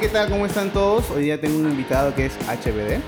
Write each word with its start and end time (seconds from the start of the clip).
¿qué 0.00 0.08
tal? 0.08 0.30
¿Cómo 0.30 0.46
están 0.46 0.72
todos? 0.72 1.10
Hoy 1.10 1.24
día 1.24 1.38
tengo 1.38 1.58
un 1.58 1.70
invitado 1.70 2.14
que 2.14 2.24
es 2.24 2.32
HBD. 2.48 3.02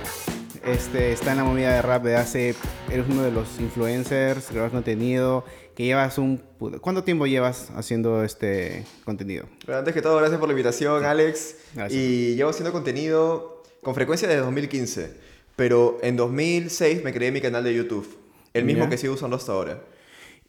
Este, 0.63 1.13
está 1.13 1.31
en 1.31 1.39
la 1.39 1.45
movida 1.45 1.73
de 1.73 1.81
rap 1.81 2.05
de 2.05 2.17
hace... 2.17 2.55
Eres 2.91 3.07
uno 3.09 3.23
de 3.23 3.31
los 3.31 3.59
influencers, 3.61 4.51
grabas 4.51 4.73
contenido, 4.73 5.47
que 5.75 5.85
llevas 5.85 6.19
un... 6.19 6.43
¿Cuánto 6.83 7.03
tiempo 7.03 7.27
llevas 7.27 7.71
haciendo 7.77 8.23
este 8.25 8.85
contenido? 9.07 9.47
Antes 9.67 9.95
que 9.95 10.03
todo, 10.03 10.19
gracias 10.19 10.39
por 10.39 10.51
la 10.51 10.53
invitación, 10.53 11.07
Alex. 11.07 11.57
Gracias. 11.75 11.99
Y 11.99 12.35
llevo 12.35 12.51
haciendo 12.51 12.73
contenido 12.73 13.63
con 13.83 13.95
frecuencia 13.95 14.29
desde 14.29 14.43
2015. 14.43 15.15
Pero 15.57 15.99
en 16.03 16.17
2006 16.17 17.05
me 17.05 17.15
creé 17.15 17.33
mi 17.33 17.41
canal 17.41 17.65
de 17.65 17.75
YouTube. 17.75 18.07
El 18.53 18.67
mismo 18.67 18.91
que 18.91 18.99
sigo 18.99 19.15
usando 19.15 19.37
hasta 19.37 19.53
ahora. 19.53 19.83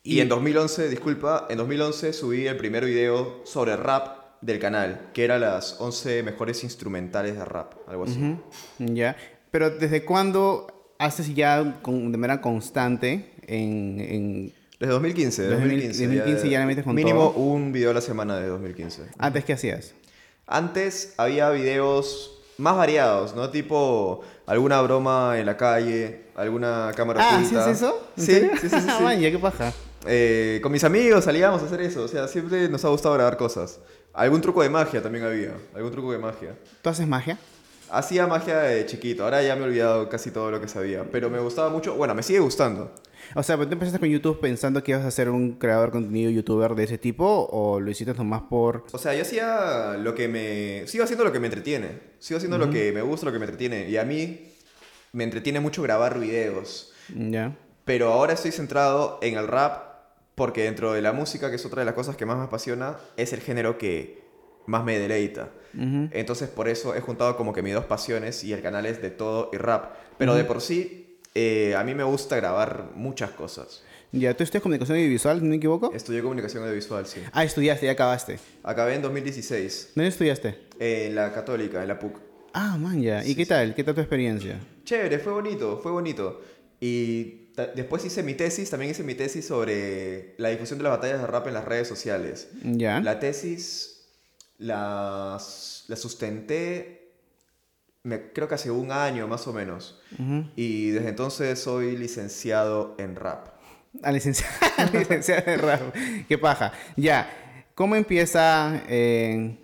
Y, 0.03 0.15
y 0.15 0.19
en 0.19 0.27
2011, 0.27 0.89
disculpa, 0.89 1.47
en 1.49 1.57
2011 1.57 2.11
subí 2.11 2.47
el 2.47 2.57
primer 2.57 2.83
video 2.83 3.39
sobre 3.45 3.77
rap 3.77 4.22
del 4.43 4.59
canal, 4.59 5.09
que 5.13 5.23
era 5.23 5.39
las 5.39 5.77
11 5.79 6.23
mejores 6.23 6.63
instrumentales 6.63 7.35
de 7.35 7.45
rap, 7.45 7.73
algo 7.88 8.03
así. 8.03 8.38
Ya. 8.77 9.15
Pero 9.51 9.70
¿desde 9.70 10.03
cuándo 10.03 10.93
haces 10.99 11.34
ya 11.34 11.63
de 11.63 12.17
manera 12.17 12.41
constante 12.41 13.31
en... 13.48 14.53
Desde 14.79 14.91
2015, 14.91 15.41
desde 15.43 15.55
2015. 15.55 16.07
2015 16.07 16.49
ya, 16.49 16.59
le 16.59 16.65
metes 16.65 16.84
con 16.84 16.93
Mínimo 16.93 17.29
un 17.29 17.71
video 17.71 17.91
a 17.91 17.93
la 17.93 18.01
semana 18.01 18.37
de 18.37 18.48
2015. 18.48 19.03
¿Antes 19.17 19.45
qué 19.45 19.53
hacías? 19.53 19.93
Antes 20.45 21.13
había 21.17 21.49
videos 21.51 22.41
más 22.57 22.75
variados, 22.75 23.34
¿no? 23.34 23.49
Tipo 23.49 24.21
alguna 24.45 24.81
broma 24.81 25.39
en 25.39 25.45
la 25.45 25.55
calle, 25.55 26.23
alguna 26.35 26.91
cámara 26.95 27.21
ah, 27.23 27.37
oculta. 27.37 27.63
¿sí 27.63 27.71
es 27.71 27.77
eso? 27.77 28.09
Sí, 28.17 28.49
sí, 28.59 28.70
sí, 28.70 28.70
sí, 28.81 28.87
Ah, 28.89 28.99
man, 29.01 29.20
ya 29.21 29.31
qué 29.31 29.39
paja. 29.39 29.71
Eh, 30.05 30.59
con 30.62 30.71
mis 30.71 30.84
amigos 30.84 31.23
salíamos 31.23 31.62
a 31.62 31.65
hacer 31.65 31.79
eso, 31.81 32.03
o 32.03 32.07
sea, 32.09 32.27
siempre 32.27 32.67
nos 32.67 32.84
ha 32.84 32.89
gustado 32.89 33.15
grabar 33.15 33.37
cosas. 33.37 33.79
Algún 34.13 34.41
truco 34.41 34.62
de 34.62 34.70
magia 34.70 35.02
también 35.02 35.26
había, 35.26 35.53
algún 35.73 35.91
truco 35.91 36.12
de 36.12 36.20
magia. 36.20 36.55
¿Tú 36.84 36.90
haces 36.90 37.07
magia? 37.07 37.40
Hacía 37.90 38.27
magia 38.27 38.60
de 38.60 38.85
chiquito, 38.85 39.24
ahora 39.24 39.41
ya 39.41 39.55
me 39.55 39.63
he 39.63 39.65
olvidado 39.65 40.07
casi 40.07 40.29
todo 40.29 40.51
lo 40.51 40.62
que 40.62 40.68
sabía, 40.68 41.04
pero 41.12 41.32
me 41.32 41.40
gustaba 41.40 41.70
mucho, 41.70 41.96
bueno, 41.96 42.13
me 42.13 42.21
sigue 42.21 42.40
gustando. 42.40 42.93
O 43.35 43.41
sea, 43.41 43.57
¿tú 43.57 43.63
empezaste 43.63 43.99
con 43.99 44.10
YouTube 44.10 44.40
pensando 44.40 44.84
que 44.84 44.91
ibas 44.91 45.04
a 45.04 45.10
ser 45.10 45.29
un 45.29 45.54
creador 45.54 45.87
de 45.87 45.93
contenido 45.93 46.29
youtuber 46.29 46.76
de 46.76 46.84
ese 46.84 46.99
tipo 46.99 47.48
o 47.52 47.79
lo 47.79 47.90
hiciste 47.90 48.13
nomás 48.13 48.43
por...? 48.43 48.85
O 48.91 48.98
sea, 48.99 49.15
yo 49.15 49.24
hacía 49.24 49.96
lo 49.98 50.13
que 50.13 50.27
me... 50.27 50.87
Sigo 50.87 51.04
haciendo 51.04 51.24
lo 51.24 51.32
que 51.32 51.40
me 51.40 51.48
entretiene, 51.48 51.99
sigo 52.20 52.37
haciendo 52.37 52.59
lo 52.59 52.70
que 52.70 52.91
me 52.91 53.02
gusta, 53.02 53.26
lo 53.26 53.32
que 53.32 53.40
me 53.40 53.46
entretiene, 53.46 53.90
y 53.90 53.98
a 53.98 54.05
mí 54.05 54.54
me 55.12 55.24
entretiene 55.24 55.59
mucho 55.59 55.82
grabar 55.82 56.20
videos. 56.20 56.93
Ya. 57.15 57.55
Pero 57.85 58.13
ahora 58.13 58.34
estoy 58.34 58.52
centrado 58.52 59.18
en 59.21 59.37
el 59.37 59.48
rap 59.48 59.93
porque 60.35 60.63
dentro 60.63 60.93
de 60.93 61.01
la 61.01 61.13
música, 61.13 61.49
que 61.49 61.57
es 61.57 61.65
otra 61.65 61.81
de 61.81 61.85
las 61.85 61.95
cosas 61.95 62.15
que 62.15 62.26
más 62.26 62.37
me 62.37 62.43
apasiona, 62.43 62.98
es 63.17 63.34
el 63.34 63.41
género 63.41 63.77
que 63.77 64.23
más 64.66 64.84
me 64.84 64.97
deleita. 65.00 65.50
Entonces 65.75 66.50
por 66.50 66.67
eso 66.69 66.95
he 66.95 67.01
juntado 67.01 67.35
como 67.35 67.51
que 67.51 67.63
mis 67.63 67.73
dos 67.73 67.85
pasiones 67.85 68.44
y 68.44 68.53
el 68.53 68.62
canal 68.62 68.85
es 68.85 69.01
de 69.01 69.09
todo 69.09 69.50
y 69.53 69.57
rap. 69.57 69.95
Pero 70.17 70.35
de 70.35 70.44
por 70.44 70.62
sí, 70.62 71.17
eh, 71.34 71.75
a 71.75 71.84
mí 71.84 71.95
me 71.95 72.03
gusta 72.03 72.35
grabar 72.35 72.91
muchas 72.95 73.31
cosas. 73.31 73.84
Ya, 74.12 74.35
¿tú 74.38 74.44
estudias 74.44 74.62
comunicación 74.62 74.97
audiovisual, 75.00 75.41
no 75.41 75.50
me 75.50 75.56
equivoco? 75.56 75.91
Estudié 75.91 76.22
comunicación 76.22 76.62
audiovisual, 76.62 77.07
sí. 77.07 77.19
Ah, 77.31 77.44
estudiaste, 77.44 77.88
ya 77.88 77.94
acabaste. 77.94 78.38
Acabé 78.62 78.94
en 78.94 79.01
2016. 79.01 79.94
¿Dónde 79.95 80.09
estudiaste? 80.09 80.56
en 80.79 81.16
la 81.16 81.34
Católica, 81.34 81.81
en 81.81 81.88
la 81.88 81.97
PUC. 81.97 82.19
Ah, 82.53 82.78
man, 82.78 83.01
ya. 83.01 83.23
¿Y 83.23 83.29
Sí, 83.29 83.35
qué 83.35 83.45
tal? 83.47 83.73
¿Qué 83.73 83.84
tal 83.84 83.95
tu 83.95 84.01
experiencia? 84.01 84.59
Chévere, 84.84 85.18
fue 85.18 85.34
bonito, 85.34 85.79
fue 85.81 85.91
bonito. 85.91 86.41
Y 86.79 87.43
después 87.75 88.03
hice 88.06 88.23
mi 88.23 88.34
tesis, 88.34 88.69
también 88.69 88.91
hice 88.91 89.03
mi 89.03 89.16
tesis 89.16 89.46
sobre 89.46 90.35
la 90.38 90.50
difusión 90.50 90.79
de 90.79 90.84
las 90.84 90.91
batallas 90.94 91.19
de 91.22 91.28
rap 91.28 91.47
en 91.47 91.53
las 91.53 91.66
redes 91.66 91.88
sociales. 91.88 92.47
Ya. 92.63 93.00
La 93.01 93.19
tesis 93.19 94.06
la, 94.57 95.38
la 95.88 95.96
sustenté, 95.96 97.12
me, 98.03 98.31
creo 98.31 98.47
que 98.47 98.56
hace 98.56 98.72
un 98.72 98.91
año 98.91 99.28
más 99.28 99.47
o 99.47 99.53
menos. 99.53 100.00
Y 100.56 100.90
desde 100.91 101.09
entonces 101.09 101.59
soy 101.59 101.96
licenciado 101.97 102.96
en 102.97 103.16
rap. 103.16 103.47
A 104.02 104.12
licenciada, 104.12 104.90
licenciada 104.91 105.41
de 105.41 105.58
rap. 105.58 105.96
Qué 106.28 106.38
paja. 106.38 106.74
Ya. 106.96 107.30
¿Cómo 107.75 107.96
empieza 107.96 108.84
eh, 108.88 109.58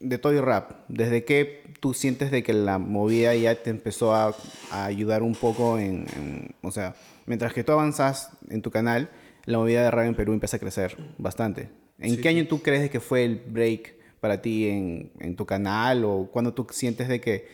de 0.00 0.18
todo 0.18 0.32
y 0.32 0.40
rap? 0.40 0.72
¿Desde 0.88 1.24
qué 1.24 1.62
tú 1.80 1.92
sientes 1.94 2.30
de 2.30 2.42
que 2.44 2.52
la 2.52 2.78
movida 2.78 3.34
ya 3.34 3.54
te 3.56 3.70
empezó 3.70 4.14
a, 4.14 4.34
a 4.70 4.84
ayudar 4.84 5.22
un 5.22 5.34
poco 5.34 5.78
en, 5.78 6.06
en- 6.16 6.54
O 6.62 6.70
sea, 6.70 6.94
mientras 7.26 7.52
que 7.52 7.64
tú 7.64 7.72
avanzas 7.72 8.30
en 8.50 8.62
tu 8.62 8.70
canal, 8.70 9.10
la 9.44 9.58
movida 9.58 9.82
de 9.82 9.90
rap 9.90 10.06
en 10.06 10.14
Perú 10.14 10.32
empieza 10.32 10.56
a 10.56 10.60
crecer 10.60 10.96
bastante. 11.18 11.68
¿En 11.98 12.10
Sí. 12.10 12.20
qué 12.20 12.28
año 12.28 12.46
tú 12.48 12.62
crees 12.62 12.90
que 12.90 13.00
fue 13.00 13.24
el 13.24 13.36
break 13.46 13.94
para 14.20 14.40
ti 14.42 14.68
en, 14.68 15.12
en 15.20 15.36
tu 15.36 15.46
canal? 15.46 16.04
¿O 16.04 16.28
cuando 16.32 16.52
tú 16.54 16.66
sientes 16.70 17.08
de 17.08 17.20
que 17.20 17.46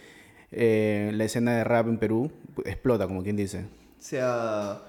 eh, 0.50 1.10
la 1.14 1.24
escena 1.24 1.56
de 1.56 1.64
rap 1.64 1.86
en 1.88 1.98
Perú 1.98 2.30
explota, 2.64 3.06
como 3.06 3.22
quien 3.22 3.36
dice? 3.36 3.60
O 3.98 4.02
sea, 4.02 4.82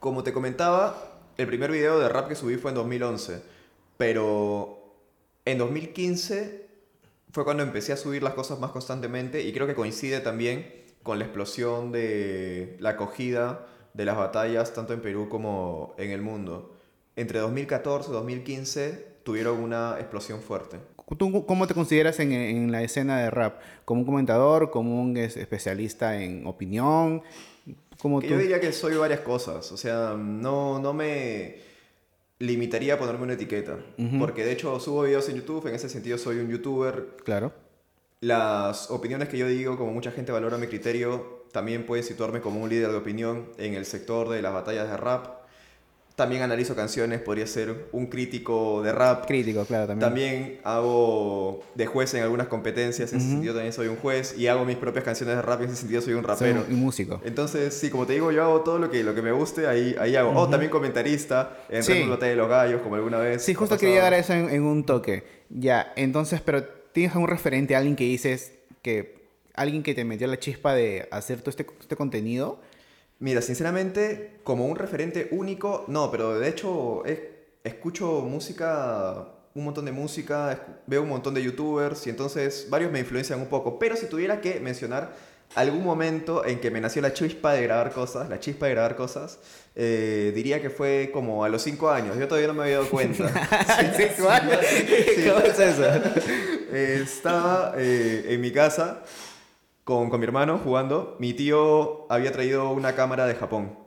como 0.00 0.22
te 0.22 0.32
comentaba, 0.32 1.20
el 1.36 1.46
primer 1.46 1.70
video 1.70 1.98
de 1.98 2.08
rap 2.08 2.28
que 2.28 2.34
subí 2.34 2.56
fue 2.56 2.70
en 2.70 2.76
2011. 2.76 3.42
Pero 3.96 4.96
en 5.44 5.58
2015 5.58 6.66
fue 7.32 7.44
cuando 7.44 7.62
empecé 7.62 7.92
a 7.92 7.96
subir 7.96 8.22
las 8.22 8.34
cosas 8.34 8.58
más 8.58 8.70
constantemente 8.70 9.42
y 9.42 9.52
creo 9.52 9.66
que 9.66 9.74
coincide 9.74 10.20
también 10.20 10.66
con 11.02 11.18
la 11.18 11.24
explosión 11.24 11.92
de 11.92 12.76
la 12.80 12.90
acogida 12.90 13.66
de 13.94 14.04
las 14.04 14.16
batallas 14.16 14.74
tanto 14.74 14.92
en 14.92 15.00
Perú 15.00 15.28
como 15.28 15.94
en 15.98 16.10
el 16.10 16.20
mundo. 16.20 16.74
Entre 17.16 17.38
2014 17.38 18.10
y 18.10 18.12
2015 18.12 19.06
tuvieron 19.22 19.58
una 19.60 19.96
explosión 19.98 20.40
fuerte. 20.42 20.78
¿Tú 21.18 21.46
cómo 21.46 21.66
te 21.66 21.74
consideras 21.74 22.18
en, 22.20 22.32
en 22.32 22.72
la 22.72 22.82
escena 22.82 23.20
de 23.20 23.30
rap? 23.30 23.60
¿Como 23.84 24.00
un 24.00 24.06
comentador? 24.06 24.70
¿Como 24.70 25.00
un 25.00 25.16
es- 25.16 25.36
especialista 25.36 26.20
en 26.20 26.46
opinión? 26.46 27.22
¿Cómo 28.00 28.20
Que 28.20 28.26
tú? 28.28 28.34
yo 28.34 28.38
diría 28.40 28.60
que 28.60 28.72
soy 28.72 28.96
varias 28.96 29.20
cosas, 29.20 29.70
o 29.70 29.76
sea, 29.76 30.14
no, 30.18 30.78
no 30.80 30.92
me 30.92 31.56
limitaría 32.40 32.94
a 32.94 32.98
ponerme 32.98 33.22
una 33.22 33.34
etiqueta, 33.34 33.78
porque 34.18 34.44
de 34.44 34.52
hecho 34.52 34.78
subo 34.80 35.02
videos 35.02 35.28
en 35.28 35.36
YouTube, 35.36 35.66
en 35.68 35.74
ese 35.76 35.88
sentido 35.88 36.18
soy 36.18 36.38
un 36.38 36.48
youtuber. 36.50 37.16
Claro. 37.24 37.52
Las 38.20 38.90
opiniones 38.90 39.28
que 39.28 39.38
yo 39.38 39.46
digo, 39.46 39.78
como 39.78 39.92
mucha 39.92 40.10
gente 40.10 40.32
valora 40.32 40.58
mi 40.58 40.66
criterio, 40.66 41.33
también 41.54 41.86
puede 41.86 42.02
situarme 42.02 42.40
como 42.40 42.60
un 42.60 42.68
líder 42.68 42.90
de 42.90 42.96
opinión 42.96 43.46
en 43.58 43.74
el 43.74 43.86
sector 43.86 44.28
de 44.28 44.42
las 44.42 44.52
batallas 44.52 44.90
de 44.90 44.96
rap. 44.96 45.28
También 46.16 46.42
analizo 46.42 46.74
canciones, 46.74 47.20
podría 47.20 47.46
ser 47.46 47.86
un 47.92 48.06
crítico 48.06 48.82
de 48.82 48.90
rap. 48.92 49.24
Crítico, 49.26 49.64
claro, 49.64 49.86
también. 49.86 50.00
También 50.00 50.60
hago 50.64 51.62
de 51.76 51.86
juez 51.86 52.12
en 52.14 52.22
algunas 52.24 52.48
competencias, 52.48 53.12
en 53.12 53.18
ese 53.20 53.28
sentido 53.30 53.54
también 53.54 53.72
soy 53.72 53.86
un 53.86 53.94
juez, 53.96 54.36
y 54.36 54.48
hago 54.48 54.64
mis 54.64 54.76
propias 54.76 55.04
canciones 55.04 55.36
de 55.36 55.42
rap, 55.42 55.60
en 55.62 55.68
ese 55.68 55.76
sentido 55.76 56.02
soy 56.02 56.14
un 56.14 56.22
Soy 56.24 56.28
rapero. 56.52 56.64
un 56.68 56.80
músico. 56.80 57.20
Entonces, 57.24 57.72
sí, 57.74 57.88
como 57.88 58.04
te 58.06 58.14
digo, 58.14 58.32
yo 58.32 58.42
hago 58.42 58.60
todo 58.62 58.78
lo 58.80 58.90
que, 58.90 59.04
lo 59.04 59.14
que 59.14 59.22
me 59.22 59.30
guste, 59.32 59.68
ahí, 59.68 59.94
ahí 60.00 60.16
hago. 60.16 60.32
Oh, 60.34 60.48
también 60.48 60.70
comentarista 60.72 61.56
en 61.68 61.82
Sí. 61.84 61.92
Red 61.92 62.00
Bull 62.02 62.10
Batalla 62.10 62.30
de 62.30 62.36
los 62.36 62.48
Gallos, 62.48 62.82
como 62.82 62.94
alguna 62.96 63.18
vez. 63.18 63.42
Sí, 63.42 63.54
justo 63.54 63.78
quería 63.78 64.02
dar 64.02 64.14
eso 64.14 64.32
en, 64.34 64.50
en 64.50 64.62
un 64.64 64.84
toque. 64.84 65.22
Ya, 65.50 65.92
entonces, 65.96 66.40
pero 66.40 66.64
¿tienes 66.92 67.12
algún 67.14 67.28
referente, 67.28 67.76
alguien 67.76 67.94
que 67.94 68.04
dices 68.04 68.52
que... 68.82 69.23
Alguien 69.54 69.82
que 69.82 69.94
te 69.94 70.04
metió 70.04 70.26
la 70.26 70.38
chispa 70.38 70.74
de 70.74 71.08
hacer 71.10 71.38
todo 71.40 71.50
este, 71.50 71.66
este 71.80 71.96
contenido? 71.96 72.60
Mira, 73.20 73.40
sinceramente, 73.40 74.38
como 74.42 74.66
un 74.66 74.76
referente 74.76 75.28
único, 75.30 75.84
no, 75.88 76.10
pero 76.10 76.38
de 76.38 76.48
hecho 76.48 77.04
es- 77.06 77.20
escucho 77.62 78.06
música, 78.22 79.28
un 79.54 79.64
montón 79.64 79.84
de 79.84 79.92
música, 79.92 80.60
veo 80.86 81.02
un 81.02 81.08
montón 81.08 81.32
de 81.34 81.42
youtubers 81.42 82.06
y 82.06 82.10
entonces 82.10 82.66
varios 82.68 82.90
me 82.90 82.98
influencian 82.98 83.40
un 83.40 83.46
poco. 83.46 83.78
Pero 83.78 83.96
si 83.96 84.06
tuviera 84.06 84.40
que 84.40 84.58
mencionar 84.58 85.14
algún 85.54 85.84
momento 85.84 86.44
en 86.44 86.58
que 86.58 86.72
me 86.72 86.80
nació 86.80 87.00
la 87.02 87.12
chispa 87.12 87.52
de 87.52 87.62
grabar 87.62 87.92
cosas, 87.92 88.28
la 88.28 88.40
chispa 88.40 88.66
de 88.66 88.72
grabar 88.72 88.96
cosas, 88.96 89.38
eh, 89.76 90.32
diría 90.34 90.60
que 90.60 90.68
fue 90.70 91.10
como 91.12 91.44
a 91.44 91.48
los 91.48 91.62
5 91.62 91.88
años. 91.90 92.18
Yo 92.18 92.26
todavía 92.26 92.48
no 92.48 92.54
me 92.54 92.64
había 92.64 92.78
dado 92.78 92.90
cuenta. 92.90 93.28
Sí, 93.96 94.04
¿cuál? 94.20 94.42
¿Cómo 94.50 95.38
es 95.46 95.58
eso? 95.60 95.84
Eh, 96.72 97.00
estaba 97.04 97.74
eh, 97.78 98.26
en 98.30 98.40
mi 98.40 98.50
casa 98.50 99.02
con, 99.84 100.10
con 100.10 100.20
mi 100.20 100.26
hermano 100.26 100.58
jugando. 100.58 101.16
Mi 101.20 101.34
tío 101.34 102.10
había 102.10 102.32
traído 102.32 102.70
una 102.70 102.94
cámara 102.94 103.26
de 103.26 103.34
Japón. 103.34 103.78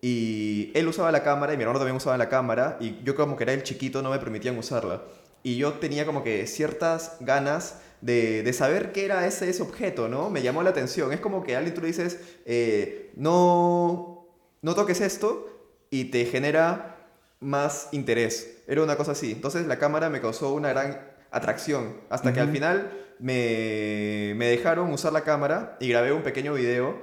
Y 0.00 0.70
él 0.74 0.86
usaba 0.86 1.10
la 1.10 1.24
cámara 1.24 1.54
y 1.54 1.56
mi 1.56 1.62
hermano 1.62 1.80
también 1.80 1.96
usaba 1.96 2.16
la 2.16 2.28
cámara. 2.28 2.76
Y 2.80 3.02
yo 3.02 3.14
como 3.14 3.36
que 3.36 3.44
era 3.44 3.52
el 3.52 3.62
chiquito 3.62 4.02
no 4.02 4.10
me 4.10 4.18
permitían 4.18 4.56
usarla. 4.56 5.02
Y 5.42 5.56
yo 5.56 5.74
tenía 5.74 6.06
como 6.06 6.22
que 6.22 6.46
ciertas 6.46 7.16
ganas 7.20 7.80
de, 8.00 8.42
de 8.42 8.52
saber 8.52 8.92
qué 8.92 9.04
era 9.04 9.26
ese, 9.26 9.48
ese 9.48 9.62
objeto, 9.62 10.08
¿no? 10.08 10.30
Me 10.30 10.42
llamó 10.42 10.62
la 10.62 10.70
atención. 10.70 11.12
Es 11.12 11.20
como 11.20 11.42
que 11.42 11.56
alguien 11.56 11.74
tú 11.74 11.80
le 11.80 11.88
dices, 11.88 12.20
eh, 12.44 13.12
no, 13.16 14.26
no 14.62 14.74
toques 14.74 15.00
esto 15.00 15.48
y 15.90 16.06
te 16.06 16.24
genera 16.26 16.96
más 17.40 17.88
interés. 17.92 18.62
Era 18.66 18.82
una 18.82 18.96
cosa 18.96 19.12
así. 19.12 19.32
Entonces 19.32 19.66
la 19.66 19.78
cámara 19.78 20.10
me 20.10 20.20
causó 20.20 20.52
una 20.52 20.68
gran 20.70 21.00
atracción. 21.30 22.00
Hasta 22.08 22.32
que 22.32 22.40
al 22.40 22.50
final 22.50 23.07
me, 23.20 24.34
me 24.36 24.46
dejaron 24.48 24.92
usar 24.92 25.12
la 25.12 25.22
cámara 25.22 25.76
y 25.80 25.88
grabé 25.88 26.12
un 26.12 26.22
pequeño 26.22 26.54
video 26.54 26.96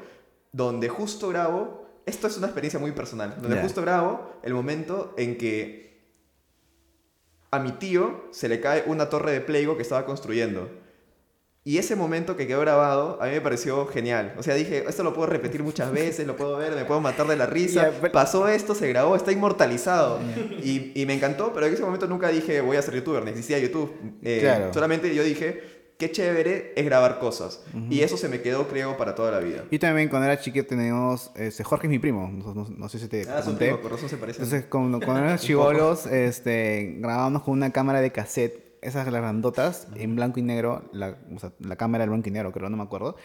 donde 0.51 0.87
justo 0.89 1.29
grabo, 1.29 1.85
esto 2.05 2.27
es 2.27 2.37
una 2.37 2.47
experiencia 2.47 2.79
muy 2.79 2.91
personal, 2.91 3.35
donde 3.41 3.57
Ya. 3.57 3.61
justo 3.61 3.81
grabo 3.81 4.31
el 4.43 4.53
momento 4.53 5.13
en 5.17 5.37
que 5.37 5.85
a 7.51 7.59
mi 7.59 7.71
tío 7.73 8.25
se 8.31 8.49
le 8.49 8.59
cae 8.59 8.83
una 8.87 9.09
torre 9.09 9.31
de 9.31 9.41
Playgo 9.41 9.75
que 9.75 9.81
estaba 9.83 10.05
construyendo. 10.05 10.69
Y 11.67 11.79
ese 11.79 11.95
momento 11.95 12.37
que 12.37 12.45
quedó 12.45 12.59
grabado 12.61 13.17
a 13.19 13.25
mí 13.25 13.31
me 13.31 13.41
pareció 13.41 13.87
genial. 13.87 14.35
O 14.37 14.43
sea, 14.43 14.53
dije, 14.53 14.85
esto 14.87 15.03
lo 15.03 15.13
puedo 15.15 15.25
repetir 15.27 15.63
muchas 15.63 15.91
veces, 15.93 16.27
lo 16.27 16.35
puedo 16.35 16.57
ver, 16.57 16.73
me 16.75 16.85
puedo 16.85 17.01
matar 17.01 17.25
de 17.27 17.35
la 17.35 17.47
risa. 17.47 17.91
Pero- 18.01 18.11
Pasó 18.11 18.47
esto, 18.47 18.75
se 18.75 18.87
grabó, 18.89 19.15
está 19.15 19.31
inmortalizado. 19.31 20.19
Y, 20.61 20.91
y 20.93 21.05
me 21.07 21.15
encantó, 21.15 21.53
pero 21.53 21.65
en 21.65 21.73
ese 21.73 21.83
momento 21.83 22.05
nunca 22.07 22.27
dije, 22.29 22.61
voy 22.61 22.77
a 22.77 22.81
ser 22.83 22.93
youtuber, 22.93 23.23
ni 23.23 23.31
existía 23.31 23.57
YouTube. 23.57 23.91
Eh, 24.21 24.39
Claro. 24.41 24.73
Solamente 24.73 25.13
yo 25.15 25.23
dije, 25.23 25.74
qué 25.97 26.11
chévere 26.11 26.73
es 26.75 26.85
grabar 26.85 27.19
cosas. 27.19 27.63
Y 27.89 28.01
eso 28.01 28.17
se 28.17 28.27
me 28.29 28.41
quedó, 28.41 28.67
creo, 28.67 28.97
para 28.97 29.15
toda 29.15 29.31
la 29.31 29.39
vida. 29.39 29.63
Yo 29.71 29.79
también 29.79 30.09
cuando 30.09 30.27
era 30.27 30.39
chiquito 30.39 30.67
teníamos, 30.67 31.31
este, 31.35 31.63
Jorge 31.63 31.87
es 31.87 31.91
mi 31.91 31.99
primo, 31.99 32.29
no, 32.31 32.53
no- 32.53 32.67
no 32.69 32.89
sé 32.89 32.99
si 32.99 33.07
te 33.07 33.21
Ah, 33.29 33.41
conté. 33.43 33.65
primos, 33.65 33.79
por 33.81 33.91
razón 33.91 34.09
se 34.09 34.17
parecen. 34.17 34.43
Entonces, 34.43 34.67
cuando, 34.69 34.99
cuando 34.99 35.19
éramos 35.23 35.41
chivolos, 35.41 36.05
este, 36.07 36.95
grabábamos 36.99 37.43
con 37.43 37.53
una 37.53 37.71
cámara 37.71 38.01
de 38.01 38.11
cassette, 38.11 38.63
esas 38.81 39.05
las 39.11 39.15
grandotas, 39.21 39.87
en 39.95 40.15
blanco 40.15 40.39
y 40.39 40.43
negro, 40.43 40.83
la, 40.91 41.17
o 41.35 41.39
sea, 41.39 41.51
la 41.59 41.75
cámara 41.75 42.03
era 42.03 42.11
blanco 42.11 42.29
y 42.29 42.31
negro, 42.31 42.51
creo, 42.51 42.69
no 42.69 42.77
me 42.77 42.83
acuerdo, 42.83 43.15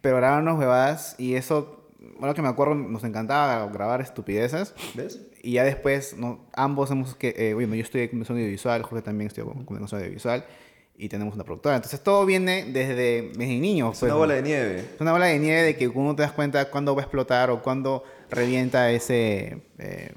pero 0.00 0.16
grabábamos 0.16 0.58
huevadas 0.58 1.14
y 1.18 1.34
eso, 1.36 1.88
ahora 2.20 2.34
que 2.34 2.42
me 2.42 2.48
acuerdo, 2.48 2.74
nos 2.74 3.04
encantaba 3.04 3.64
grabar 3.70 4.00
estupideces. 4.00 4.74
¿Ves? 4.94 5.20
Y 5.40 5.52
ya 5.52 5.62
después, 5.64 6.16
no, 6.18 6.46
ambos 6.54 6.90
hemos 6.90 7.14
que, 7.14 7.34
eh, 7.36 7.54
bueno, 7.54 7.74
yo 7.76 7.82
estoy 7.82 8.00
en 8.00 8.08
comunicación 8.08 8.38
audiovisual, 8.38 8.82
Jorge 8.82 9.02
también 9.02 9.28
estudió 9.28 9.46
comunicación 9.66 10.00
audiovisual, 10.00 10.44
y 10.96 11.08
tenemos 11.08 11.34
una 11.34 11.44
productora. 11.44 11.76
Entonces 11.76 12.00
todo 12.02 12.24
viene 12.24 12.64
desde, 12.66 13.30
desde 13.30 13.58
niños. 13.58 13.94
Es 13.94 14.00
pues, 14.00 14.12
una 14.12 14.18
bola 14.18 14.34
de 14.34 14.42
nieve. 14.42 14.78
Es 14.94 15.00
una 15.00 15.12
bola 15.12 15.26
de 15.26 15.38
nieve 15.38 15.62
de 15.62 15.76
que 15.76 15.88
uno 15.88 16.14
te 16.14 16.22
das 16.22 16.32
cuenta 16.32 16.70
cuándo 16.70 16.94
va 16.94 17.02
a 17.02 17.04
explotar 17.04 17.50
o 17.50 17.62
cuándo 17.62 18.04
revienta 18.30 18.90
ese, 18.90 19.62
eh, 19.78 20.12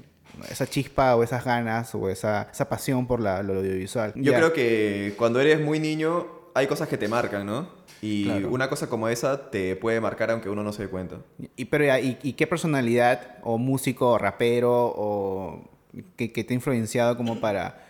esa 0.50 0.66
chispa 0.66 1.16
o 1.16 1.22
esas 1.22 1.44
ganas 1.44 1.94
o 1.94 2.08
esa, 2.08 2.48
esa 2.52 2.68
pasión 2.68 3.06
por 3.06 3.20
la, 3.20 3.42
lo 3.42 3.54
audiovisual. 3.54 4.12
Yo 4.14 4.32
creo 4.34 4.52
que 4.52 5.14
cuando 5.16 5.40
eres 5.40 5.60
muy 5.60 5.80
niño 5.80 6.26
hay 6.54 6.66
cosas 6.66 6.88
que 6.88 6.96
te 6.98 7.08
marcan, 7.08 7.46
¿no? 7.46 7.68
Y 8.00 8.24
Claro. 8.26 8.50
una 8.50 8.68
cosa 8.68 8.88
como 8.88 9.08
esa 9.08 9.50
te 9.50 9.74
puede 9.74 10.00
marcar 10.00 10.30
aunque 10.30 10.48
uno 10.48 10.62
no 10.62 10.72
se 10.72 10.82
dé 10.84 10.88
cuenta. 10.88 11.16
Y, 11.56 11.64
pero 11.64 11.84
y, 11.98 12.16
y 12.22 12.34
qué 12.34 12.46
personalidad 12.46 13.38
o 13.42 13.58
músico 13.58 14.10
o 14.12 14.18
rapero 14.18 14.72
o 14.72 15.68
que, 16.16 16.30
que 16.32 16.44
te 16.44 16.52
ha 16.52 16.56
influenciado 16.56 17.16
como 17.16 17.40
para... 17.40 17.87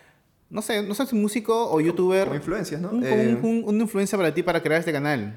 No 0.51 0.63
sé, 0.63 0.83
no 0.83 0.95
sé 0.95 1.07
si 1.07 1.15
músico 1.15 1.71
o 1.71 1.81
youtuber. 1.81 2.25
Como 2.25 2.37
influencias, 2.37 2.81
¿no? 2.81 2.91
un- 2.91 3.05
Eh, 3.05 3.39
un- 3.43 3.49
un- 3.49 3.65
una 3.67 3.83
influencia 3.83 4.17
para 4.17 4.33
ti 4.33 4.43
para 4.43 4.63
crear 4.63 4.81
este 4.81 4.93
canal. 4.93 5.35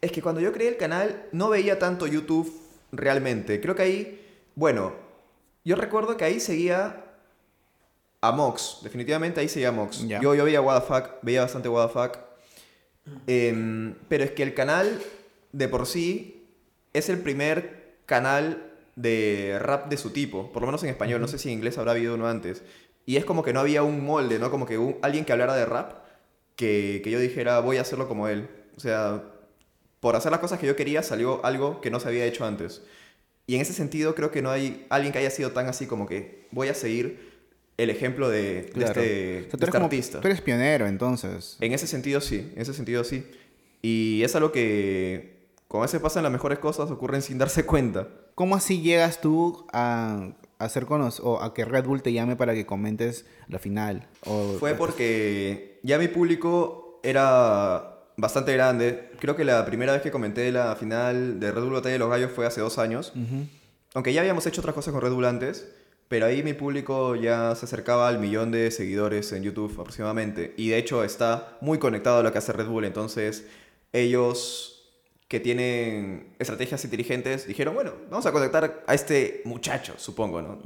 Es 0.00 0.12
que 0.12 0.20
cuando 0.20 0.40
yo 0.40 0.52
creé 0.52 0.68
el 0.68 0.76
canal 0.76 1.24
no 1.32 1.48
veía 1.48 1.78
tanto 1.78 2.06
YouTube 2.06 2.52
realmente. 2.92 3.60
Creo 3.60 3.74
que 3.74 3.82
ahí, 3.82 4.26
bueno, 4.54 4.92
yo 5.64 5.76
recuerdo 5.76 6.16
que 6.16 6.24
ahí 6.24 6.40
seguía 6.40 7.04
a 8.20 8.32
Mox. 8.32 8.80
Definitivamente 8.82 9.40
ahí 9.40 9.48
seguía 9.48 9.68
a 9.68 9.72
Mox. 9.72 10.06
Yo, 10.06 10.34
yo 10.34 10.44
veía 10.44 10.62
Fuck, 10.82 11.22
veía 11.22 11.42
bastante 11.42 11.68
the 11.70 11.88
Fuck. 11.88 12.18
Em, 13.26 13.94
pero 14.08 14.24
es 14.24 14.30
que 14.32 14.42
el 14.42 14.54
canal 14.54 15.00
de 15.52 15.68
por 15.68 15.86
sí 15.86 16.44
es 16.92 17.08
el 17.08 17.18
primer 17.20 17.96
canal 18.06 18.66
de 18.96 19.56
rap 19.60 19.88
de 19.88 19.96
su 19.96 20.10
tipo, 20.10 20.52
por 20.52 20.62
lo 20.62 20.66
menos 20.66 20.82
en 20.82 20.90
español, 20.90 21.20
no 21.20 21.28
sé 21.28 21.38
si 21.38 21.48
en 21.48 21.54
inglés 21.54 21.78
habrá 21.78 21.92
habido 21.92 22.14
uno 22.14 22.26
antes. 22.28 22.62
Y 23.10 23.16
es 23.16 23.24
como 23.24 23.42
que 23.42 23.52
no 23.52 23.58
había 23.58 23.82
un 23.82 24.04
molde, 24.04 24.38
¿no? 24.38 24.52
Como 24.52 24.66
que 24.66 24.78
un- 24.78 24.96
alguien 25.02 25.24
que 25.24 25.32
hablara 25.32 25.56
de 25.56 25.64
rap 25.66 25.94
que, 26.54 27.00
que 27.02 27.10
yo 27.10 27.18
dijera, 27.18 27.58
voy 27.58 27.78
a 27.78 27.80
hacerlo 27.80 28.06
como 28.06 28.28
él. 28.28 28.48
O 28.76 28.80
sea, 28.80 29.24
por 29.98 30.14
hacer 30.14 30.30
las 30.30 30.40
cosas 30.40 30.60
que 30.60 30.66
yo 30.68 30.76
quería 30.76 31.02
salió 31.02 31.44
algo 31.44 31.80
que 31.80 31.90
no 31.90 31.98
se 31.98 32.06
había 32.06 32.24
hecho 32.24 32.44
antes. 32.44 32.82
Y 33.48 33.56
en 33.56 33.62
ese 33.62 33.72
sentido 33.72 34.14
creo 34.14 34.30
que 34.30 34.42
no 34.42 34.50
hay 34.52 34.86
alguien 34.90 35.12
que 35.12 35.18
haya 35.18 35.30
sido 35.30 35.50
tan 35.50 35.66
así 35.66 35.86
como 35.86 36.06
que 36.06 36.46
voy 36.52 36.68
a 36.68 36.74
seguir 36.74 37.30
el 37.78 37.90
ejemplo 37.90 38.28
de, 38.30 38.62
de 38.62 38.70
Claro. 38.70 39.00
este, 39.00 39.38
O 39.38 39.40
sea, 39.40 39.50
tú, 39.50 39.56
eres 39.56 39.62
este 39.64 39.70
como- 39.72 39.84
artista. 39.86 40.20
tú 40.20 40.28
eres 40.28 40.40
pionero, 40.40 40.86
entonces. 40.86 41.56
En 41.60 41.72
ese 41.72 41.88
sentido 41.88 42.20
sí, 42.20 42.52
en 42.54 42.62
ese 42.62 42.74
sentido 42.74 43.02
sí. 43.02 43.26
Y 43.82 44.22
es 44.22 44.36
algo 44.36 44.52
que, 44.52 45.48
a 45.68 45.78
veces 45.80 46.00
pasan 46.00 46.22
las 46.22 46.30
mejores 46.30 46.60
cosas, 46.60 46.92
ocurren 46.92 47.22
sin 47.22 47.38
darse 47.38 47.64
cuenta. 47.66 48.06
¿Cómo 48.36 48.54
así 48.54 48.82
llegas 48.82 49.20
tú 49.20 49.66
a, 49.72 50.30
a 50.60 50.68
ser 50.68 50.86
conoc- 50.86 51.20
o 51.22 51.42
a 51.42 51.52
que 51.54 51.64
Red 51.64 51.84
Bull 51.84 52.02
te 52.02 52.12
llame 52.12 52.36
para 52.36 52.54
que 52.54 52.66
comentes 52.66 53.24
la 53.48 53.58
final? 53.58 54.06
O, 54.26 54.56
Fue 54.58 54.74
porque 54.74 55.78
ya 55.82 55.98
mi 55.98 56.08
público 56.08 57.00
era 57.02 57.96
bastante 58.16 58.52
grande. 58.52 59.10
Creo 59.18 59.34
que 59.36 59.44
la 59.44 59.64
primera 59.64 59.92
vez 59.92 60.02
que 60.02 60.10
comenté 60.10 60.52
la 60.52 60.76
final 60.76 61.40
de 61.40 61.50
Red 61.52 61.62
Bull 61.62 61.72
Batalla 61.72 61.94
de 61.94 61.98
los 61.98 62.10
Gallos 62.10 62.30
fue 62.34 62.46
hace 62.46 62.60
dos 62.60 62.78
años. 62.78 63.12
Aunque 63.94 64.12
ya 64.12 64.20
habíamos 64.20 64.46
hecho 64.46 64.60
otras 64.60 64.74
cosas 64.74 64.92
con 64.92 65.00
Red 65.02 65.12
Bull 65.12 65.24
antes, 65.24 65.66
pero 66.08 66.26
ahí 66.26 66.42
mi 66.42 66.52
público 66.52 67.16
ya 67.16 67.54
se 67.54 67.64
acercaba 67.66 68.08
al 68.08 68.18
millón 68.18 68.50
de 68.50 68.70
seguidores 68.70 69.32
en 69.32 69.42
YouTube 69.42 69.72
aproximadamente. 69.80 70.54
Y 70.56 70.68
de 70.70 70.78
hecho 70.78 71.02
está 71.04 71.56
muy 71.60 71.78
conectado 71.78 72.18
a 72.18 72.22
lo 72.22 72.30
que 72.32 72.38
hace 72.38 72.52
Red 72.52 72.66
Bull. 72.66 72.84
Entonces 72.84 73.46
ellos 73.92 74.79
que 75.30 75.38
tienen 75.38 76.34
estrategias 76.40 76.84
inteligentes 76.84 77.46
dijeron, 77.46 77.72
bueno, 77.76 77.92
vamos 78.10 78.26
a 78.26 78.32
conectar 78.32 78.82
a 78.84 78.94
este 78.94 79.42
muchacho, 79.44 79.94
supongo, 79.96 80.42
¿no? 80.42 80.58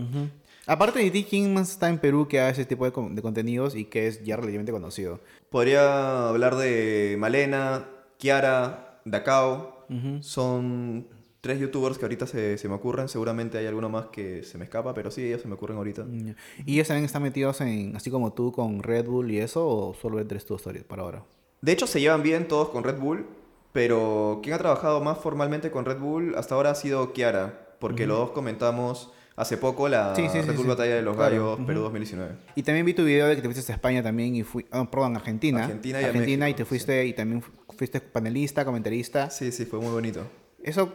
Aparte 0.66 1.00
de 1.00 1.10
ti, 1.10 1.26
¿quién 1.28 1.52
más 1.52 1.70
está 1.72 1.90
en 1.90 1.98
Perú 1.98 2.26
que 2.26 2.40
hace 2.40 2.62
ese 2.62 2.68
tipo 2.70 2.86
de, 2.86 2.92
con- 2.92 3.14
de 3.14 3.20
contenidos 3.20 3.76
y 3.76 3.84
que 3.84 4.06
es 4.06 4.24
ya 4.24 4.36
relativamente 4.36 4.72
conocido? 4.72 5.20
Podría 5.50 6.30
hablar 6.30 6.56
de 6.56 7.16
Malena, 7.18 7.84
Kiara, 8.16 9.00
Dakao. 9.04 9.84
Son 10.22 11.06
tres 11.42 11.60
youtubers 11.60 11.98
que 11.98 12.06
ahorita 12.06 12.26
se, 12.26 12.56
se 12.56 12.66
me 12.66 12.74
ocurren. 12.76 13.08
Seguramente 13.08 13.58
hay 13.58 13.66
alguno 13.66 13.90
más 13.90 14.06
que 14.06 14.42
se 14.44 14.56
me 14.56 14.64
escapa, 14.64 14.94
pero 14.94 15.10
sí, 15.10 15.22
ellos 15.26 15.42
se 15.42 15.48
me 15.48 15.54
ocurren 15.54 15.76
ahorita. 15.76 16.06
Ya. 16.10 16.34
¿Y 16.64 16.72
ellos 16.76 16.88
también 16.88 17.04
están 17.04 17.22
metidos 17.22 17.60
en, 17.60 17.94
así 17.96 18.10
como 18.10 18.32
tú, 18.32 18.50
con 18.50 18.82
Red 18.82 19.04
Bull 19.04 19.30
y 19.30 19.40
eso, 19.40 19.68
o 19.68 19.92
solo 19.94 20.18
eres 20.20 20.46
tú 20.46 20.54
story 20.56 20.80
para 20.80 21.02
ahora? 21.02 21.22
De 21.60 21.72
hecho, 21.72 21.86
se 21.86 22.00
llevan 22.00 22.22
bien 22.22 22.48
todos 22.48 22.70
con 22.70 22.82
Red 22.82 22.98
Bull, 22.98 23.26
pero 23.74 24.38
quien 24.40 24.54
ha 24.54 24.58
trabajado 24.58 25.00
más 25.00 25.18
formalmente 25.18 25.72
con 25.72 25.84
Red 25.84 25.98
Bull 25.98 26.36
hasta 26.36 26.54
ahora 26.54 26.70
ha 26.70 26.74
sido 26.76 27.12
Kiara, 27.12 27.74
porque 27.80 28.06
los 28.06 28.16
dos 28.18 28.30
comentamos 28.30 29.10
hace 29.34 29.56
poco 29.56 29.88
la 29.88 30.14
Sí, 30.14 30.28
sí, 30.28 30.40
sí, 30.40 30.46
Red 30.46 30.54
Bull. 30.56 30.68
Batalla 30.68 30.94
de 30.94 31.02
los 31.02 31.16
Claro, 31.16 31.30
Gallos 31.34 31.58
ujú. 31.58 31.66
Perú 31.66 31.80
2019. 31.80 32.32
Y 32.54 32.62
también 32.62 32.86
vi 32.86 32.94
tu 32.94 33.04
video 33.04 33.26
de 33.26 33.34
que 33.34 33.42
te 33.42 33.48
fuiste 33.52 33.72
a 33.72 33.74
España 33.74 34.00
también 34.00 34.36
y 34.36 34.44
fui, 34.44 34.64
ah, 34.70 34.88
perdón, 34.88 35.16
Argentina. 35.16 35.64
Argentina 35.64 36.00
y 36.00 36.04
a 36.04 36.06
Argentina 36.06 36.48
y 36.48 36.54
te 36.54 36.64
fuiste 36.64 37.04
y 37.04 37.14
también 37.14 37.42
fu- 37.42 37.50
fuiste 37.76 38.00
panelista, 38.00 38.64
comentarista. 38.64 39.28
Sí, 39.30 39.50
sí, 39.50 39.64
fue 39.64 39.80
muy 39.80 39.90
bonito. 39.90 40.20
Eso, 40.62 40.92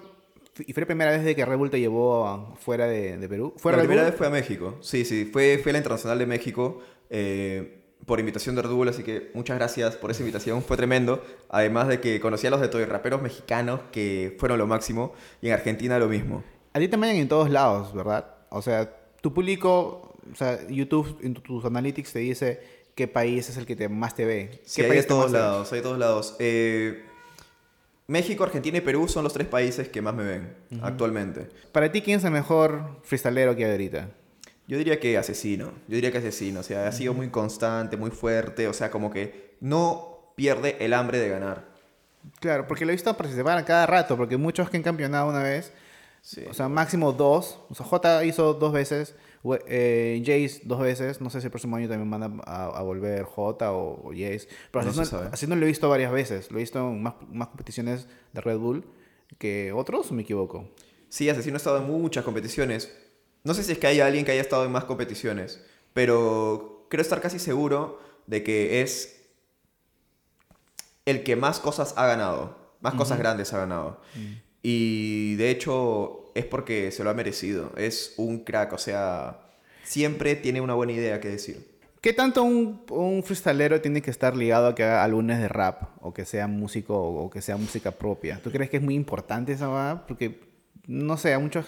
y 0.65 0.71
fue 0.71 0.79
la 0.81 0.87
primera 0.87 1.11
vez 1.11 1.25
de 1.25 1.35
que 1.35 1.43
Red 1.43 1.57
Bull 1.57 1.69
te 1.69 1.81
llevó 1.81 2.55
fuera 2.61 2.87
de, 2.87 3.17
de 3.17 3.27
Perú. 3.27 3.53
¿Fue 3.57 3.73
la 3.73 3.79
Red 3.79 3.83
primera 3.87 4.03
Bull? 4.03 4.11
vez 4.11 4.17
fue 4.17 4.27
a 4.27 4.29
México. 4.29 4.77
Sí, 4.79 5.03
sí, 5.03 5.25
fue, 5.25 5.59
fue 5.61 5.73
la 5.73 5.79
Internacional 5.79 6.17
de 6.17 6.25
México 6.25 6.79
eh, 7.09 7.78
por 8.05 8.19
invitación 8.19 8.55
de 8.55 8.61
Red 8.63 8.71
Bull, 8.71 8.87
así 8.89 9.03
que 9.03 9.29
muchas 9.33 9.57
gracias 9.57 9.95
por 9.95 10.09
esa 10.11 10.21
invitación, 10.21 10.63
fue 10.63 10.77
tremendo. 10.77 11.23
Además 11.49 11.87
de 11.87 11.99
que 11.99 12.19
conocí 12.19 12.47
a 12.47 12.49
los 12.49 12.61
de 12.61 12.67
Toy 12.69 12.85
Raperos 12.85 13.21
mexicanos 13.21 13.81
que 13.91 14.35
fueron 14.39 14.57
lo 14.57 14.67
máximo 14.67 15.13
y 15.41 15.47
en 15.47 15.53
Argentina 15.53 15.99
lo 15.99 16.07
mismo. 16.07 16.43
A 16.73 16.79
ti 16.79 16.87
mandan 16.89 17.15
en 17.17 17.27
todos 17.27 17.49
lados, 17.49 17.93
¿verdad? 17.93 18.25
O 18.49 18.61
sea, 18.61 18.95
tu 19.21 19.33
público, 19.33 20.13
o 20.31 20.35
sea, 20.35 20.65
YouTube, 20.67 21.17
en 21.21 21.33
tu- 21.33 21.41
tus 21.41 21.65
analytics 21.65 22.13
te 22.13 22.19
dice 22.19 22.61
qué 22.95 23.07
país 23.07 23.49
es 23.49 23.57
el 23.57 23.65
que 23.65 23.75
te, 23.75 23.89
más 23.89 24.15
te 24.15 24.25
ve. 24.25 24.61
Sí, 24.65 24.77
¿Qué 24.77 24.81
hay 24.83 24.87
de 24.89 24.93
país 24.95 25.07
todos 25.07 25.31
lados, 25.31 25.71
hay 25.71 25.79
de 25.79 25.83
todos 25.83 25.99
lados. 25.99 26.35
Eh, 26.39 27.03
México, 28.07 28.43
Argentina 28.43 28.77
y 28.77 28.81
Perú 28.81 29.07
son 29.07 29.23
los 29.23 29.33
tres 29.33 29.47
países 29.47 29.87
que 29.89 30.01
más 30.01 30.15
me 30.15 30.23
ven 30.23 30.55
actualmente. 30.81 31.47
Para 31.71 31.91
ti, 31.91 32.01
¿quién 32.01 32.17
es 32.17 32.23
el 32.23 32.31
mejor 32.31 32.97
freestalero 33.03 33.55
que 33.55 33.65
hay 33.65 33.71
ahorita? 33.71 34.09
Yo 34.69 34.77
diría 34.77 34.99
que 34.99 35.17
asesino, 35.17 35.71
yo 35.87 35.95
diría 35.95 36.11
que 36.11 36.19
asesino, 36.19 36.59
o 36.59 36.63
sea, 36.63 36.87
ha 36.87 36.91
sido 36.91 37.13
muy 37.15 37.29
constante, 37.29 37.97
muy 37.97 38.11
fuerte, 38.11 38.67
o 38.67 38.73
sea, 38.73 38.91
como 38.91 39.09
que 39.09 39.55
no 39.61 40.31
pierde 40.35 40.77
el 40.79 40.93
hambre 40.93 41.17
de 41.17 41.27
ganar. 41.29 41.67
Claro, 42.39 42.67
porque 42.67 42.85
lo 42.85 42.91
he 42.91 42.95
visto 42.95 43.11
participar 43.17 43.57
a 43.57 43.65
cada 43.65 43.87
rato, 43.87 44.15
porque 44.15 44.37
muchos 44.37 44.69
que 44.69 44.77
han 44.77 44.83
campeonado 44.83 45.27
una 45.27 45.41
vez, 45.41 45.73
Sí. 46.21 46.43
o 46.49 46.53
sea, 46.53 46.67
máximo 46.69 47.13
dos. 47.13 47.59
O 47.69 47.73
sea, 47.75 47.85
J 47.85 48.25
hizo 48.25 48.53
dos 48.53 48.71
veces, 48.73 49.15
eh, 49.67 50.21
Jace 50.23 50.61
dos 50.65 50.81
veces. 50.81 51.21
No 51.21 51.29
sé 51.29 51.39
si 51.39 51.47
el 51.47 51.51
próximo 51.51 51.77
año 51.77 51.87
también 51.87 52.11
van 52.11 52.41
a, 52.45 52.65
a- 52.65 52.81
volver 52.83 53.23
J 53.23 53.71
o, 53.71 54.01
o 54.03 54.11
Jace. 54.11 54.47
Pero 54.69 54.83
No 54.85 55.01
así 55.31 55.47
no 55.47 55.55
lo 55.55 55.63
he 55.63 55.67
visto 55.67 55.87
varias 55.89 56.11
veces. 56.11 56.51
Lo 56.51 56.57
he 56.57 56.61
visto 56.61 56.77
en 56.77 57.01
más, 57.01 57.13
más 57.31 57.47
competiciones 57.47 58.07
de 58.33 58.41
Red 58.41 58.57
Bull 58.57 58.85
que 59.37 59.71
otros, 59.71 60.11
o 60.11 60.13
me 60.13 60.23
equivoco. 60.23 60.67
Sí, 61.07 61.29
Asesino 61.29 61.55
ha 61.55 61.57
estado 61.57 61.77
en 61.77 61.85
muchas 61.87 62.23
competiciones. 62.25 62.91
No 63.43 63.53
sé 63.53 63.63
si 63.63 63.71
es 63.71 63.77
que 63.77 63.87
haya 63.87 64.05
alguien 64.05 64.25
que 64.25 64.31
haya 64.31 64.41
estado 64.41 64.65
en 64.65 64.71
más 64.71 64.83
competiciones, 64.83 65.63
pero 65.93 66.87
creo 66.89 67.01
estar 67.01 67.21
casi 67.21 67.39
seguro 67.39 68.01
de 68.27 68.43
que 68.43 68.81
es 68.81 69.19
el 71.05 71.23
que 71.23 71.35
más 71.35 71.59
cosas 71.59 71.93
ha 71.97 72.05
ganado, 72.05 72.75
más 72.81 72.93
cosas 72.93 73.17
grandes 73.17 73.53
ha 73.53 73.59
ganado. 73.59 74.01
Y 74.61 75.35
de 75.35 75.49
hecho 75.49 76.31
es 76.35 76.45
porque 76.45 76.91
se 76.91 77.03
lo 77.03 77.09
ha 77.09 77.13
merecido. 77.13 77.71
Es 77.77 78.13
un 78.17 78.43
crack, 78.43 78.73
o 78.73 78.77
sea, 78.77 79.39
siempre 79.83 80.35
tiene 80.35 80.61
una 80.61 80.73
buena 80.73 80.91
idea 80.91 81.19
que 81.19 81.29
decir. 81.29 81.79
¿Qué 82.01 82.13
tanto 82.13 82.43
un, 82.43 82.85
un 82.91 83.23
freestalero 83.23 83.81
tiene 83.81 84.01
que 84.01 84.09
estar 84.11 84.35
ligado 84.35 84.67
a 84.67 84.75
que 84.75 84.83
haga 84.83 85.03
álbumes 85.03 85.39
de 85.39 85.49
rap? 85.49 85.83
O 85.99 86.13
que 86.13 86.23
sea 86.23 86.47
músico 86.47 86.95
o, 86.95 87.25
o 87.25 87.29
que 87.29 87.41
sea 87.41 87.57
música 87.57 87.91
propia. 87.91 88.39
¿Tú 88.41 88.51
crees 88.51 88.69
que 88.69 88.77
es 88.77 88.83
muy 88.83 88.95
importante 88.95 89.51
esa 89.51 89.67
va? 89.67 90.05
Porque, 90.07 90.39
no 90.87 91.17
sé, 91.17 91.33
a 91.33 91.39
muchos... 91.39 91.65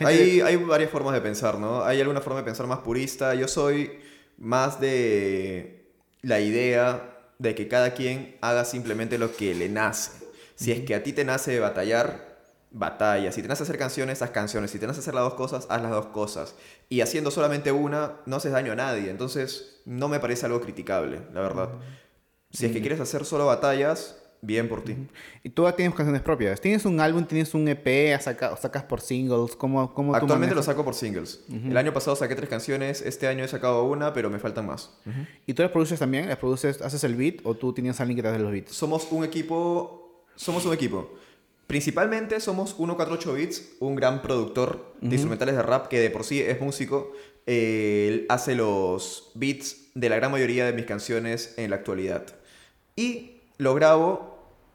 hay 0.00 0.56
varias 0.56 0.90
formas 0.90 1.14
de 1.14 1.20
pensar, 1.20 1.58
¿no? 1.58 1.84
Hay 1.84 2.00
alguna 2.00 2.20
forma 2.20 2.40
de 2.40 2.44
pensar 2.44 2.66
más 2.66 2.80
purista. 2.80 3.34
Yo 3.34 3.48
soy 3.48 3.98
más 4.38 4.80
de 4.80 5.90
la 6.22 6.40
idea 6.40 7.10
de 7.38 7.54
que 7.54 7.68
cada 7.68 7.94
quien 7.94 8.36
haga 8.40 8.64
simplemente 8.64 9.18
lo 9.18 9.36
que 9.36 9.54
le 9.54 9.68
nace. 9.68 10.12
Si 10.56 10.72
es 10.72 10.80
que 10.80 10.94
a 10.94 11.02
ti 11.02 11.12
te 11.12 11.24
nace 11.24 11.58
batallar, 11.60 12.34
batalla. 12.70 13.32
Si 13.32 13.42
te 13.42 13.48
nace 13.48 13.62
hacer 13.62 13.78
canciones, 13.78 14.22
haz 14.22 14.30
canciones. 14.30 14.70
Si 14.70 14.78
te 14.78 14.86
nace 14.86 15.00
hacer 15.00 15.14
las 15.14 15.24
dos 15.24 15.34
cosas, 15.34 15.66
haz 15.68 15.82
las 15.82 15.90
dos 15.90 16.06
cosas. 16.06 16.54
Y 16.88 17.00
haciendo 17.00 17.30
solamente 17.30 17.72
una, 17.72 18.20
no 18.26 18.36
haces 18.36 18.52
daño 18.52 18.72
a 18.72 18.76
nadie. 18.76 19.10
Entonces, 19.10 19.80
no 19.84 20.08
me 20.08 20.20
parece 20.20 20.46
algo 20.46 20.60
criticable, 20.60 21.20
la 21.32 21.40
verdad. 21.40 21.70
Si 22.50 22.66
es 22.66 22.72
que 22.72 22.80
quieres 22.80 23.00
hacer 23.00 23.24
solo 23.24 23.46
batallas, 23.46 24.23
bien 24.44 24.68
por 24.68 24.82
ti. 24.82 24.96
Y 25.42 25.50
tú 25.50 25.64
tienes 25.76 25.94
canciones 25.94 26.22
propias. 26.22 26.60
¿Tienes 26.60 26.84
un 26.84 27.00
álbum, 27.00 27.24
tienes 27.24 27.54
un 27.54 27.66
EP, 27.68 28.20
saca, 28.20 28.56
sacas 28.56 28.84
por 28.84 29.00
singles? 29.00 29.56
¿Cómo, 29.56 29.92
cómo 29.94 30.12
tú 30.12 30.16
Actualmente 30.16 30.54
lo 30.54 30.60
manejas? 30.60 30.66
saco 30.66 30.84
por 30.84 30.94
singles. 30.94 31.40
El 31.48 31.76
año 31.76 31.92
pasado 31.92 32.16
saqué 32.16 32.34
tres 32.34 32.48
canciones, 32.48 33.02
este 33.02 33.26
año 33.26 33.44
he 33.44 33.48
sacado 33.48 33.84
una, 33.84 34.12
pero 34.12 34.30
me 34.30 34.38
faltan 34.38 34.66
más. 34.66 34.90
¿Y 35.46 35.54
tú 35.54 35.62
las 35.62 35.70
produces 35.70 35.98
también? 35.98 36.28
¿Las 36.28 36.38
produces, 36.38 36.80
haces 36.82 37.02
el 37.04 37.14
beat 37.16 37.36
o 37.44 37.54
tú 37.54 37.72
tienes 37.72 37.98
a 38.00 38.02
alguien 38.02 38.16
que 38.16 38.22
te 38.22 38.28
hace 38.28 38.38
los 38.38 38.52
beats? 38.52 38.72
Somos 38.72 39.08
un 39.10 39.24
equipo, 39.24 40.24
somos 40.36 40.64
un 40.66 40.74
equipo. 40.74 41.10
Principalmente 41.66 42.40
somos 42.40 42.76
148 42.76 43.32
Beats, 43.32 43.62
un 43.80 43.94
gran 43.94 44.20
productor 44.20 44.94
de 45.00 45.14
instrumentales 45.14 45.56
de 45.56 45.62
rap 45.62 45.88
que 45.88 45.98
de 45.98 46.10
por 46.10 46.24
sí 46.24 46.40
es 46.40 46.60
músico. 46.60 47.12
Eh, 47.46 48.06
él 48.08 48.26
hace 48.28 48.54
los 48.54 49.30
beats 49.34 49.90
de 49.94 50.08
la 50.08 50.16
gran 50.16 50.30
mayoría 50.30 50.66
de 50.66 50.72
mis 50.72 50.84
canciones 50.84 51.54
en 51.56 51.70
la 51.70 51.76
actualidad. 51.76 52.26
Y 52.96 53.40
lo 53.58 53.74
grabo 53.74 54.33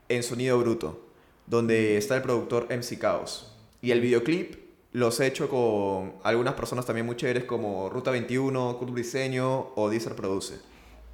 en 0.10 0.24
sonido 0.24 0.58
bruto, 0.60 1.00
donde 1.48 1.98
está 1.98 2.16
el 2.16 2.22
productor 2.22 2.68
MC 2.70 3.00
Chaos. 3.00 3.56
Y 3.82 3.92
el 3.92 4.02
videoclip 4.02 4.56
los 4.92 5.20
he 5.20 5.28
hecho 5.28 5.50
con 5.50 6.14
algunas 6.24 6.56
personas 6.56 6.86
también 6.86 7.06
muy 7.06 7.16
chéveres 7.16 7.44
como 7.46 7.90
Ruta 7.90 8.12
21, 8.12 8.78
Kurt 8.80 8.92
Briseño 8.92 9.72
o 9.76 9.90
Deezer 9.90 10.16
Produce. 10.16 10.56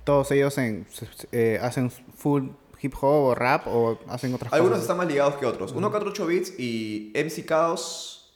¿Todos 0.04 0.32
ellos 0.32 0.58
en- 0.58 0.88
eh, 1.32 1.60
hacen 1.62 1.92
full 1.92 2.50
hip 2.82 2.94
hop 3.02 3.04
o 3.30 3.36
rap 3.36 3.68
o 3.68 4.00
hacen 4.08 4.34
otras 4.34 4.54
Algunos 4.54 4.74
cosas? 4.74 4.84
están 4.84 4.98
más 4.98 5.08
ligados 5.08 5.36
que 5.36 5.46
otros. 5.46 5.72
148 5.72 6.26
Beats 6.26 6.54
y 6.60 7.12
MC 7.16 7.46
Chaos 7.46 8.34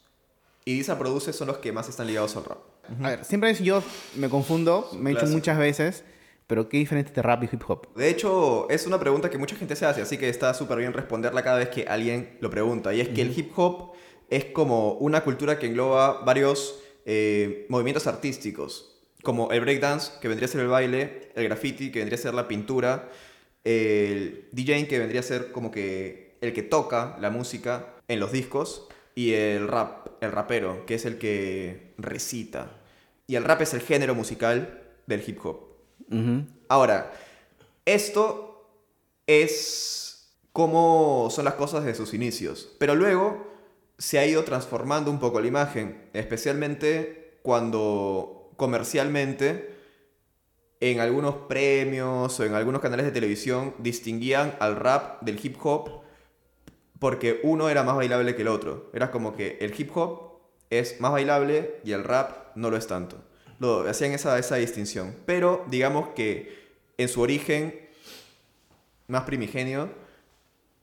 y 0.65 0.75
Deezer 0.75 0.97
Produce 0.97 1.31
son 1.33 1.47
los 1.47 1.57
que 1.57 1.71
más 1.71 1.87
están 1.89 2.07
ligados 2.07 2.35
al 2.35 2.45
rap. 2.45 2.57
A 3.03 3.09
ver, 3.09 3.23
siempre 3.25 3.53
yo 3.53 3.83
me 4.15 4.29
confundo, 4.29 4.89
me 4.93 5.11
he 5.11 5.13
hecho 5.13 5.27
muchas 5.27 5.57
veces, 5.59 6.03
pero 6.50 6.68
¿qué 6.68 6.77
diferente 6.77 7.12
de 7.13 7.22
rap 7.22 7.44
y 7.44 7.50
hip 7.51 7.62
hop? 7.68 7.94
De 7.94 8.10
hecho, 8.10 8.68
es 8.72 8.88
una 8.88 9.00
pregunta 9.00 9.29
que 9.29 9.38
mucha 9.38 9.56
gente 9.56 9.75
se 9.75 9.86
hace, 9.86 10.01
así 10.01 10.18
que 10.18 10.29
está 10.29 10.51
súper 10.56 10.79
bien 10.79 10.94
responderla 10.94 11.44
cada 11.44 11.60
vez 11.60 11.70
que 11.70 11.86
alguien 11.88 12.38
lo 12.39 12.50
pregunta. 12.50 12.91
Y 12.91 13.01
es 13.01 13.10
que 13.10 13.22
el 13.22 13.38
hip 13.38 13.51
hop 13.56 13.91
es 14.32 14.46
como 14.46 14.94
una 14.94 15.22
cultura 15.22 15.60
que 15.60 15.68
engloba 15.68 16.24
varios 16.24 16.79
eh, 17.06 17.68
movimientos 17.70 18.08
artísticos, 18.08 19.00
como 19.22 19.51
el 19.51 19.62
breakdance, 19.62 20.13
que 20.20 20.27
vendría 20.27 20.48
a 20.48 20.51
ser 20.51 20.62
el 20.62 20.70
baile, 20.70 21.29
el 21.36 21.44
graffiti, 21.44 21.91
que 21.91 22.00
vendría 22.00 22.18
a 22.18 22.22
ser 22.24 22.34
la 22.34 22.48
pintura, 22.48 23.10
el 23.63 24.50
DJing, 24.51 24.88
que 24.88 24.98
vendría 24.98 25.20
a 25.20 25.24
ser 25.24 25.51
como 25.51 25.70
que 25.70 26.36
el 26.41 26.51
que 26.53 26.63
toca 26.63 27.15
la 27.22 27.29
música 27.29 27.94
en 28.08 28.20
los 28.20 28.32
discos, 28.32 28.88
y 29.13 29.34
el 29.34 29.68
rap, 29.68 30.08
el 30.20 30.32
rapero, 30.32 30.88
que 30.88 30.96
es 30.96 31.06
el 31.06 31.20
que 31.20 31.94
recita. 32.00 32.82
Y 33.27 33.36
el 33.36 33.44
rap 33.44 33.62
es 33.62 33.75
el 33.75 33.82
género 33.82 34.15
musical 34.15 34.82
del 35.06 35.24
hip 35.27 35.46
hop. 35.46 35.70
Ahora, 36.68 37.12
esto 37.86 38.70
es 39.27 40.34
cómo 40.53 41.29
son 41.32 41.46
las 41.46 41.53
cosas 41.56 41.86
de 41.86 41.96
sus 41.96 42.13
inicios, 42.13 42.75
pero 42.79 42.96
luego 42.96 43.48
se 43.98 44.18
ha 44.18 44.25
ido 44.25 44.44
transformando 44.44 45.12
un 45.12 45.20
poco 45.20 45.41
la 45.41 45.48
imagen, 45.48 46.10
especialmente 46.13 47.39
cuando 47.44 48.51
comercialmente 48.56 49.75
en 50.79 51.00
algunos 51.00 51.36
premios 51.36 52.39
o 52.39 52.46
en 52.46 52.53
algunos 52.53 52.82
canales 52.82 53.06
de 53.06 53.12
televisión 53.12 53.75
distinguían 53.79 54.56
al 54.60 54.75
rap 54.77 55.22
del 55.22 55.39
hip 55.44 55.58
hop 55.62 56.01
porque 57.00 57.39
uno 57.44 57.70
era 57.70 57.84
más 57.84 57.96
bailable 57.96 58.36
que 58.36 58.41
el 58.41 58.50
otro. 58.50 58.89
Era 58.94 59.12
como 59.12 59.36
que 59.36 59.58
el 59.62 59.74
hip 59.77 59.96
hop 59.96 60.39
es 60.70 61.00
más 61.01 61.12
bailable 61.12 61.79
y 61.84 61.94
el 61.94 62.03
rap 62.03 62.56
no 62.56 62.70
lo 62.70 62.77
es 62.77 62.88
tanto. 62.88 63.18
Lo, 63.59 63.87
hacían 63.89 64.11
esa, 64.13 64.37
esa 64.39 64.55
distinción. 64.55 65.15
Pero 65.25 65.65
digamos 65.69 66.09
que 66.15 66.57
en 66.97 67.07
su 67.09 67.21
origen 67.21 67.87
más 69.07 69.23
primigenio 69.23 69.89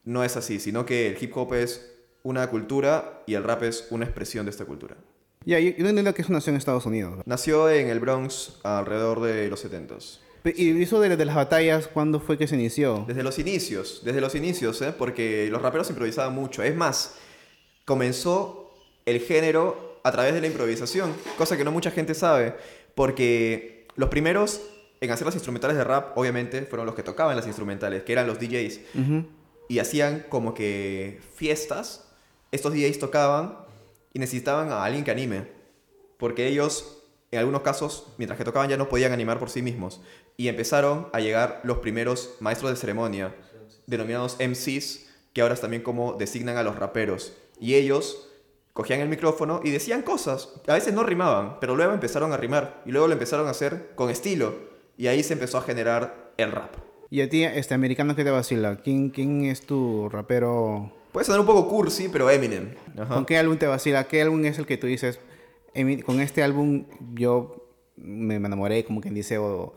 no 0.05 0.25
es 0.25 0.37
así, 0.37 0.61
sino 0.61 0.87
que 0.87 1.09
el 1.09 1.23
hip 1.23 1.37
hop 1.37 1.55
es 1.55 1.93
una 2.23 2.49
cultura 2.51 3.23
y 3.27 3.35
el 3.35 3.45
rap 3.45 3.63
es 3.63 3.87
una 3.91 4.05
expresión 4.05 4.47
de 4.47 4.51
esta 4.51 4.65
cultura. 4.65 4.97
Ya, 5.45 5.61
yo, 5.61 5.71
yo 5.71 5.87
entiendo 5.89 6.13
que 6.13 6.23
eso 6.23 6.33
nació 6.33 6.51
en 6.51 6.57
Estados 6.57 6.87
Unidos. 6.87 7.21
Nació 7.25 7.71
en 7.71 7.89
el 7.89 8.01
Bronx 8.01 8.59
alrededor 8.65 9.21
de 9.21 9.49
los 9.49 9.65
70s. 9.65 10.19
Pe- 10.43 10.55
¿Y 10.57 10.83
eso 10.83 11.01
de, 11.01 11.17
de 11.17 11.25
las 11.25 11.37
batallas, 11.37 11.87
cuándo 11.87 12.19
fue 12.21 12.37
que 12.37 12.49
se 12.49 12.57
inició? 12.57 13.05
Desde 13.07 13.23
los 13.23 13.39
inicios, 13.39 14.03
desde 14.05 14.21
los 14.21 14.35
inicios, 14.35 14.83
¿eh? 14.83 14.93
porque 14.97 15.49
los 15.51 15.63
raperos 15.63 15.89
improvisaban 15.91 16.35
mucho. 16.35 16.63
Es 16.65 16.75
más, 16.75 17.15
comenzó 17.85 18.75
el 19.05 19.21
género 19.21 19.96
a 20.07 20.13
través 20.13 20.35
de 20.35 20.41
la 20.41 20.47
improvisación, 20.47 21.13
cosa 21.37 21.57
que 21.57 21.65
no 21.65 21.73
mucha 21.73 21.91
gente 21.91 22.15
sabe, 22.15 22.55
porque 22.95 23.89
los 23.97 24.09
primeros 24.09 24.61
en 25.01 25.11
hacer 25.11 25.27
las 25.27 25.35
instrumentales 25.35 25.77
de 25.77 25.83
rap, 25.83 26.17
obviamente, 26.17 26.63
fueron 26.63 26.87
los 26.87 26.95
que 26.95 27.03
tocaban 27.03 27.35
las 27.35 27.47
instrumentales, 27.47 28.05
que 28.05 28.13
eran 28.13 28.29
los 28.29 28.39
DJs, 28.39 28.81
y 29.69 29.79
hacían 29.81 30.25
como 30.29 30.55
que 30.55 31.21
fiestas, 31.35 32.09
estos 32.53 32.73
DJs 32.73 33.01
tocaban 33.01 33.59
y 34.13 34.21
necesitaban 34.21 34.71
a 34.71 34.85
alguien 34.85 35.03
que 35.03 35.11
anime, 35.11 35.49
porque 36.19 36.47
ellos, 36.47 37.03
en 37.33 37.41
algunos 37.41 37.63
casos, 37.63 38.07
mientras 38.17 38.39
que 38.39 38.45
tocaban 38.45 38.71
ya 38.71 38.77
no 38.77 38.89
podían 38.89 39.13
animar 39.13 39.41
por 39.41 39.51
sí 39.51 39.61
mismos, 39.61 40.01
y 40.37 40.47
empezaron 40.47 41.09
a 41.13 41.19
llegar 41.19 41.61
los 41.65 41.79
primeros 41.79 42.37
maestros 42.39 42.71
de 42.71 42.77
ceremonia, 42.77 43.35
denominados 43.89 44.37
MCs, 44.39 45.07
que 45.33 45.43
ahora 45.43 45.55
es 45.55 45.61
también 45.61 45.83
como 45.83 46.13
designan 46.13 46.57
a 46.59 46.63
los 46.63 46.77
raperos, 46.77 47.33
y 47.59 47.75
ellos 47.75 48.29
cogían 48.77 49.01
el 49.01 49.09
micrófono 49.09 49.61
y 49.65 49.71
decían 49.71 50.03
cosas, 50.03 50.51
a 50.69 50.75
veces 50.75 50.93
no 50.93 51.03
rimaban, 51.03 51.59
pero 51.61 51.75
luego 51.75 51.95
empezaron 51.95 52.33
a 52.35 52.37
rimar, 52.37 52.83
y 52.85 52.93
luego 52.93 53.07
lo 53.09 53.15
empezaron 53.15 53.47
a 53.47 53.51
hacer 53.51 53.93
con 53.95 54.11
estilo, 54.11 54.55
y 54.99 55.07
ahí 55.07 55.23
se 55.23 55.33
empezó 55.33 55.57
a 55.57 55.63
generar 55.63 56.33
el 56.37 56.53
rap. 56.53 56.75
Y 57.09 57.23
a 57.23 57.29
ti, 57.29 57.43
este 57.43 57.73
americano, 57.73 58.15
¿qué 58.15 58.23
te 58.23 58.31
vacila? 58.31 58.77
¿Quién, 58.77 59.09
quién 59.09 59.45
es 59.47 59.63
tu 59.65 60.09
rapero? 60.11 60.93
Puede 61.13 61.25
sonar 61.25 61.41
un 61.41 61.47
poco 61.47 61.69
cursi, 61.69 62.09
pero 62.11 62.29
Eminem. 62.29 62.75
Ajá. 62.99 63.15
¿Con 63.15 63.25
qué 63.25 63.39
álbum 63.39 63.57
te 63.57 63.67
vacila? 63.67 64.05
¿Qué 64.05 64.21
álbum 64.21 64.45
es 64.45 64.59
el 64.59 64.67
que 64.67 64.77
tú 64.77 64.87
dices, 64.87 65.21
"Emi- 65.75 66.03
con 66.03 66.21
este 66.21 66.43
álbum 66.43 66.85
yo 67.15 67.65
me, 67.97 68.35
enamoré, 68.35 68.85
como 68.85 69.01
quien 69.01 69.15
dice, 69.15 69.39
o, 69.39 69.75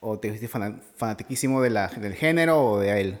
o 0.00 0.18
te 0.18 0.32
fana- 0.48 0.80
fanatiquísimo 0.96 1.62
de 1.62 1.70
la, 1.70 1.86
del 1.88 2.14
género 2.14 2.60
o 2.64 2.80
de 2.80 3.00
él? 3.00 3.18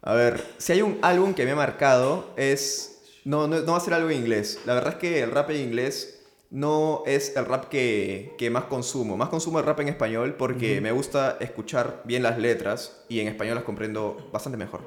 A 0.00 0.14
ver, 0.14 0.42
si 0.58 0.72
hay 0.72 0.82
un 0.82 0.98
álbum 1.02 1.32
que 1.34 1.44
me 1.44 1.52
ha 1.52 1.56
marcado 1.56 2.32
es... 2.36 2.88
No, 3.24 3.46
no, 3.46 3.60
no 3.60 3.72
va 3.72 3.78
a 3.78 3.80
ser 3.80 3.94
algo 3.94 4.10
en 4.10 4.18
inglés. 4.18 4.60
La 4.66 4.74
verdad 4.74 4.94
es 4.94 4.98
que 4.98 5.22
el 5.22 5.30
rap 5.30 5.50
en 5.50 5.60
inglés 5.60 6.22
no 6.50 7.02
es 7.06 7.36
el 7.36 7.46
rap 7.46 7.68
que, 7.68 8.34
que 8.36 8.50
más 8.50 8.64
consumo. 8.64 9.16
Más 9.16 9.28
consumo 9.28 9.58
el 9.58 9.64
rap 9.64 9.80
en 9.80 9.88
español 9.88 10.34
porque 10.34 10.80
me 10.80 10.92
gusta 10.92 11.36
escuchar 11.40 12.02
bien 12.04 12.22
las 12.22 12.38
letras 12.38 13.04
y 13.08 13.20
en 13.20 13.28
español 13.28 13.54
las 13.54 13.64
comprendo 13.64 14.28
bastante 14.32 14.58
mejor. 14.58 14.82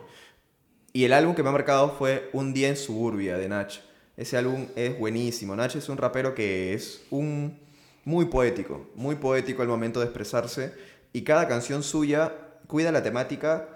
Y 0.93 1.05
el 1.05 1.13
álbum 1.13 1.35
que 1.35 1.43
me 1.43 1.49
ha 1.49 1.51
marcado 1.51 1.89
fue 1.97 2.29
Un 2.33 2.53
día 2.53 2.69
en 2.69 2.77
suburbia 2.77 3.37
de 3.37 3.49
Nach. 3.49 3.73
Ese 4.15 4.37
álbum 4.37 4.67
es 4.75 4.97
buenísimo. 4.97 5.55
Nach 5.55 5.75
es 5.75 5.89
un 5.89 5.97
rapero 5.97 6.35
que 6.35 6.73
es 6.73 7.03
un 7.09 7.59
muy 8.05 8.25
poético, 8.25 8.87
muy 8.95 9.15
poético 9.15 9.61
al 9.61 9.67
momento 9.67 9.99
de 9.99 10.05
expresarse 10.05 10.73
y 11.11 11.23
cada 11.23 11.47
canción 11.47 11.83
suya 11.83 12.33
cuida 12.67 12.91
la 12.91 13.01
temática 13.01 13.69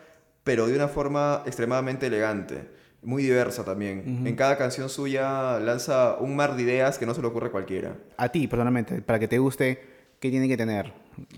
pero 0.44 0.68
de 0.68 0.76
una 0.76 0.88
forma 0.88 1.44
extremadamente 1.46 2.08
elegante, 2.08 2.70
muy 3.02 3.24
diversa 3.24 3.64
también. 3.64 4.28
En 4.28 4.36
cada 4.36 4.58
canción 4.58 4.90
suya 4.90 5.60
lanza 5.60 6.18
un 6.20 6.36
mar 6.36 6.56
de 6.56 6.64
ideas 6.64 6.98
que 6.98 7.06
no 7.06 7.14
se 7.14 7.22
le 7.22 7.28
ocurre 7.28 7.48
a 7.48 7.52
cualquiera. 7.52 7.96
A 8.18 8.30
ti, 8.30 8.48
personalmente, 8.48 9.02
para 9.02 9.20
que 9.20 9.28
te 9.28 9.40
guste, 9.40 9.82
¿qué 10.20 10.30
tiene 10.30 10.48
que 10.48 10.58
tener? 10.58 10.94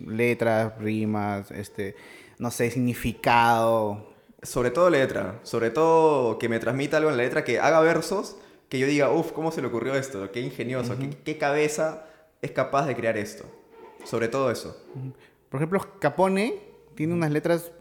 Letras, 0.05 0.77
rimas, 0.79 1.51
este, 1.51 1.95
no 2.39 2.51
sé, 2.51 2.71
significado. 2.71 4.11
Sobre 4.41 4.71
todo 4.71 4.89
letra, 4.89 5.39
sobre 5.43 5.69
todo 5.69 6.39
que 6.39 6.49
me 6.49 6.59
transmita 6.59 6.97
algo 6.97 7.11
en 7.11 7.17
la 7.17 7.23
letra, 7.23 7.43
que 7.43 7.59
haga 7.59 7.79
versos, 7.79 8.37
que 8.69 8.79
yo 8.79 8.87
diga, 8.87 9.11
uff, 9.11 9.31
¿cómo 9.31 9.51
se 9.51 9.61
le 9.61 9.67
ocurrió 9.67 9.93
esto? 9.95 10.31
Qué 10.31 10.41
ingenioso, 10.41 10.97
qué, 10.97 11.09
qué 11.09 11.37
cabeza 11.37 12.05
es 12.41 12.51
capaz 12.51 12.87
de 12.87 12.95
crear 12.95 13.17
esto. 13.17 13.45
Sobre 14.03 14.27
todo 14.27 14.49
eso. 14.49 14.75
Por 15.49 15.59
ejemplo, 15.59 15.85
Capone 15.99 16.55
tiene 16.95 17.13
unas 17.13 17.31
letras 17.31 17.71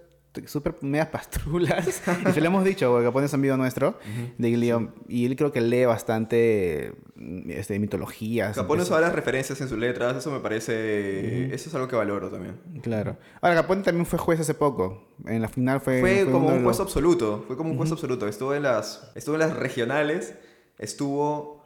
súper 0.46 0.76
medias 0.82 1.08
pastrulas. 1.08 2.02
y 2.28 2.32
se 2.32 2.40
lo 2.40 2.46
hemos 2.46 2.64
dicho, 2.64 2.90
porque 2.90 3.06
Capone 3.06 3.26
es 3.26 3.34
amigo 3.34 3.56
nuestro. 3.56 3.99
de 4.38 4.49
Guillermo, 4.49 4.92
Y 5.08 5.26
él 5.26 5.37
creo 5.37 5.52
que 5.52 5.60
lee 5.60 5.84
bastante 5.84 6.94
mm, 7.16 7.50
este, 7.50 7.78
mitologías. 7.78 8.54
Capone 8.56 8.82
usa 8.82 8.94
varias 8.96 9.12
referencias 9.14 9.60
en 9.60 9.68
sus 9.68 9.78
letras, 9.78 10.16
eso 10.16 10.30
me 10.30 10.40
parece, 10.40 11.52
eso 11.54 11.68
es 11.68 11.75
algo 11.75 11.88
que 11.88 11.96
valoro 11.96 12.30
también. 12.30 12.60
Claro. 12.82 13.16
Ahora, 13.40 13.56
Capone 13.56 13.82
también 13.82 14.06
fue 14.06 14.18
juez 14.18 14.40
hace 14.40 14.54
poco. 14.54 15.08
En 15.26 15.42
la 15.42 15.49
final 15.49 15.80
fue... 15.80 16.00
Fue 16.00 16.25
como 16.30 16.49
un 16.49 16.54
los- 16.54 16.62
puesto 16.64 16.82
absoluto, 16.82 17.44
fue 17.46 17.56
como 17.56 17.70
un 17.70 17.76
puesto 17.76 17.94
absoluto. 17.94 18.28
Estuvo 18.28 18.54
en 18.54 18.62
las, 18.62 19.10
estuvo 19.14 19.34
en 19.34 19.40
las 19.40 19.56
regionales, 19.56 20.34
estuvo 20.78 21.62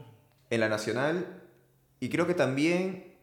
en 0.51 0.61
la 0.61 0.69
nacional 0.69 1.43
y 2.01 2.09
creo 2.09 2.27
que 2.27 2.35
también 2.35 3.15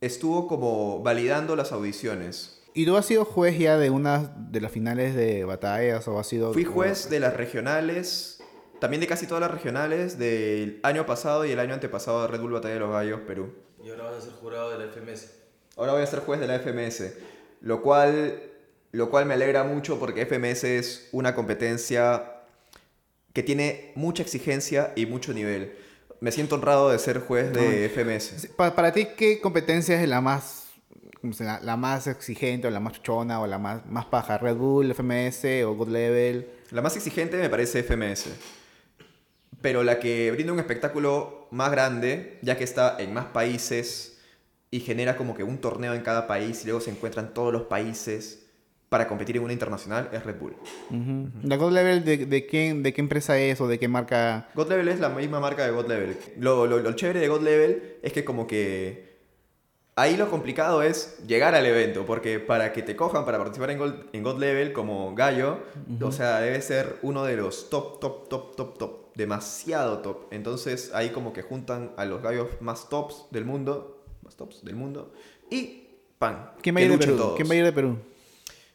estuvo 0.00 0.46
como 0.46 1.02
validando 1.02 1.56
las 1.56 1.72
audiciones. 1.72 2.59
¿Y 2.74 2.86
tú 2.86 2.96
has 2.96 3.06
sido 3.06 3.24
juez 3.24 3.58
ya 3.58 3.76
de 3.78 3.90
una 3.90 4.32
de 4.36 4.60
las 4.60 4.70
finales 4.70 5.14
de 5.14 5.44
batallas 5.44 6.06
o 6.08 6.18
has 6.18 6.26
sido... 6.26 6.52
Fui 6.52 6.64
juez 6.64 7.10
de 7.10 7.18
las 7.20 7.36
regionales, 7.36 8.40
también 8.78 9.00
de 9.00 9.06
casi 9.06 9.26
todas 9.26 9.40
las 9.40 9.50
regionales 9.50 10.18
del 10.18 10.78
año 10.82 11.04
pasado 11.06 11.44
y 11.44 11.50
el 11.50 11.58
año 11.58 11.74
antepasado 11.74 12.22
de 12.22 12.28
Red 12.28 12.40
Bull 12.40 12.52
Batalla 12.52 12.74
de 12.74 12.80
los 12.80 12.90
Gallos, 12.92 13.20
Perú. 13.26 13.52
Y 13.84 13.90
ahora 13.90 14.04
vas 14.04 14.14
a 14.18 14.20
ser 14.20 14.32
jurado 14.32 14.70
de 14.70 14.78
la 14.78 14.92
FMS. 14.92 15.30
Ahora 15.76 15.92
voy 15.92 16.02
a 16.02 16.06
ser 16.06 16.20
juez 16.20 16.38
de 16.40 16.46
la 16.46 16.58
FMS, 16.60 17.12
lo 17.60 17.82
cual, 17.82 18.40
lo 18.92 19.10
cual 19.10 19.26
me 19.26 19.34
alegra 19.34 19.64
mucho 19.64 19.98
porque 19.98 20.24
FMS 20.26 20.64
es 20.64 21.08
una 21.12 21.34
competencia 21.34 22.34
que 23.32 23.42
tiene 23.42 23.92
mucha 23.94 24.22
exigencia 24.22 24.92
y 24.96 25.06
mucho 25.06 25.32
nivel. 25.32 25.72
Me 26.20 26.32
siento 26.32 26.56
honrado 26.56 26.90
de 26.90 26.98
ser 26.98 27.20
juez 27.20 27.52
de 27.52 27.88
FMS. 27.88 28.48
Pa- 28.56 28.74
para 28.74 28.92
ti, 28.92 29.08
¿qué 29.16 29.40
competencia 29.40 30.00
es 30.02 30.06
la 30.08 30.20
más, 30.20 30.59
la 31.22 31.76
más 31.76 32.06
exigente 32.06 32.68
o 32.68 32.70
la 32.70 32.80
más 32.80 32.94
chuchona 32.94 33.40
o 33.40 33.46
la 33.46 33.58
más, 33.58 33.86
más 33.86 34.06
paja? 34.06 34.38
¿Red 34.38 34.56
Bull, 34.56 34.90
FMS 34.94 35.64
o 35.64 35.74
God 35.74 35.88
Level? 35.88 36.48
La 36.70 36.82
más 36.82 36.96
exigente 36.96 37.36
me 37.36 37.48
parece 37.48 37.82
FMS. 37.82 38.28
Pero 39.60 39.82
la 39.82 39.98
que 39.98 40.30
brinda 40.30 40.52
un 40.52 40.58
espectáculo 40.58 41.48
más 41.50 41.70
grande, 41.70 42.38
ya 42.42 42.56
que 42.56 42.64
está 42.64 42.96
en 42.98 43.12
más 43.12 43.26
países 43.26 44.18
y 44.70 44.80
genera 44.80 45.16
como 45.16 45.34
que 45.34 45.42
un 45.42 45.58
torneo 45.58 45.94
en 45.94 46.02
cada 46.02 46.26
país 46.26 46.62
y 46.62 46.66
luego 46.66 46.80
se 46.80 46.90
encuentran 46.90 47.34
todos 47.34 47.52
los 47.52 47.62
países 47.62 48.46
para 48.88 49.06
competir 49.06 49.36
en 49.36 49.44
una 49.44 49.52
internacional, 49.52 50.08
es 50.12 50.24
Red 50.24 50.36
Bull. 50.40 50.56
¿La 51.44 51.56
God 51.56 51.72
Level 51.72 52.04
de, 52.04 52.26
de, 52.26 52.46
quién, 52.46 52.82
de 52.82 52.92
qué 52.92 53.00
empresa 53.00 53.38
es 53.38 53.60
o 53.60 53.68
de 53.68 53.78
qué 53.78 53.86
marca? 53.86 54.48
God 54.54 54.68
Level 54.68 54.88
es 54.88 54.98
la 54.98 55.10
misma 55.10 55.38
marca 55.38 55.64
de 55.64 55.70
God 55.70 55.86
Level. 55.86 56.16
Lo, 56.38 56.66
lo, 56.66 56.80
lo 56.80 56.92
chévere 56.92 57.20
de 57.20 57.28
God 57.28 57.42
Level 57.42 57.98
es 58.02 58.12
que 58.12 58.24
como 58.24 58.48
que 58.48 59.09
ahí 60.00 60.16
lo 60.16 60.30
complicado 60.30 60.82
es 60.82 61.18
llegar 61.26 61.54
al 61.54 61.66
evento, 61.66 62.06
porque 62.06 62.38
para 62.40 62.72
que 62.72 62.82
te 62.82 62.96
cojan 62.96 63.24
para 63.24 63.38
participar 63.38 63.70
en 63.70 63.78
God, 63.78 63.94
en 64.12 64.22
God 64.22 64.38
Level 64.38 64.72
como 64.72 65.14
gallo, 65.14 65.58
o 66.00 66.12
sea, 66.12 66.40
debe 66.40 66.60
ser 66.62 66.96
uno 67.02 67.24
de 67.24 67.36
los 67.36 67.68
top, 67.70 68.00
top, 68.00 68.28
top, 68.28 68.56
top, 68.56 68.78
top. 68.78 69.00
Demasiado 69.14 69.98
top. 69.98 70.28
Entonces 70.30 70.92
ahí 70.94 71.10
como 71.10 71.32
que 71.32 71.42
juntan 71.42 71.92
a 71.96 72.04
los 72.04 72.22
gallos 72.22 72.48
más 72.60 72.88
tops 72.88 73.26
del 73.30 73.44
mundo, 73.44 74.02
más 74.22 74.36
tops 74.36 74.64
del 74.64 74.76
mundo, 74.76 75.12
y 75.50 75.88
pan. 76.18 76.52
¿Quién 76.62 76.74
va 76.74 76.78
a 76.78 76.82
que 76.82 76.86
ir 76.86 76.92
de 76.92 76.98
Perú? 76.98 77.16
todos. 77.16 77.36
¿Quién 77.36 77.48
va 77.48 77.52
a 77.52 77.56
ir 77.56 77.64
de 77.64 77.72
Perú? 77.72 77.98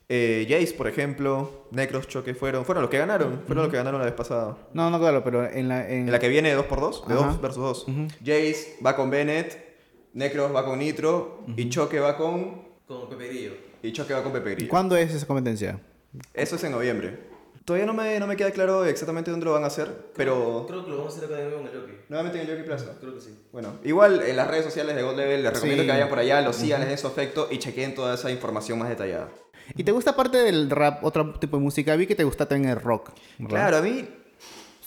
Eh, 0.07 0.45
Jace, 0.47 0.73
por 0.73 0.87
ejemplo, 0.87 1.65
Necros, 1.71 2.07
Choque 2.07 2.35
fueron, 2.35 2.63
fueron 2.63 2.83
los 2.83 2.91
que 2.91 2.99
ganaron, 2.99 3.41
fueron 3.47 3.63
los 3.63 3.71
que 3.71 3.77
ganaron 3.77 3.99
la 3.99 4.05
vez 4.05 4.13
pasada. 4.13 4.55
No, 4.71 4.91
no, 4.91 4.99
claro, 4.99 5.23
pero 5.23 5.49
en 5.49 5.67
la... 5.67 5.89
En... 5.89 6.01
En 6.01 6.11
la 6.11 6.19
que 6.19 6.29
viene 6.29 6.55
2x2, 6.55 7.07
de 7.07 7.13
Ajá. 7.15 7.27
2 7.27 7.41
versus 7.41 7.63
2. 7.63 7.87
Ujú. 7.87 8.07
Jace 8.19 8.77
va 8.85 8.95
con 8.95 9.09
Bennett, 9.09 9.64
Necros 10.15 10.55
va 10.55 10.65
con 10.65 10.79
Nitro 10.79 11.43
y 11.55 11.69
Choque 11.69 11.99
va 11.99 12.17
con. 12.17 12.63
Con 12.87 13.07
Pepe 13.09 13.27
Grillo. 13.27 13.51
Y 13.83 13.91
Choque 13.91 14.13
va 14.13 14.23
con 14.23 14.31
Pepe 14.31 14.51
Grillo. 14.55 14.69
¿Cuándo 14.69 14.95
es 14.95 15.13
esa 15.13 15.27
competencia? 15.27 15.79
Eso 16.33 16.55
es 16.55 16.63
en 16.63 16.71
noviembre. 16.71 17.35
Todavía 17.65 17.85
no 17.87 17.93
me, 17.93 18.19
no 18.19 18.27
me 18.27 18.37
queda 18.37 18.51
claro 18.51 18.85
exactamente 18.85 19.31
dónde 19.31 19.45
lo 19.45 19.51
van 19.53 19.63
a 19.63 19.67
hacer, 19.67 20.11
pero. 20.15 20.65
Creo 20.67 20.85
que 20.85 20.91
lo 20.91 20.97
vamos 20.99 21.13
a 21.13 21.17
hacer 21.17 21.29
acá 21.29 21.41
de 21.41 21.45
nuevo 21.49 21.61
en 21.61 21.67
el 21.67 21.79
Jockey. 21.81 21.95
Nuevamente 22.09 22.39
en 22.39 22.45
el 22.45 22.51
Jockey 22.51 22.65
Plaza. 22.65 22.97
Creo 23.01 23.13
que 23.15 23.21
sí. 23.21 23.37
Bueno, 23.51 23.79
igual 23.83 24.21
en 24.21 24.37
las 24.37 24.47
redes 24.47 24.65
sociales 24.65 24.95
de 24.95 25.01
God 25.03 25.15
Level 25.15 25.43
les 25.43 25.53
recomiendo 25.53 25.83
Sí. 25.83 25.87
que 25.87 25.91
vayan 25.93 26.09
por 26.09 26.19
allá, 26.19 26.41
lo 26.41 26.53
sigan, 26.53 26.79
les 26.81 26.89
den 26.89 26.97
su 26.97 27.07
afecto 27.07 27.47
y 27.51 27.57
chequen 27.57 27.93
toda 27.95 28.15
esa 28.15 28.31
información 28.31 28.79
más 28.79 28.87
detallada. 28.89 29.29
¿Y 29.75 29.83
te 29.83 29.91
gusta 29.91 30.11
aparte 30.11 30.37
del 30.37 30.69
rap 30.69 31.03
otro 31.03 31.33
tipo 31.39 31.57
de 31.57 31.63
música? 31.63 31.95
Vi 31.95 32.05
que 32.05 32.15
te 32.15 32.23
gusta 32.23 32.47
también 32.47 32.71
el 32.71 32.79
rock. 32.79 33.09
¿verdad? 33.39 33.49
Claro, 33.69 33.77
a 33.77 33.81
mí. 33.81 34.07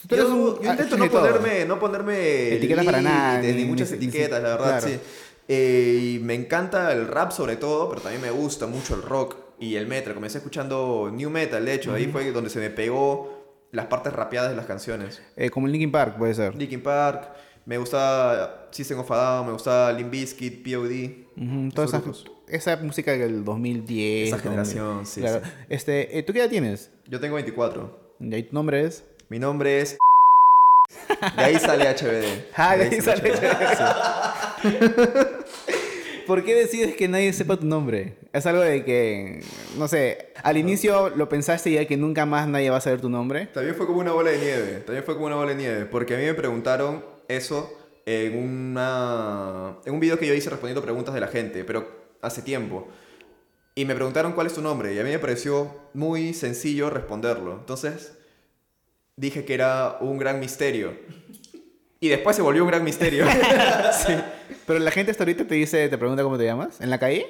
Tú 0.09 0.15
Yo, 0.15 0.59
yo 0.61 0.71
intento 0.71 0.95
ah, 0.95 0.97
no 0.97 1.03
de 1.05 1.09
todo. 1.11 1.21
ponerme, 1.21 1.65
no 1.65 1.79
ponerme 1.79 2.53
Etiquetas 2.55 2.83
para 2.83 2.99
nada, 3.01 3.41
ni, 3.41 3.51
ni- 3.53 3.65
muchas 3.65 3.91
ni- 3.91 3.97
etiquetas, 3.97 4.41
la 4.41 4.49
verdad, 4.49 4.79
claro. 4.81 4.87
sí. 4.87 4.99
Eh, 5.47 6.15
y 6.15 6.19
me 6.19 6.33
encanta 6.33 6.91
el 6.91 7.07
rap 7.07 7.31
sobre 7.31 7.55
todo, 7.57 7.89
pero 7.89 8.01
también 8.01 8.21
me 8.21 8.31
gusta 8.31 8.65
mucho 8.67 8.95
el 8.95 9.03
rock 9.03 9.35
y 9.59 9.75
el 9.75 9.85
metal. 9.87 10.13
Comencé 10.15 10.39
escuchando 10.39 11.11
new 11.13 11.29
metal, 11.29 11.63
de 11.63 11.73
hecho, 11.75 11.93
ahí 11.93 12.07
fue 12.07 12.31
donde 12.31 12.49
se 12.49 12.59
me 12.59 12.69
pegó 12.71 13.67
las 13.71 13.85
partes 13.85 14.11
rapeadas 14.13 14.49
de 14.49 14.55
las 14.57 14.65
canciones. 14.65 15.21
Eh, 15.35 15.49
como 15.51 15.67
Linkin 15.67 15.91
Park, 15.91 16.17
puede 16.17 16.33
ser. 16.33 16.55
Linkin 16.55 16.81
Park, 16.81 17.29
me 17.65 17.77
gusta 17.77 18.67
System 18.71 18.99
of 18.99 19.11
a 19.11 19.15
Down, 19.15 19.45
me 19.47 19.53
gusta 19.53 19.91
Limp 19.93 20.09
Bizkit, 20.11 20.63
POD. 20.63 21.27
Ujú, 21.37 21.69
toda 21.73 21.87
esos 21.87 22.25
esa, 22.47 22.73
esa 22.73 22.83
música 22.83 23.11
del 23.11 23.43
2010. 23.45 24.27
Esa 24.29 24.37
2000. 24.37 24.41
generación, 24.51 25.05
sí, 25.05 25.21
Claro. 25.21 25.41
sí. 25.45 25.51
Este, 25.69 26.17
eh, 26.17 26.23
¿Tú 26.23 26.33
qué 26.33 26.39
edad 26.39 26.49
tienes? 26.49 26.91
Yo 27.07 27.19
tengo 27.19 27.35
24. 27.35 28.15
¿Y 28.19 28.43
tu 28.43 28.53
nombre 28.55 28.85
es? 28.85 29.03
Mi 29.29 29.37
nombre 29.37 29.79
es... 29.79 29.97
De 31.37 31.43
ahí 31.43 31.59
sale 31.59 31.85
HBD. 31.87 32.47
Ah, 32.55 32.75
de 32.75 32.85
ahí 32.85 32.99
sale 32.99 33.31
HBD, 33.31 33.45
¿Por 36.25 36.43
qué 36.43 36.55
decides 36.55 36.95
que 36.95 37.07
nadie 37.07 37.31
sepa 37.33 37.57
tu 37.57 37.67
nombre? 37.67 38.15
Es 38.33 38.47
algo 38.47 38.61
de 38.61 38.83
que, 38.83 39.43
no 39.77 39.87
sé, 39.87 40.31
al 40.43 40.57
inicio 40.57 41.09
lo 41.09 41.29
pensaste 41.29 41.71
ya 41.71 41.85
que 41.85 41.95
nunca 41.97 42.25
más 42.25 42.47
nadie 42.47 42.71
va 42.71 42.77
a 42.77 42.81
saber 42.81 43.01
tu 43.01 43.09
nombre. 43.09 43.47
También 43.47 43.75
fue 43.75 43.85
como 43.85 43.99
una 43.99 44.11
bola 44.13 44.31
de 44.31 44.39
nieve. 44.39 44.83
También 44.85 45.03
fue 45.03 45.13
como 45.15 45.27
una 45.27 45.35
bola 45.35 45.51
de 45.51 45.57
nieve. 45.57 45.85
Porque 45.85 46.15
a 46.15 46.17
mí 46.17 46.25
me 46.25 46.33
preguntaron 46.33 47.05
eso 47.27 47.71
en, 48.05 48.35
una, 48.37 49.77
en 49.85 49.93
un 49.93 49.99
video 49.99 50.17
que 50.17 50.27
yo 50.27 50.33
hice 50.33 50.49
respondiendo 50.49 50.81
preguntas 50.81 51.13
de 51.13 51.21
la 51.21 51.27
gente, 51.27 51.63
pero 51.63 51.87
hace 52.21 52.41
tiempo. 52.41 52.87
Y 53.75 53.85
me 53.85 53.95
preguntaron 53.95 54.33
cuál 54.33 54.47
es 54.47 54.53
tu 54.53 54.61
nombre. 54.61 54.93
Y 54.93 54.99
a 54.99 55.03
mí 55.03 55.09
me 55.09 55.19
pareció 55.19 55.71
muy 55.93 56.33
sencillo 56.33 56.89
responderlo. 56.89 57.53
Entonces 57.59 58.18
dije 59.19 59.43
que 59.43 59.53
era 59.53 59.97
un 59.99 60.17
gran 60.17 60.39
misterio. 60.39 60.93
Y 61.99 62.07
después 62.07 62.35
se 62.35 62.41
volvió 62.41 62.63
un 62.63 62.69
gran 62.69 62.83
misterio. 62.83 63.25
Pero 64.65 64.79
la 64.79 64.91
gente 64.91 65.11
hasta 65.11 65.23
ahorita 65.23 65.45
te 65.45 65.55
dice, 65.55 65.89
te 65.89 65.97
pregunta 65.97 66.23
cómo 66.23 66.37
te 66.37 66.45
llamas, 66.45 66.79
¿en 66.79 66.89
la 66.89 66.97
calle? 66.97 67.27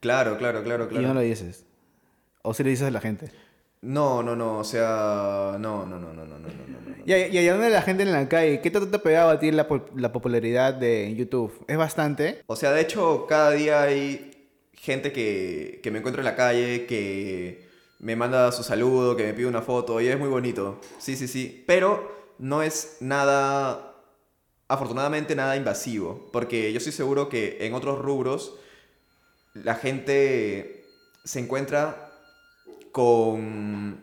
Claro, 0.00 0.38
claro, 0.38 0.62
claro, 0.62 0.88
claro. 0.88 1.02
Y 1.02 1.06
no 1.06 1.14
lo 1.14 1.20
dices. 1.20 1.64
¿O 2.42 2.54
si 2.54 2.62
le 2.62 2.70
dices 2.70 2.86
a 2.86 2.90
la 2.92 3.00
gente? 3.00 3.32
No, 3.80 4.22
no, 4.22 4.36
no, 4.36 4.58
o 4.58 4.64
sea, 4.64 5.56
no, 5.58 5.84
no, 5.86 5.98
no, 5.98 6.12
no, 6.12 6.24
no, 6.24 6.38
no, 6.38 6.48
no. 6.48 6.48
Y, 7.04 7.12
y 7.12 7.38
allá 7.38 7.52
donde 7.52 7.70
la 7.70 7.82
gente 7.82 8.04
en 8.04 8.12
la 8.12 8.28
calle, 8.28 8.60
¿qué 8.60 8.70
tanto 8.70 8.88
te 8.88 8.96
ha 8.96 9.02
pegado 9.02 9.30
a 9.30 9.38
ti 9.40 9.50
la, 9.50 9.66
la 9.96 10.12
popularidad 10.12 10.74
de 10.74 11.14
YouTube? 11.16 11.64
¿Es 11.66 11.76
bastante? 11.76 12.42
O 12.46 12.54
sea, 12.54 12.70
de 12.70 12.82
hecho, 12.82 13.26
cada 13.28 13.52
día 13.52 13.82
hay 13.82 14.48
gente 14.74 15.10
que, 15.10 15.80
que 15.82 15.90
me 15.90 15.98
encuentro 15.98 16.20
en 16.20 16.26
la 16.26 16.36
calle 16.36 16.86
que 16.86 17.67
me 18.00 18.14
manda 18.16 18.50
su 18.52 18.62
saludo, 18.62 19.16
que 19.16 19.24
me 19.24 19.34
pide 19.34 19.46
una 19.46 19.62
foto, 19.62 20.00
y 20.00 20.08
es 20.08 20.18
muy 20.18 20.28
bonito. 20.28 20.80
Sí, 20.98 21.16
sí, 21.16 21.26
sí. 21.28 21.64
Pero 21.66 22.34
no 22.38 22.62
es 22.62 22.98
nada, 23.00 23.94
afortunadamente, 24.68 25.34
nada 25.34 25.56
invasivo. 25.56 26.28
Porque 26.32 26.72
yo 26.72 26.78
estoy 26.78 26.92
seguro 26.92 27.28
que 27.28 27.58
en 27.60 27.74
otros 27.74 27.98
rubros 27.98 28.54
la 29.54 29.74
gente 29.74 30.84
se 31.24 31.40
encuentra 31.40 32.12
con, 32.92 34.00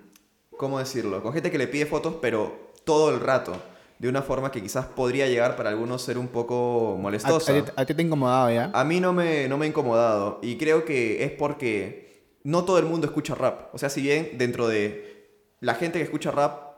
¿cómo 0.58 0.79
decirlo? 0.79 1.21
Con 1.23 1.34
gente 1.34 1.51
que 1.51 1.58
le 1.58 1.67
pide 1.67 1.86
fotos, 1.86 2.15
pero 2.21 2.71
todo 2.84 3.10
el 3.13 3.19
rato. 3.19 3.53
De 3.97 4.10
una 4.10 4.21
forma 4.21 4.51
que 4.51 4.62
quizás 4.62 4.86
podría 4.88 5.25
llegar 5.27 5.55
para 5.55 5.69
algunos 5.69 6.01
ser 6.01 6.17
un 6.17 6.27
poco 6.27 6.95
¿A, 6.97 7.01
molestosa. 7.01 7.58
a 7.58 7.63
ti- 7.63 7.71
a 7.77 7.86
ti 7.86 7.93
te 7.93 8.01
ha 8.01 8.05
incomodado 8.05 8.51
ya? 8.51 8.69
A 8.73 8.84
mí 8.84 8.99
no 8.99 9.13
me, 9.13 9.47
no 9.47 9.58
me 9.58 9.65
ha 9.65 9.69
incomodado 9.69 10.39
y 10.43 10.58
creo 10.58 10.84
que 10.84 11.23
es 11.23 11.31
porque 11.31 12.05
no 12.45 12.63
todo 12.63 12.79
el 12.79 12.86
mundo 12.86 13.08
escucha 13.08 13.36
rap. 13.36 13.73
O 13.73 13.77
sea, 13.77 13.89
si 13.89 14.01
bien 14.01 14.38
dentro 14.38 14.69
de 14.69 15.27
la 15.60 15.75
gente 15.75 15.99
que 15.99 16.05
escucha 16.05 16.31
rap, 16.31 16.77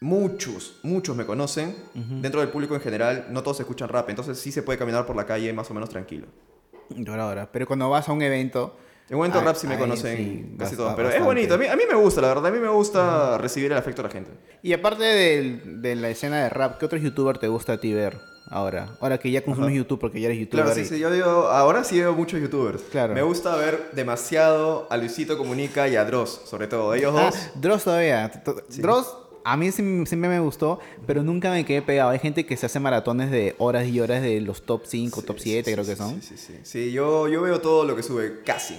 muchos, 0.00 0.80
muchos 0.82 1.14
me 1.14 1.24
conocen, 1.24 1.76
dentro 1.94 2.40
del 2.40 2.50
público 2.50 2.74
en 2.74 2.80
general, 2.80 3.26
no 3.30 3.42
todos 3.44 3.60
escuchan 3.60 3.88
rap. 3.88 4.08
Entonces 4.08 4.38
sí 4.38 4.50
se 4.50 4.62
puede 4.62 4.78
caminar 4.78 5.06
por 5.06 5.14
la 5.14 5.26
calle 5.26 5.52
más 5.52 5.70
o 5.70 5.74
menos 5.74 5.90
tranquilo. 5.90 6.26
Pero 7.52 7.66
cuando 7.66 7.88
vas 7.88 8.08
a 8.08 8.12
un 8.12 8.22
evento... 8.22 8.76
En 9.08 9.14
un 9.14 9.18
momento 9.20 9.38
Ahí- 9.38 9.44
rap 9.46 9.56
sí 9.56 9.66
me 9.66 9.78
conocen 9.78 10.16
sí, 10.16 10.54
casi 10.58 10.76
todos. 10.76 10.94
Pero 10.94 11.08
es 11.08 11.14
bastante. 11.14 11.26
bonito, 11.26 11.54
a 11.54 11.58
mí, 11.58 11.66
a 11.66 11.76
mí 11.76 11.82
me 11.88 11.94
gusta, 11.96 12.20
la 12.20 12.28
verdad. 12.28 12.46
A 12.46 12.50
mí 12.50 12.58
me 12.58 12.68
gusta 12.68 13.38
recibir 13.38 13.72
el 13.72 13.78
afecto 13.78 14.02
de 14.02 14.08
la 14.08 14.12
gente. 14.12 14.30
Y 14.62 14.72
aparte 14.74 15.02
del- 15.04 15.80
de, 15.82 15.96
la 15.96 16.10
escena 16.10 16.42
de 16.42 16.48
rap, 16.50 16.78
¿qué 16.78 16.84
otro 16.86 16.98
youtuber 16.98 17.38
te 17.38 17.48
gusta 17.48 17.74
a 17.74 17.80
ti 17.80 17.94
ver 17.94 18.18
ahora? 18.50 18.96
Ahora 19.00 19.16
que 19.18 19.30
ya 19.30 19.42
consumes 19.42 19.74
YouTube 19.74 19.98
porque 19.98 20.20
ya 20.20 20.26
eres 20.28 20.38
youtuber. 20.40 20.66
Claro, 20.66 20.74
sí, 20.78 20.82
y- 20.82 20.84
sí, 20.84 20.98
yo 20.98 21.10
digo, 21.10 21.26
ahora 21.48 21.84
sí 21.84 21.98
veo 21.98 22.12
muchos 22.14 22.38
youtubers. 22.40 22.82
Claro. 22.90 23.14
Me 23.14 23.22
gusta 23.22 23.56
ver 23.56 23.90
demasiado 23.92 24.86
a 24.90 24.96
Luisito 24.98 25.38
Comunica 25.38 25.88
y 25.88 25.96
a 25.96 26.04
Dross, 26.04 26.42
sobre 26.44 26.66
todo. 26.66 26.92
Ellos 26.94 27.14
Ah, 27.16 27.30
dos. 27.32 27.50
Dross 27.62 27.84
todavía. 27.84 28.30
T- 28.30 28.80
Dross, 28.82 29.06
a 29.44 29.56
mí 29.56 29.72
sí- 29.72 30.04
siempre 30.04 30.28
me 30.28 30.40
gustó, 30.40 30.80
pero 31.06 31.22
nunca 31.22 31.50
me 31.50 31.64
quedé 31.64 31.80
pegado. 31.80 32.10
Hay 32.10 32.18
gente 32.18 32.44
que 32.44 32.58
se 32.58 32.66
hace 32.66 32.78
maratones 32.78 33.30
de 33.30 33.54
horas 33.56 33.86
y 33.86 34.00
horas 34.00 34.20
de 34.20 34.38
los 34.42 34.66
top 34.66 34.82
5, 34.84 35.22
top 35.22 35.38
7, 35.38 35.72
creo 35.72 35.86
que 35.86 35.96
son. 35.96 36.20
Sí, 36.20 36.36
sí, 36.36 36.36
sí. 36.36 36.58
Sí, 36.62 36.92
yo, 36.92 37.26
yo 37.28 37.40
veo 37.40 37.58
todo 37.62 37.84
lo 37.86 37.96
que 37.96 38.02
sube, 38.02 38.42
casi. 38.44 38.78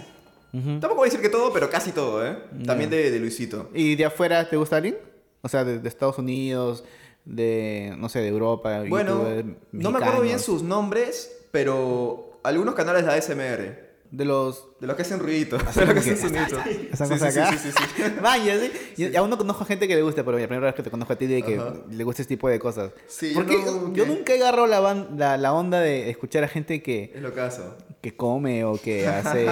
Tampoco 0.51 0.95
voy 0.95 1.07
a 1.07 1.11
decir 1.11 1.21
que 1.21 1.29
todo, 1.29 1.53
pero 1.53 1.69
casi 1.69 1.91
todo, 1.91 2.25
¿eh? 2.25 2.37
También 2.65 2.89
de, 2.89 3.11
de 3.11 3.19
Luisito. 3.19 3.69
¿Y 3.73 3.95
de 3.95 4.05
afuera 4.05 4.49
te 4.49 4.57
gusta 4.57 4.77
alguien? 4.77 4.97
O 5.41 5.47
sea, 5.49 5.63
de, 5.63 5.79
de 5.79 5.87
Estados 5.87 6.17
Unidos, 6.17 6.83
de, 7.25 7.93
no 7.97 8.09
sé, 8.09 8.19
de 8.19 8.27
Europa. 8.29 8.83
Bueno, 8.87 9.25
no 9.71 9.91
me 9.91 9.99
acuerdo 9.99 10.21
bien 10.21 10.39
sus 10.39 10.63
nombres, 10.63 11.31
pero 11.51 12.39
algunos 12.43 12.75
canales 12.75 13.05
de 13.05 13.11
ASMR. 13.11 13.89
De 14.11 14.25
los... 14.25 14.65
De 14.79 14.87
los 14.87 14.95
que 14.95 15.03
hacen 15.03 15.19
ruidito. 15.19 15.57
Así 15.67 15.79
De 15.85 15.85
los 15.93 16.03
que 16.03 16.11
hacen 16.13 16.17
sonido. 16.17 16.59
Esa 16.91 17.05
Sí, 17.05 17.13
cosa 17.13 17.31
sí, 17.31 17.39
acá. 17.39 17.51
sí, 17.51 17.57
sí, 17.59 17.71
sí, 17.71 17.83
sí. 17.95 18.03
Vaya, 18.23 18.59
sí. 18.59 18.71
Y 18.97 19.05
y 19.09 19.15
aún 19.15 19.29
no 19.29 19.37
conozco 19.37 19.65
gente 19.65 19.87
que 19.87 19.95
le 19.95 20.01
guste, 20.01 20.23
pero 20.23 20.39
la 20.39 20.47
primera 20.47 20.65
vez 20.65 20.73
que 20.75 20.81
te 20.81 20.89
conozco 20.89 21.13
a 21.13 21.15
ti 21.15 21.27
de 21.27 21.43
que 21.43 21.57
Ajá. 21.57 21.75
le 21.91 22.03
gusta 22.03 22.23
este 22.23 22.33
tipo 22.35 22.49
de 22.49 22.57
cosas. 22.57 22.91
Sí, 23.07 23.29
yo 23.29 23.35
Porque 23.35 23.55
no- 23.63 23.93
yo 23.93 24.07
nunca 24.07 24.33
he 24.33 24.41
agarrado 24.41 24.65
la, 24.65 25.07
la, 25.15 25.37
la 25.37 25.53
onda 25.53 25.79
de 25.79 26.09
escuchar 26.09 26.43
a 26.43 26.47
gente 26.47 26.81
que, 26.81 27.11
Es 27.13 27.21
lo 27.21 27.35
caso. 27.35 27.75
Que 28.01 28.15
come 28.15 28.63
o 28.63 28.79
que 28.79 29.07
hace... 29.07 29.45
no 29.45 29.51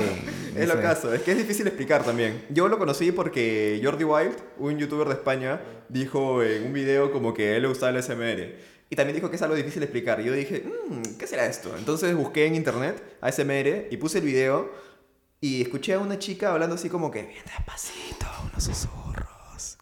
Es 0.55 0.67
lo 0.67 0.81
caso, 0.81 1.13
es 1.13 1.21
que 1.21 1.31
es 1.31 1.37
difícil 1.37 1.67
explicar 1.67 2.03
también. 2.03 2.45
Yo 2.49 2.67
lo 2.67 2.77
conocí 2.77 3.11
porque 3.11 3.79
Jordi 3.83 4.03
Wild, 4.03 4.35
un 4.57 4.77
youtuber 4.77 5.07
de 5.07 5.13
España, 5.15 5.61
dijo 5.89 6.41
en 6.43 6.65
un 6.65 6.73
video 6.73 7.11
como 7.11 7.33
que 7.33 7.55
él 7.55 7.63
le 7.63 7.67
gustaba 7.67 7.91
el 7.97 8.01
SMR. 8.03 8.55
Y 8.89 8.95
también 8.95 9.15
dijo 9.15 9.29
que 9.29 9.35
es 9.35 9.41
algo 9.41 9.55
difícil 9.55 9.81
de 9.81 9.85
explicar. 9.85 10.21
Y 10.21 10.25
yo 10.25 10.33
dije, 10.33 10.63
"Mm, 10.89 11.17
¿qué 11.17 11.27
será 11.27 11.45
esto? 11.45 11.75
Entonces 11.77 12.15
busqué 12.15 12.45
en 12.45 12.55
internet 12.55 13.03
ASMR 13.19 13.87
y 13.91 13.97
puse 13.97 14.19
el 14.19 14.23
video 14.23 14.71
y 15.41 15.61
escuché 15.61 15.93
a 15.93 15.99
una 15.99 16.17
chica 16.17 16.51
hablando 16.53 16.75
así 16.75 16.87
como 16.89 17.11
que, 17.11 17.23
bien 17.23 17.43
despacito, 17.45 18.25
unos 18.49 18.63
susurros. 18.63 19.77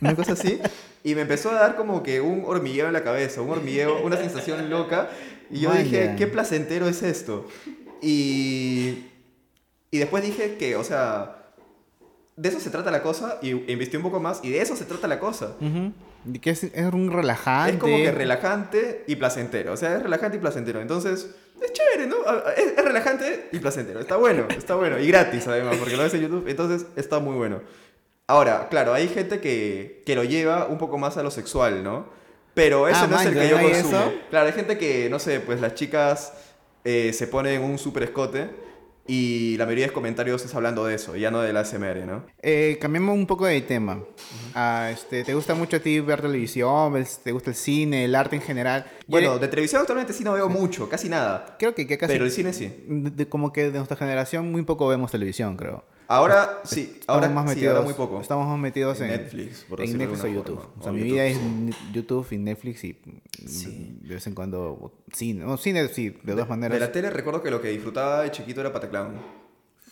Una 0.00 0.16
cosa 0.16 0.32
así. 0.32 0.60
Y 1.04 1.14
me 1.14 1.20
empezó 1.22 1.50
a 1.50 1.54
dar 1.54 1.76
como 1.76 2.02
que 2.02 2.20
un 2.20 2.44
hormigueo 2.46 2.86
en 2.88 2.92
la 2.92 3.04
cabeza, 3.04 3.40
un 3.42 3.50
hormigueo, 3.50 4.02
una 4.02 4.16
sensación 4.16 4.68
loca. 4.70 5.10
Y 5.50 5.60
yo 5.60 5.72
dije, 5.72 6.14
qué 6.16 6.26
placentero 6.26 6.88
es 6.88 7.02
esto. 7.02 7.46
Y, 8.00 9.04
y 9.90 9.98
después 9.98 10.22
dije 10.24 10.56
que, 10.58 10.76
o 10.76 10.84
sea, 10.84 11.36
de 12.36 12.48
eso 12.48 12.60
se 12.60 12.70
trata 12.70 12.90
la 12.90 13.02
cosa. 13.02 13.38
Y 13.42 13.50
investigué 13.50 13.98
un 13.98 14.02
poco 14.04 14.20
más. 14.20 14.40
Y 14.42 14.50
de 14.50 14.60
eso 14.60 14.76
se 14.76 14.84
trata 14.84 15.06
la 15.08 15.18
cosa. 15.18 15.56
Ujú. 15.60 15.92
Y 16.32 16.38
que 16.38 16.50
es, 16.50 16.64
es 16.64 16.92
un 16.92 17.10
relajante. 17.12 17.72
Es 17.74 17.78
como 17.78 17.96
que 17.96 18.10
relajante 18.12 19.04
y 19.06 19.16
placentero. 19.16 19.72
O 19.72 19.76
sea, 19.76 19.96
es 19.96 20.02
relajante 20.02 20.36
y 20.36 20.40
placentero. 20.40 20.80
Entonces, 20.80 21.30
es 21.62 21.72
chévere, 21.72 22.06
¿no? 22.08 22.16
A- 22.26 22.48
a- 22.48 22.52
Es, 22.54 22.72
es 22.76 22.84
relajante 22.84 23.48
y 23.52 23.58
placentero. 23.58 24.00
Está 24.00 24.16
bueno, 24.16 24.46
está 24.56 24.74
bueno. 24.74 24.98
Y 24.98 25.06
gratis, 25.08 25.46
además, 25.46 25.76
porque 25.78 25.96
lo 25.96 26.02
ves 26.02 26.14
en 26.14 26.22
YouTube. 26.22 26.48
Entonces, 26.48 26.86
está 26.96 27.18
muy 27.20 27.36
bueno. 27.36 27.60
Ahora, 28.26 28.68
claro, 28.70 28.94
hay 28.94 29.06
gente 29.08 29.40
que, 29.40 30.02
que 30.06 30.14
lo 30.14 30.24
lleva 30.24 30.66
un 30.66 30.78
poco 30.78 30.96
más 30.96 31.18
a 31.18 31.22
lo 31.22 31.30
sexual, 31.30 31.84
¿no? 31.84 32.08
Pero 32.54 32.88
ese 32.88 33.00
Ah, 33.00 33.06
no 33.08 33.18
es 33.20 33.26
el 33.26 33.34
que 33.34 33.48
yo 33.48 33.58
¿hay 33.58 33.70
consumo. 33.72 33.96
eso? 33.98 34.12
Claro, 34.30 34.46
hay 34.46 34.52
gente 34.52 34.78
que, 34.78 35.08
no 35.10 35.18
sé, 35.18 35.40
pues 35.40 35.60
las 35.60 35.74
chicas 35.74 36.32
eh, 36.84 37.12
se 37.12 37.26
ponen 37.26 37.62
un 37.62 37.78
super 37.78 38.02
escote 38.04 38.48
y 39.06 39.56
la 39.58 39.66
mayoría 39.66 39.86
de 39.88 39.92
comentarios 39.92 40.44
es 40.44 40.54
hablando 40.54 40.86
de 40.86 40.94
eso, 40.94 41.14
ya 41.16 41.30
no 41.30 41.42
del 41.42 41.56
ASMR, 41.58 42.06
¿no? 42.06 42.24
Eh, 42.42 42.78
cambiamos 42.80 43.14
un 43.16 43.26
poco 43.26 43.44
de 43.44 43.60
tema. 43.60 44.02
Ah, 44.54 44.88
este, 44.92 45.24
¿Te 45.24 45.34
gusta 45.34 45.54
mucho 45.54 45.76
a 45.76 45.80
ti 45.80 46.00
ver 46.00 46.22
televisión? 46.22 46.92
¿Ves- 46.92 47.20
¿Te 47.22 47.32
gusta 47.32 47.50
el 47.50 47.56
cine, 47.56 48.04
el 48.06 48.14
arte 48.14 48.36
en 48.36 48.42
general? 48.42 48.86
Bueno, 49.06 49.34
de- 49.34 49.40
de 49.40 49.48
televisión 49.48 49.80
actualmente 49.82 50.12
sí 50.14 50.24
no 50.24 50.32
veo 50.32 50.48
mucho, 50.48 50.88
casi 50.88 51.08
nada. 51.10 51.56
creo 51.58 51.74
que, 51.74 51.86
que 51.86 51.98
casi... 51.98 52.12
Pero 52.14 52.24
el 52.24 52.30
cine 52.30 52.52
sí. 52.54 52.72
de- 52.86 53.10
de- 53.10 53.28
como 53.28 53.52
que 53.52 53.64
de 53.64 53.72
nuestra 53.78 53.96
generación 53.96 54.50
muy 54.50 54.62
poco 54.62 54.86
vemos 54.88 55.10
televisión, 55.10 55.56
creo. 55.56 55.84
Ahora 56.06 56.60
sí, 56.64 57.00
ahora, 57.06 57.26
Estamos 57.26 57.44
más 57.44 57.50
sí, 57.50 57.56
metidos, 57.56 57.74
ahora 57.76 57.84
muy 57.86 57.94
poco. 57.94 58.20
Estamos 58.20 58.46
más 58.46 58.58
metidos 58.58 59.00
En 59.00 59.10
en, 59.10 59.10
Netflix, 59.22 59.64
por 59.68 59.80
en 59.80 59.96
Netflix 59.98 60.24
o 60.24 60.26
YouTube. 60.28 60.56
forma. 60.56 60.72
O 60.78 60.82
sea, 60.82 60.90
O 60.90 60.94
mi 60.94 61.00
YouTube, 61.00 61.12
vida 61.14 61.26
es 61.26 61.36
sí. 61.36 61.70
YouTube 61.92 62.26
y 62.32 62.38
Netflix 62.38 62.84
y 62.84 62.98
Sí. 63.46 63.98
de 64.02 64.14
vez 64.14 64.26
en 64.26 64.34
cuando 64.34 64.92
cine. 65.12 65.44
No, 65.44 65.56
cine 65.56 65.88
sí, 65.88 66.10
de 66.22 66.32
todas 66.32 66.48
maneras. 66.48 66.78
De 66.78 66.80
la 66.86 66.92
tele 66.92 67.10
recuerdo 67.10 67.42
que 67.42 67.50
lo 67.50 67.60
que 67.62 67.68
disfrutaba 67.68 68.22
de 68.22 68.30
chiquito 68.30 68.60
era 68.60 68.72
Pataclown. 68.72 69.14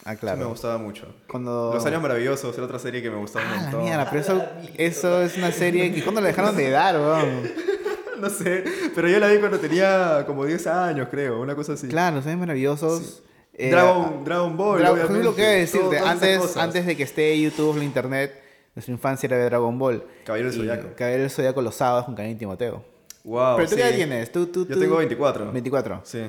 Ah, 0.04 0.10
Sí, 0.10 0.16
me 0.16 0.16
claro. 0.16 0.48
gustaba 0.48 0.78
mucho. 0.78 1.06
Cuando... 1.30 1.70
Los 1.72 1.86
Años 1.86 2.02
Maravillosos 2.02 2.54
era 2.56 2.64
otra 2.66 2.78
serie 2.80 3.00
que 3.02 3.10
me 3.10 3.16
gustaba 3.18 3.44
un 3.46 3.50
Ah, 3.52 3.56
la 3.56 3.62
montón. 3.62 3.82
mierda, 3.84 4.10
pero 4.10 4.20
eso, 4.20 4.44
eso 4.76 5.22
es 5.22 5.36
una 5.38 5.52
serie 5.52 5.92
que 5.94 6.02
cuando 6.02 6.20
la 6.20 6.26
dejaron 6.28 6.56
de 6.56 6.70
dar, 6.70 6.96
weón. 6.96 7.42
no 8.20 8.28
sé, 8.28 8.64
pero 8.94 9.08
yo 9.08 9.18
la 9.20 9.28
vi 9.28 9.38
cuando 9.38 9.58
tenía 9.60 10.24
como 10.26 10.44
10 10.44 10.66
años, 10.66 11.08
creo, 11.10 11.40
una 11.40 11.54
cosa 11.54 11.74
así. 11.74 11.86
Claro, 11.88 12.16
los 12.16 12.26
años 12.26 12.40
maravillosos. 12.40 13.22
Eh, 13.54 13.70
Dragon, 13.70 14.24
Dragon 14.24 14.56
Ball, 14.56 14.82
lo 15.22 15.34
que 15.34 15.42
decirte. 15.42 15.98
Antes, 15.98 16.56
antes 16.56 16.86
de 16.86 16.96
que 16.96 17.02
esté 17.02 17.38
YouTube, 17.40 17.76
la 17.76 17.84
internet, 17.84 18.42
nuestra 18.74 18.92
infancia 18.92 19.26
era 19.26 19.36
de 19.36 19.44
Dragon 19.44 19.78
Ball. 19.78 20.04
Caballero 20.24 20.50
del 20.50 20.58
Zodiaco. 20.58 20.88
Caballero 20.96 21.22
del 21.22 21.30
Zodiaco 21.30 21.62
los 21.62 21.74
sábados 21.74 22.06
con 22.06 22.14
Karina 22.14 22.34
y 22.34 22.38
Timoteo. 22.38 22.84
Wow, 23.24 23.56
pero 23.56 23.68
tú 23.68 23.76
qué 23.76 23.82
edad 23.82 23.94
tienes? 23.94 24.32
¿Tú, 24.32 24.46
tú, 24.46 24.66
Yo 24.66 24.78
tengo 24.78 24.96
24. 24.96 25.52
24. 25.52 26.00
Sí. 26.04 26.22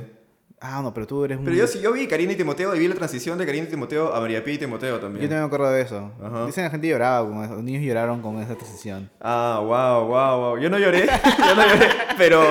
Ah, 0.65 0.81
no, 0.81 0.93
pero 0.93 1.05
tú 1.05 1.25
eres 1.25 1.37
un... 1.37 1.43
Pero 1.43 1.57
yo 1.57 1.67
sí, 1.67 1.81
yo 1.81 1.91
vi 1.91 2.07
Karina 2.07 2.31
y 2.31 2.35
Timoteo 2.37 2.73
y 2.73 2.79
vi 2.79 2.87
la 2.87 2.95
transición 2.95 3.37
de 3.37 3.45
Karina 3.45 3.65
y 3.67 3.69
Timoteo 3.69 4.13
a 4.15 4.21
María 4.21 4.41
Pía 4.45 4.53
y 4.53 4.57
Timoteo 4.59 4.95
Yo 4.95 5.01
también. 5.01 5.23
también 5.23 5.41
me 5.41 5.45
acuerdo 5.45 5.69
de 5.71 5.81
eso. 5.81 6.09
Ajá. 6.23 6.45
Dicen 6.45 6.61
que 6.61 6.61
la 6.61 6.69
gente 6.69 6.87
lloraba 6.87 7.27
con 7.29 7.43
eso. 7.43 7.55
Los 7.55 7.63
niños 7.63 7.83
lloraron 7.83 8.21
con 8.21 8.39
esa 8.41 8.55
transición. 8.55 9.09
Ah, 9.19 9.59
wow, 9.61 10.07
wow, 10.07 10.39
wow. 10.39 10.57
Yo 10.59 10.69
no 10.69 10.79
lloré, 10.79 11.05
yo 11.37 11.55
no 11.55 11.67
lloré, 11.67 11.87
pero, 12.17 12.41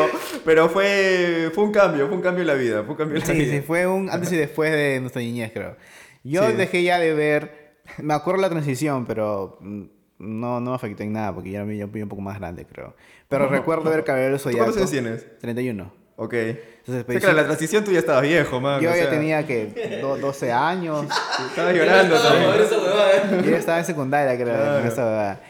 pero 0.45 0.69
fue, 0.69 1.51
fue 1.55 1.65
un 1.65 1.73
cambio, 1.73 2.07
fue 2.07 2.17
un 2.17 2.23
cambio 2.23 2.43
en 2.43 2.49
la 2.49 2.55
vida, 2.55 2.83
fue 2.83 2.91
un 2.93 2.97
cambio 2.99 3.17
en 3.17 3.21
la 3.21 3.27
Sí, 3.27 3.33
vida. 3.33 3.51
sí, 3.53 3.61
fue 3.63 3.87
un 3.87 4.11
antes 4.11 4.31
y 4.31 4.37
después 4.37 4.71
de 4.73 5.01
nuestra 5.01 5.23
niñez, 5.23 5.51
creo. 5.53 5.77
Yo 6.23 6.47
Sí. 6.51 6.53
dejé 6.53 6.83
ya 6.83 6.99
de 6.99 7.15
ver... 7.15 7.79
Me 7.97 8.13
acuerdo 8.13 8.43
la 8.43 8.51
transición, 8.51 9.07
pero 9.07 9.57
mm, 9.63 9.83
no, 10.19 10.61
no 10.61 10.71
me 10.73 10.77
afectó 10.77 11.03
en 11.03 11.15
nada 11.15 11.35
porque 11.35 11.51
ya 11.51 11.65
me 11.65 11.79
yo 11.79 11.89
fui 11.89 12.03
un 12.03 12.11
poco 12.11 12.21
más 12.21 12.39
grande, 12.39 12.67
creo. 12.67 12.95
Pero 13.29 13.49
recuerdo 13.49 13.89
ver 13.91 14.05
Caballero 14.05 14.33
del 14.33 14.39
¿Tú 14.39 14.43
Zodiaco. 14.51 14.65
cuántos 14.67 14.77
años 14.83 14.91
tienes? 14.91 15.39
31. 15.41 16.02
Ok. 16.17 16.35
Entonces, 16.35 17.05
O 17.09 17.11
sea, 17.13 17.21
claro, 17.21 17.37
la 17.37 17.45
transición 17.47 17.85
tú 17.85 17.91
ya 17.93 17.99
estabas 18.01 18.23
viejo, 18.23 18.61
man. 18.61 18.81
Yo 18.81 18.91
o 18.91 18.93
ya 18.95 19.03
sea, 19.03 19.11
tenía 19.11 19.47
que 19.47 19.99
do- 20.03 20.17
12 20.19 20.53
años. 20.53 21.07
Estabas 21.51 21.75
llorando 21.75 22.21
también. 22.21 22.51
esa 22.63 22.79
huevada, 22.79 23.11
eh. 23.17 23.43
Yo 23.45 23.51
ya 23.51 23.57
estaba 23.59 23.79
en 23.79 23.85
secundaria, 23.85 24.35
creo, 24.35 24.55
Claro. 24.55 24.79
con 24.81 24.89
esa 24.93 25.05
verdad. 25.05 25.41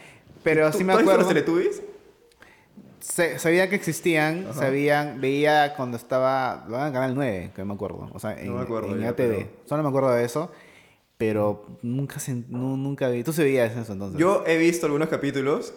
Pero 0.43 0.71
¿Tú- 0.71 0.77
sí 0.77 0.83
me 0.83 0.93
tú 0.93 0.99
acuerdo. 0.99 1.19
los 1.19 1.27
Teletubbies? 1.27 1.81
se- 2.99 3.37
sabía 3.39 3.69
que 3.69 3.75
existían, 3.75 4.53
sabían, 4.53 5.19
veía 5.19 5.73
cuando 5.75 5.97
estaba, 5.97 6.65
lo 6.69 6.77
en 6.85 6.93
Canal 6.93 7.13
9, 7.15 7.51
que 7.55 7.63
me 7.65 7.73
acuerdo, 7.73 8.09
o 8.13 8.19
sea, 8.19 8.39
en, 8.39 8.47
No 8.47 8.53
me 8.55 8.61
acuerdo 8.63 8.95
en 8.95 9.01
ya, 9.01 9.09
ATV. 9.09 9.15
pero- 9.35 9.47
Solo 9.65 9.83
me 9.83 9.89
acuerdo 9.89 10.11
de 10.13 10.23
eso, 10.23 10.51
pero 11.17 11.65
nunca 11.81 12.19
se, 12.19 12.33
nu- 12.47 12.77
nunca 12.77 13.09
vi. 13.09 13.23
¿Tú 13.23 13.33
se 13.33 13.43
veías 13.43 13.75
eso 13.75 13.91
entonces? 13.91 14.17
Yo 14.19 14.43
he 14.47 14.57
visto 14.57 14.85
algunos 14.85 15.09
capítulos, 15.09 15.73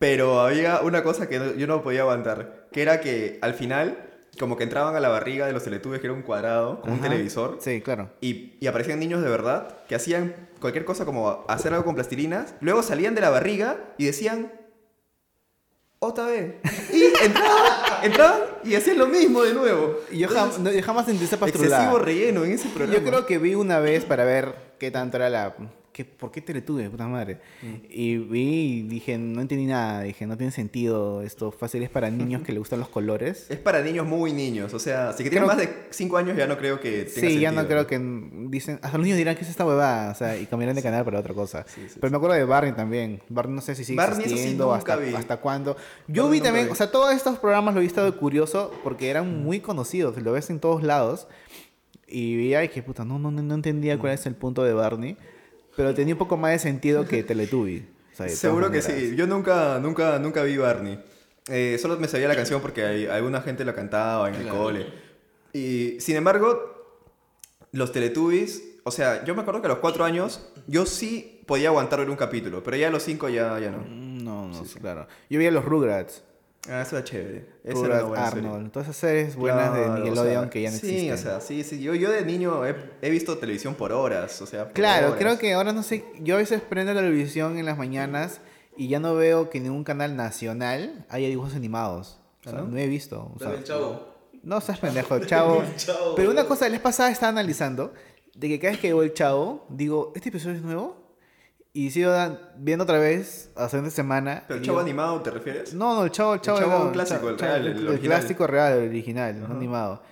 pero 0.00 0.40
había 0.40 0.80
una 0.80 1.02
cosa 1.04 1.28
que 1.28 1.38
no- 1.38 1.52
yo 1.54 1.66
no 1.66 1.82
podía 1.82 2.00
aguantar, 2.00 2.66
que 2.72 2.80
era 2.80 3.00
que 3.02 3.38
al 3.42 3.52
final, 3.52 3.98
como 4.38 4.56
que 4.56 4.64
entraban 4.64 4.96
a 4.96 5.00
la 5.00 5.10
barriga 5.10 5.46
de 5.46 5.52
los 5.52 5.62
Teletubbies, 5.62 6.00
que 6.00 6.06
era 6.06 6.14
un 6.14 6.22
cuadrado, 6.22 6.80
con 6.80 6.92
un 6.92 7.00
televisor, 7.02 7.58
Sí, 7.60 7.82
claro. 7.82 8.10
y, 8.22 8.56
y 8.60 8.66
aparecían 8.66 8.98
niños 8.98 9.22
de 9.22 9.28
verdad 9.28 9.76
que 9.88 9.94
hacían 9.94 10.34
cualquier 10.58 10.86
cosa 10.86 11.04
como 11.04 11.44
hacer 11.48 11.72
algo 11.74 11.84
con 11.84 11.94
plastilinas, 11.96 12.54
luego 12.60 12.82
salían 12.82 13.14
de 13.14 13.20
la 13.20 13.28
barriga 13.28 13.76
y 13.98 14.06
decían, 14.06 14.50
otra 15.98 16.26
vez. 16.28 16.54
Y 16.94 17.04
entraban, 17.22 17.62
entraban 18.02 18.40
y 18.64 18.74
hacían 18.76 18.96
lo 18.96 19.06
mismo 19.06 19.42
de 19.42 19.52
nuevo. 19.52 19.98
Y 20.10 20.18
Yo, 20.20 20.28
jam- 20.28 20.56
no, 20.60 20.72
yo 20.72 20.82
jamás 20.82 21.04
sentí 21.04 21.24
esa 21.24 21.36
Excesivo 21.36 21.60
pastrulada. 21.68 21.98
relleno 21.98 22.44
en 22.46 22.52
ese 22.52 22.70
programa. 22.70 22.94
Yo 22.98 23.04
creo 23.06 23.26
que 23.26 23.36
vi 23.36 23.54
una 23.54 23.80
vez 23.80 24.06
para 24.06 24.24
ver 24.24 24.54
qué 24.78 24.90
tanto 24.90 25.18
era 25.18 25.28
la... 25.28 25.54
¿qué, 25.92 26.04
¿Por 26.04 26.30
qué 26.30 26.40
Teletubbies, 26.40 26.88
puta 26.90 27.06
madre? 27.08 27.40
Mm. 27.62 27.74
Y 27.90 28.16
vi 28.18 28.40
y 28.40 28.82
dije, 28.82 29.18
no 29.18 29.40
entendí 29.40 29.66
nada. 29.66 30.02
Dije, 30.02 30.26
no 30.26 30.36
tiene 30.36 30.50
sentido 30.52 31.22
esto. 31.22 31.50
Fácil 31.50 31.82
es 31.82 31.90
para 31.90 32.10
niños 32.10 32.42
que 32.42 32.52
le 32.52 32.58
gustan 32.58 32.78
los 32.80 32.88
colores. 32.88 33.46
Es 33.50 33.58
para 33.58 33.80
niños 33.82 34.06
muy 34.06 34.32
niños, 34.32 34.72
o 34.74 34.78
sea, 34.78 35.12
si 35.12 35.24
que 35.24 35.30
tienen 35.30 35.48
Creo- 35.48 35.56
más 35.58 35.66
de 35.66 35.86
5 35.90 36.16
años 36.16 36.36
ya 36.36 36.46
no 36.46 36.56
creo 36.58 36.80
que 36.80 37.04
tenga 37.04 37.28
Sí, 37.28 37.40
ya 37.40 37.50
no 37.52 37.60
sentido. 37.62 37.84
creo 37.84 37.86
que 37.86 37.98
mm, 37.98 38.50
dicen, 38.50 38.78
hasta 38.82 38.96
los 38.98 39.04
niños 39.04 39.18
dirán 39.18 39.34
que 39.36 39.42
es 39.42 39.50
esta 39.50 39.66
huevada, 39.66 40.12
o 40.12 40.14
sea, 40.14 40.36
y 40.38 40.46
cambiarán 40.46 40.76
de 40.76 40.82
canal 40.82 41.04
para 41.04 41.18
otra 41.20 41.34
cosa. 41.34 41.64
Sí, 41.68 41.82
sí, 41.88 41.98
Pero 42.00 42.10
me 42.10 42.16
acuerdo 42.16 42.36
de 42.36 42.44
Barney 42.44 42.72
también. 42.72 43.20
Barney 43.28 43.54
no 43.56 43.60
sé 43.62 43.74
si 43.74 43.84
sigue 43.84 43.96
Barney, 43.96 44.24
sí, 44.26 44.30
existiendo, 44.32 44.64
nunca 44.66 44.78
hasta, 44.78 44.96
vi. 44.96 45.14
hasta 45.14 45.36
cuándo. 45.38 45.76
Yo 46.08 46.22
Barney 46.24 46.40
vi 46.40 46.44
también, 46.44 46.66
vi. 46.66 46.72
o 46.72 46.74
sea, 46.74 46.90
todos 46.90 47.14
estos 47.14 47.38
programas 47.38 47.74
lo 47.74 47.80
he 47.80 47.82
visto 47.84 48.04
de 48.04 48.12
curioso 48.12 48.72
porque 48.82 49.10
eran 49.10 49.42
muy 49.42 49.60
conocidos, 49.60 50.16
lo 50.22 50.32
ves 50.32 50.50
en 50.50 50.60
todos 50.60 50.82
lados. 50.82 51.26
Y 52.12 52.36
veía 52.36 52.66
que 52.68 52.82
puta, 52.82 53.04
no, 53.04 53.18
no, 53.20 53.30
no 53.30 53.40
no 53.40 53.54
entendía 53.54 53.96
cuál 53.96 54.14
es 54.14 54.26
el 54.26 54.34
punto 54.34 54.64
de 54.64 54.72
Barney, 54.72 55.16
pero 55.80 55.94
tenía 55.94 56.12
un 56.14 56.18
poco 56.18 56.36
más 56.36 56.50
de 56.52 56.58
sentido 56.58 57.06
que 57.06 57.22
Teletubby. 57.22 57.88
o 58.12 58.16
sea, 58.16 58.28
Seguro 58.28 58.70
que 58.70 58.82
sí. 58.82 59.14
Yo 59.16 59.26
nunca, 59.26 59.78
nunca, 59.80 60.18
nunca 60.18 60.42
vi 60.42 60.58
Barney. 60.58 61.02
Eh, 61.48 61.78
solo 61.80 61.96
me 61.98 62.06
sabía 62.06 62.28
la 62.28 62.36
canción 62.36 62.60
porque 62.60 62.84
hay- 62.84 63.06
alguna 63.06 63.40
gente 63.40 63.64
la 63.64 63.74
cantaba 63.74 64.28
en 64.28 64.34
el 64.34 64.42
Claro. 64.42 64.58
cole. 64.58 64.86
Y 65.54 65.96
sin 66.00 66.16
embargo, 66.16 67.08
los 67.72 67.92
Teletubbies, 67.92 68.62
o 68.84 68.90
sea, 68.90 69.24
yo 69.24 69.34
me 69.34 69.40
acuerdo 69.40 69.62
que 69.62 69.68
a 69.68 69.70
los 69.70 69.78
4 69.78 70.04
años 70.04 70.46
yo 70.66 70.84
sí 70.84 71.40
podía 71.46 71.68
aguantar 71.70 72.00
ver 72.00 72.10
un 72.10 72.16
capítulo, 72.16 72.62
pero 72.62 72.76
ya 72.76 72.88
a 72.88 72.90
los 72.90 73.02
5 73.02 73.30
ya, 73.30 73.58
ya 73.58 73.70
no. 73.70 73.78
Mm, 73.78 74.10
No, 74.22 74.48
no, 74.48 74.62
claro. 74.82 75.06
Yo 75.30 75.38
veía 75.38 75.50
los 75.50 75.64
Rugrats. 75.64 76.22
Ah, 76.68 76.82
eso 76.82 76.96
era 76.96 77.04
chévere. 77.04 77.46
Esa 77.64 77.86
era 77.86 78.00
Rugrats, 78.00 78.02
una 78.02 78.08
buena 78.08 78.30
serie. 78.30 78.48
Arnold. 78.50 78.72
Todas 78.72 78.88
esas 78.88 78.96
series 78.96 79.36
buenas 79.36 79.70
Claro, 79.70 79.82
de 79.82 79.88
o 79.90 79.94
Nickelodeon 80.04 80.42
sea, 80.44 80.50
que 80.50 80.62
ya 80.62 80.70
no 80.70 80.76
sí, 80.76 80.86
existen. 80.88 81.12
o 81.14 81.16
sea, 81.16 81.40
sí, 81.40 81.64
sí. 81.64 81.80
Yo, 81.82 81.94
yo 81.94 82.10
de 82.10 82.24
niño 82.24 82.66
he, 82.66 82.76
he 83.00 83.10
visto 83.10 83.38
televisión 83.38 83.74
por 83.74 83.92
horas, 83.92 84.40
o 84.42 84.46
sea, 84.46 84.64
por 84.64 84.72
Claro, 84.74 85.06
horas. 85.08 85.18
creo 85.18 85.38
que 85.38 85.54
ahora 85.54 85.72
no 85.72 85.82
sé, 85.82 86.04
yo 86.20 86.34
a 86.34 86.38
veces 86.38 86.60
prendo 86.60 86.92
la 86.92 87.00
televisión 87.00 87.58
en 87.58 87.64
las 87.64 87.78
mañanas 87.78 88.40
y 88.76 88.88
ya 88.88 89.00
no 89.00 89.14
veo 89.14 89.48
que 89.48 89.58
en 89.58 89.64
ningún 89.64 89.84
canal 89.84 90.16
nacional 90.16 91.06
haya 91.08 91.28
dibujos 91.28 91.54
animados. 91.54 92.18
O 92.40 92.42
sea, 92.50 92.52
¿Ah, 92.58 92.62
no? 92.62 92.68
no? 92.68 92.76
he 92.78 92.86
visto. 92.86 93.32
o 93.34 93.38
sea, 93.38 93.52
el 93.54 93.64
chavo. 93.64 94.06
no 94.42 94.60
seas 94.60 94.78
pendejo, 94.78 95.18
chavo. 95.20 95.62
Chavo. 95.76 96.14
Pero 96.14 96.30
una 96.30 96.44
cosa, 96.44 96.68
vez 96.68 96.80
pasada 96.80 97.10
estaba 97.10 97.30
analizando 97.30 97.94
de 98.34 98.48
que 98.48 98.58
cada 98.60 98.72
vez 98.72 98.80
que 98.80 98.88
veo 98.88 99.02
el 99.02 99.14
chavo, 99.14 99.66
digo, 99.70 100.12
¿este 100.14 100.28
episodio 100.28 100.56
es 100.56 100.62
nuevo? 100.62 100.99
Y 101.72 101.90
sigo 101.92 102.10
viendo 102.56 102.82
otra 102.82 102.98
vez 102.98 103.50
a 103.54 103.62
la 103.62 103.68
siguiente 103.68 103.92
semana. 103.94 104.42
¿Pero 104.48 104.58
el 104.58 104.64
chavo 104.66 104.78
digo, 104.78 104.86
animado 104.88 105.20
te 105.22 105.30
refieres? 105.30 105.72
No, 105.72 105.94
no, 105.94 106.04
el 106.04 106.10
chavo, 106.10 106.34
el 106.34 106.40
chavo, 106.40 106.58
chavo 106.58 106.84
no, 106.86 106.92
clásico, 106.92 107.28
el 107.28 107.36
chavo- 107.36 107.40
real, 107.40 107.66
el 107.66 107.88
original. 107.88 108.18
clásico 108.20 108.46
real, 108.48 108.72
el 108.78 108.88
original, 108.88 109.40
no 109.40 109.54
animado. 109.54 110.02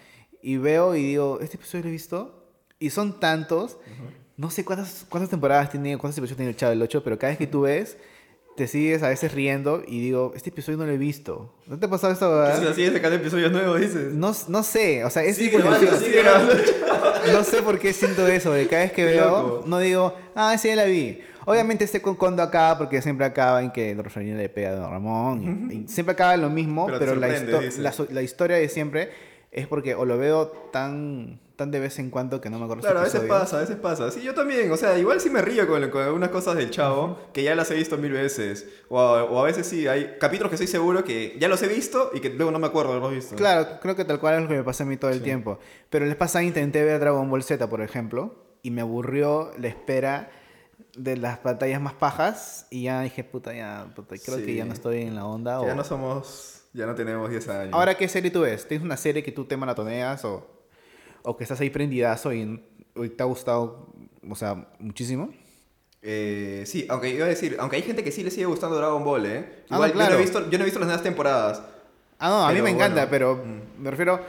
Y 0.40 0.57
veo 0.57 0.94
y 0.94 1.03
digo, 1.03 1.40
¿este 1.42 1.57
episodio 1.57 1.83
lo 1.85 1.88
he 1.88 1.92
visto? 1.92 2.53
Y 2.79 2.90
son 2.90 3.18
tantos, 3.18 3.77
no 4.37 4.51
sé 4.51 4.64
cuántas, 4.64 5.05
cuántas 5.09 5.31
temporadas 5.31 5.71
tiene, 5.71 5.99
cuántos 5.99 6.18
episodios 6.18 6.37
tiene 6.37 6.51
el 6.51 6.57
chavo 6.57 6.71
del 6.71 6.83
8, 6.83 7.03
pero 7.03 7.18
cada 7.18 7.33
vez 7.33 7.38
que 7.38 7.49
tú 7.49 7.62
ves, 7.62 7.97
te 8.57 8.68
sigues 8.68 9.03
a 9.03 9.09
veces 9.09 9.33
riendo 9.35 9.83
y 9.87 10.01
digo, 10.01 10.33
este 10.37 10.51
episodio 10.51 10.79
no 10.79 10.87
lo 10.87 10.92
he 10.92 10.97
visto. 10.99 11.57
¿No 11.66 11.77
te 11.77 11.87
ha 11.87 11.90
pasado? 11.90 12.16
¿Qué 12.16 12.25
verdad? 12.25 12.62
se 12.62 12.68
hacía 12.68 13.03
cada 13.03 13.16
episodio 13.16 13.51
nuevo, 13.51 13.75
dices? 13.75 14.12
No, 14.14 14.33
no 14.47 14.62
sé, 14.62 15.05
o 15.05 15.11
sea, 15.11 15.25
es 15.25 15.37
Sigue. 15.37 15.59
No 17.33 17.44
sé 17.44 17.62
por 17.62 17.79
qué 17.79 17.92
siento 17.92 18.27
eso, 18.27 18.53
de 18.53 18.66
cada 18.68 18.83
vez 18.83 18.92
que 18.92 19.03
Qué 19.05 19.11
veo, 19.14 19.31
loco. 19.31 19.64
no 19.66 19.79
digo, 19.81 20.14
ah, 20.35 20.57
sí, 20.57 20.68
ya 20.68 20.77
la 20.77 20.85
vi. 20.85 21.21
Obviamente 21.50 21.87
sé 21.87 22.02
con 22.02 22.14
cuando 22.16 22.42
acaba, 22.42 22.78
porque 22.78 23.00
siempre 23.02 23.24
acaba 23.26 23.62
en 23.62 23.70
que 23.70 23.94
Rosalina 23.94 24.37
le 24.37 24.48
pega 24.48 24.70
a 24.70 24.74
Don 24.74 24.90
Ramón. 24.90 25.68
y- 25.70 25.74
y 25.84 25.88
siempre 25.88 26.12
acaba 26.12 26.34
en 26.34 26.42
lo 26.42 26.50
mismo, 26.50 26.87
Pero 26.87 26.98
pero, 26.98 27.14
la, 27.14 27.28
histo- 27.28 27.78
la, 27.78 27.92
so- 27.92 28.06
la 28.11 28.22
historia 28.22 28.56
de 28.56 28.68
siempre 28.68 29.11
es 29.50 29.66
porque 29.66 29.94
o 29.94 30.04
lo 30.04 30.18
veo 30.18 30.48
tan, 30.72 31.40
tan 31.56 31.70
de 31.70 31.80
vez 31.80 31.98
en 31.98 32.11
cuando 32.11 32.40
que 32.42 32.50
no 32.50 32.58
me 32.58 32.64
acuerdo 32.66 32.82
Claro, 32.82 33.00
a 33.00 33.04
veces 33.04 33.22
pasa, 33.22 33.56
a 33.56 33.61
veces 33.61 33.76
pasa. 33.76 34.11
Sí, 34.11 34.20
yo 34.22 34.34
también. 34.34 34.70
O 34.70 34.76
sea, 34.76 34.98
igual 34.98 35.20
sí 35.22 35.30
me 35.30 35.40
río 35.40 35.66
con, 35.66 35.88
con 35.88 36.02
algunas 36.02 36.28
cosas 36.28 36.54
del 36.56 36.70
chavo 36.70 37.18
que 37.32 37.42
ya 37.42 37.54
las 37.54 37.70
he 37.70 37.74
visto 37.74 37.96
mil 37.96 38.12
veces. 38.12 38.68
O 38.90 39.00
a, 39.00 39.24
o 39.24 39.40
a 39.40 39.44
veces 39.44 39.66
sí, 39.66 39.88
hay 39.88 40.16
capítulos 40.20 40.50
que 40.50 40.56
estoy 40.56 40.66
seguro 40.68 41.02
que 41.02 41.34
ya 41.40 41.48
los 41.48 41.62
he 41.62 41.66
visto 41.68 42.11
y 42.12 42.20
que 42.20 42.28
luego 42.28 42.50
no 42.52 42.58
me 42.58 42.66
acuerdo 42.66 42.90
de 42.92 42.98
haberlos 42.98 43.14
visto. 43.16 43.37
Claro, 43.37 43.66
creo 43.80 43.96
que 43.96 44.04
tal 44.04 44.20
cual 44.20 44.34
es 44.37 44.42
lo 44.42 44.48
que 44.48 44.56
me 44.56 44.64
pasa 44.64 44.84
a 44.84 44.87
mí 44.87 44.98
todo 44.98 45.11
el 45.11 45.22
tiempo. 45.22 45.58
Pero 45.88 46.04
el 46.04 46.14
pasado 46.16 46.44
intenté 46.44 46.84
ver 46.84 47.00
Dragon 47.00 47.28
Ball 47.30 47.42
Z, 47.42 47.66
por 47.70 47.80
ejemplo, 47.80 48.34
y 48.62 48.70
me 48.70 48.82
aburrió 48.82 49.50
la 49.58 49.68
espera 49.68 50.30
de 50.98 51.16
las 51.16 51.42
batallas 51.42 51.80
más 51.80 51.94
pajas 51.94 52.66
y 52.70 52.82
ya 52.84 53.02
dije, 53.02 53.22
puta, 53.24 53.54
ya, 53.54 53.87
puta, 53.94 54.16
creo 54.22 54.38
Sí. 54.38 54.44
que 54.44 54.54
ya 54.56 54.64
no 54.64 54.72
estoy 54.74 55.02
en 55.02 55.14
la 55.14 55.24
onda. 55.24 55.61
O- 55.61 55.66
ya 55.66 55.74
no 55.74 55.84
somos, 55.84 56.64
ya 56.72 56.87
no 56.87 56.94
tenemos 56.94 57.30
10 57.30 57.48
años. 57.48 57.72
Ahora, 57.72 57.96
¿qué 57.96 58.08
serie 58.08 58.30
tú 58.30 58.40
ves? 58.40 58.66
¿Tienes 58.66 58.84
una 58.84 58.96
serie 58.96 59.22
que 59.22 59.32
tú 59.32 59.44
te 59.44 59.56
maratoneas 59.56 60.24
o, 60.24 60.46
o 61.22 61.37
que 61.37 61.44
estás 61.44 61.61
ahí 61.61 61.70
prendidazo 61.70 62.32
y, 62.32 62.62
y 62.96 63.08
te 63.11 63.22
ha 63.22 63.26
gustado, 63.26 63.94
o 64.28 64.34
sea, 64.34 64.66
muchísimo? 64.80 65.30
Eh, 66.02 66.64
sí, 66.66 66.87
aunque 66.88 67.11
iba 67.11 67.26
a 67.26 67.28
decir, 67.28 67.56
aunque 67.61 67.76
hay 67.76 67.82
gente 67.82 68.02
que 68.04 68.12
sí 68.12 68.22
le 68.22 68.30
sigue 68.30 68.46
gustando 68.46 68.76
Dragon 68.76 69.02
Ball, 69.04 69.26
¿eh? 69.26 69.64
Ah, 69.70 69.76
Igual 69.76 69.90
no, 69.90 69.94
claro. 69.94 70.11
yo, 70.11 70.14
no 70.16 70.20
he 70.20 70.22
visto, 70.24 70.50
yo 70.50 70.58
no 70.58 70.62
he 70.62 70.66
visto 70.66 70.80
las 70.80 70.87
nuevas 70.87 71.02
temporadas. 71.02 71.62
Ah, 72.18 72.28
no, 72.28 72.46
a 72.46 72.52
mí 72.52 72.61
me 72.62 72.70
encanta, 72.70 73.06
bueno, 73.06 73.11
pero 73.11 73.37
mm. 73.44 73.82
me 73.82 73.90
refiero, 73.90 74.20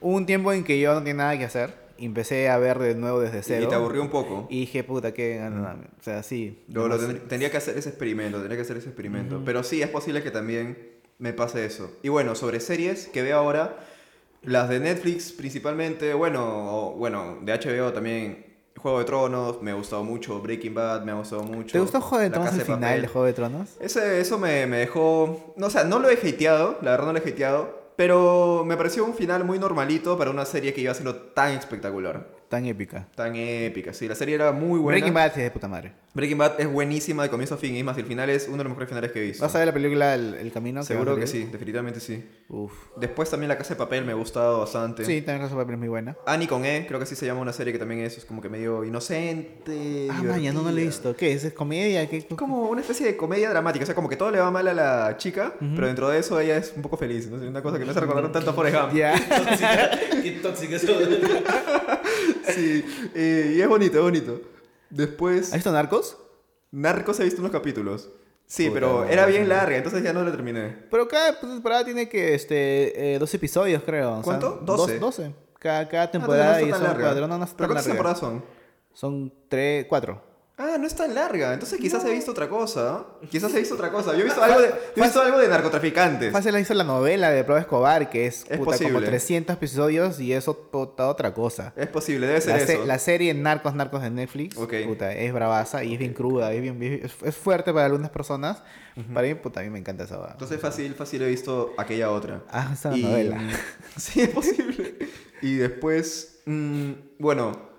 hubo 0.00 0.14
un 0.16 0.26
tiempo 0.26 0.52
en 0.52 0.62
que 0.62 0.78
yo 0.78 0.92
no 0.94 0.98
tenía 1.00 1.14
nada 1.14 1.38
que 1.38 1.44
hacer 1.44 1.85
empecé 1.98 2.48
a 2.48 2.58
ver 2.58 2.78
de 2.78 2.94
nuevo 2.94 3.20
desde 3.20 3.42
cero. 3.42 3.64
Y 3.64 3.68
te 3.68 3.74
aburrió 3.74 4.02
un 4.02 4.10
poco. 4.10 4.46
Y 4.50 4.60
dije, 4.60 4.84
puta, 4.84 5.12
qué 5.14 5.36
ganas. 5.36 5.76
O 5.98 6.02
sea, 6.02 6.22
sí. 6.22 6.62
Lo, 6.68 6.88
lo 6.88 6.98
tendría 6.98 7.50
que 7.50 7.56
hacer 7.56 7.76
ese 7.78 7.88
experimento, 7.90 8.38
tendría 8.38 8.56
que 8.56 8.62
hacer 8.62 8.76
ese 8.76 8.88
experimento. 8.88 9.42
Pero 9.44 9.62
sí, 9.62 9.82
es 9.82 9.88
posible 9.88 10.22
que 10.22 10.30
también 10.30 10.76
me 11.18 11.32
pase 11.32 11.64
eso. 11.64 11.90
Y 12.02 12.08
bueno, 12.08 12.34
sobre 12.34 12.60
series 12.60 13.06
que 13.08 13.22
veo 13.22 13.38
ahora, 13.38 13.78
las 14.42 14.68
de 14.68 14.80
Netflix 14.80 15.32
principalmente, 15.32 16.12
bueno, 16.14 16.44
o- 16.44 16.92
bueno, 16.96 17.38
de 17.42 17.52
HBO 17.52 17.92
también, 17.92 18.44
Juego 18.76 18.98
de 18.98 19.06
Tronos, 19.06 19.62
me 19.62 19.70
ha 19.70 19.74
gustado 19.74 20.04
mucho, 20.04 20.40
Breaking 20.40 20.74
Bad, 20.74 21.02
me 21.04 21.10
ha 21.10 21.14
gustado 21.14 21.42
mucho. 21.42 21.72
¿Te 21.72 21.80
gustó 21.80 22.00
Juego 22.00 22.22
de 22.22 22.30
Tronos 22.30 22.52
el 22.54 22.60
final 22.60 23.00
de 23.02 23.08
Juego 23.08 23.26
de 23.26 23.32
Tronos? 23.32 23.70
Ese, 23.80 24.20
eso 24.20 24.38
me, 24.38 24.66
me 24.66 24.76
dejó. 24.76 25.54
No, 25.56 25.66
o 25.66 25.70
sea, 25.70 25.84
no 25.84 25.98
lo 25.98 26.10
he 26.10 26.14
hateado, 26.14 26.78
la 26.82 26.90
verdad 26.92 27.06
no 27.06 27.12
lo 27.14 27.18
he 27.18 27.28
hateado. 27.30 27.75
Pero 27.96 28.62
me 28.66 28.76
pareció 28.76 29.04
un 29.04 29.14
final 29.14 29.44
muy 29.44 29.58
normalito 29.58 30.18
para 30.18 30.30
una 30.30 30.44
serie 30.44 30.74
que 30.74 30.82
iba 30.82 30.92
siendo 30.92 31.14
tan 31.16 31.52
espectacular. 31.52 32.28
Tan 32.48 32.66
épica. 32.66 33.08
Tan 33.14 33.34
épica. 33.34 33.92
Sí, 33.92 34.06
la 34.06 34.14
serie 34.14 34.34
era 34.34 34.52
muy 34.52 34.78
buena. 34.78 34.98
Breaking 34.98 35.14
Bad 35.14 35.26
es 35.28 35.36
de 35.36 35.50
puta 35.50 35.66
madre. 35.66 35.92
Breaking 36.16 36.38
Bad 36.38 36.58
es 36.58 36.72
buenísima 36.72 37.22
de 37.24 37.28
comienzo 37.28 37.56
a 37.56 37.58
fin. 37.58 37.76
Y 37.76 37.82
más, 37.82 37.98
el 37.98 38.06
final 38.06 38.30
es 38.30 38.48
uno 38.48 38.56
de 38.56 38.64
los 38.64 38.70
mejores 38.70 38.88
finales 38.88 39.12
que 39.12 39.18
he 39.18 39.22
visto. 39.22 39.44
¿Vas 39.44 39.54
a 39.54 39.58
ver 39.58 39.66
la 39.66 39.74
película 39.74 40.14
El, 40.14 40.32
El 40.34 40.50
Camino? 40.50 40.82
Seguro 40.82 41.14
que 41.14 41.26
salir? 41.26 41.44
sí, 41.44 41.52
definitivamente 41.52 42.00
sí. 42.00 42.24
Uf. 42.48 42.72
Después 42.96 43.28
también 43.28 43.48
La 43.48 43.58
Casa 43.58 43.74
de 43.74 43.78
Papel 43.78 44.06
me 44.06 44.12
ha 44.12 44.14
gustado 44.14 44.60
bastante. 44.60 45.04
Sí, 45.04 45.20
también 45.20 45.42
Casa 45.42 45.54
de 45.54 45.60
Papel 45.60 45.74
es 45.74 45.78
muy 45.78 45.88
buena. 45.88 46.16
Annie 46.24 46.46
con 46.46 46.64
E, 46.64 46.86
creo 46.86 46.98
que 46.98 47.04
así 47.04 47.14
se 47.16 47.26
llama 47.26 47.42
una 47.42 47.52
serie 47.52 47.70
que 47.70 47.78
también 47.78 48.00
es, 48.00 48.16
es 48.16 48.24
como 48.24 48.40
que 48.40 48.48
medio 48.48 48.82
inocente. 48.82 50.08
Ah, 50.10 50.22
vaya, 50.26 50.54
no, 50.54 50.62
no 50.62 50.72
lo 50.72 50.78
he 50.78 50.84
visto. 50.84 51.14
¿Qué? 51.14 51.32
¿Es, 51.32 51.44
es 51.44 51.52
comedia? 51.52 52.08
¿Qué? 52.08 52.16
Es 52.16 52.24
como 52.34 52.70
una 52.70 52.80
especie 52.80 53.04
de 53.04 53.16
comedia 53.18 53.50
dramática, 53.50 53.82
o 53.82 53.86
sea, 53.86 53.94
como 53.94 54.08
que 54.08 54.16
todo 54.16 54.30
le 54.30 54.40
va 54.40 54.50
mal 54.50 54.66
a 54.68 54.72
la 54.72 55.16
chica, 55.18 55.52
pero 55.60 55.86
dentro 55.86 56.08
de 56.08 56.18
eso 56.18 56.40
ella 56.40 56.56
es 56.56 56.72
un 56.74 56.80
poco 56.80 56.96
feliz, 56.96 57.28
¿no? 57.28 57.36
Es 57.36 57.42
una 57.42 57.60
cosa 57.62 57.78
que 57.78 57.84
me 57.84 57.90
hace 57.90 58.00
recordar 58.00 58.24
un 58.24 58.32
tanto 58.32 58.54
Forrest 58.54 58.76
Gump. 58.78 58.94
Ya. 58.94 59.12
Tóxica. 59.18 59.90
Qué 60.22 60.30
tóxica 60.42 60.76
eso. 60.76 60.92
Sí, 62.54 62.84
eh, 63.14 63.54
y 63.56 63.60
es 63.60 63.68
bonito, 63.68 63.98
es 63.98 64.02
bonito. 64.02 64.40
Después, 64.90 65.48
¿Has 65.48 65.54
visto 65.54 65.72
Narcos? 65.72 66.16
Narcos 66.70 67.18
he 67.20 67.24
visto 67.24 67.40
unos 67.40 67.52
capítulos. 67.52 68.10
Sí, 68.46 68.64
Puta 68.68 68.74
pero 68.74 68.94
madre. 68.98 69.12
era 69.12 69.26
bien 69.26 69.48
larga, 69.48 69.76
entonces 69.76 70.02
ya 70.04 70.12
no 70.12 70.22
la 70.22 70.30
terminé. 70.30 70.84
Pero 70.90 71.08
cada 71.08 71.38
temporada 71.40 71.84
tiene 71.84 72.08
que, 72.08 72.34
este, 72.34 73.14
eh, 73.14 73.18
12 73.18 73.36
episodios, 73.38 73.82
creo. 73.84 74.12
O 74.12 74.14
sea, 74.16 74.22
¿Cuánto? 74.22 74.60
dos- 74.62 74.76
12. 74.78 74.98
12. 75.00 75.34
Cada, 75.58 75.88
cada 75.88 76.04
Ah, 76.04 76.10
temporada 76.12 76.60
y 76.62 76.66
no 76.66 76.68
está 76.68 76.78
son 76.78 76.86
larga. 76.88 77.04
cuatro. 77.06 77.26
No, 77.26 77.38
no 77.38 77.44
¿Pero 77.46 77.56
cuántas 77.56 77.74
larga. 77.86 77.92
temporadas 77.92 78.18
son? 78.20 78.44
Son 78.92 79.32
tres, 79.48 79.86
cuatro. 79.88 80.22
Ah, 80.58 80.76
no 80.80 80.86
es 80.86 80.94
tan 80.94 81.14
larga. 81.14 81.52
Entonces 81.52 81.78
quizás 81.78 82.02
he 82.06 82.10
visto 82.12 82.30
otra 82.30 82.48
cosa. 82.48 83.04
Quizás 83.30 83.52
he 83.54 83.58
visto 83.58 83.74
otra 83.74 83.90
cosa. 83.92 84.14
Yo 84.14 84.20
he 84.20 84.24
visto 84.24 84.42
algo 84.42 84.58
de, 84.58 84.72
he 84.96 85.00
visto 85.02 85.20
algo 85.20 85.36
de 85.38 85.48
narcotraficantes. 85.48 86.32
Fácil 86.32 86.56
hizo 86.58 86.72
la 86.72 86.82
novela 86.84 87.28
de 87.30 87.44
Pablo 87.44 87.58
Escobar, 87.58 88.08
que 88.08 88.24
es, 88.26 88.46
Es 88.48 88.56
puta, 88.56 88.78
como 88.78 88.88
posible. 88.92 89.06
300 89.06 89.54
episodios 89.56 90.18
y 90.18 90.32
eso 90.32 90.56
puta 90.70 91.08
otra 91.08 91.34
cosa. 91.34 91.74
Es 91.76 91.88
posible, 91.88 92.26
debe 92.26 92.40
ser 92.40 92.58
La, 92.58 92.66
se- 92.66 92.72
eso. 92.72 92.86
la 92.86 92.98
serie 92.98 93.34
Narcos 93.34 93.74
Narcos 93.74 94.00
de 94.00 94.08
Netflix, 94.10 94.56
Ok. 94.56 94.72
puta, 94.86 95.12
es 95.12 95.30
bravaza 95.34 95.84
y 95.84 95.92
es 95.92 95.98
bien 95.98 96.14
cruda, 96.14 96.50
es, 96.54 96.62
bien, 96.62 96.82
es, 97.04 97.12
es 97.22 97.36
fuerte 97.36 97.74
para 97.74 97.84
algunas 97.84 98.08
personas. 98.10 98.62
Para 99.12 99.28
mí, 99.28 99.34
puta, 99.34 99.60
a 99.60 99.62
mí 99.62 99.68
me 99.68 99.78
encanta 99.78 100.04
esa 100.04 100.16
vaina. 100.16 100.32
Entonces 100.32 100.58
fácil, 100.58 100.94
fácil 100.94 101.20
he 101.20 101.28
visto 101.28 101.74
aquella 101.76 102.10
otra. 102.10 102.44
Ah, 102.48 102.70
esa 102.72 102.96
Y- 102.96 103.02
novela. 103.02 103.38
Sí, 103.98 104.22
es 104.22 104.30
posible. 104.30 104.96
y 105.42 105.56
después, 105.56 106.38
mm, 106.46 106.92
bueno, 107.18 107.75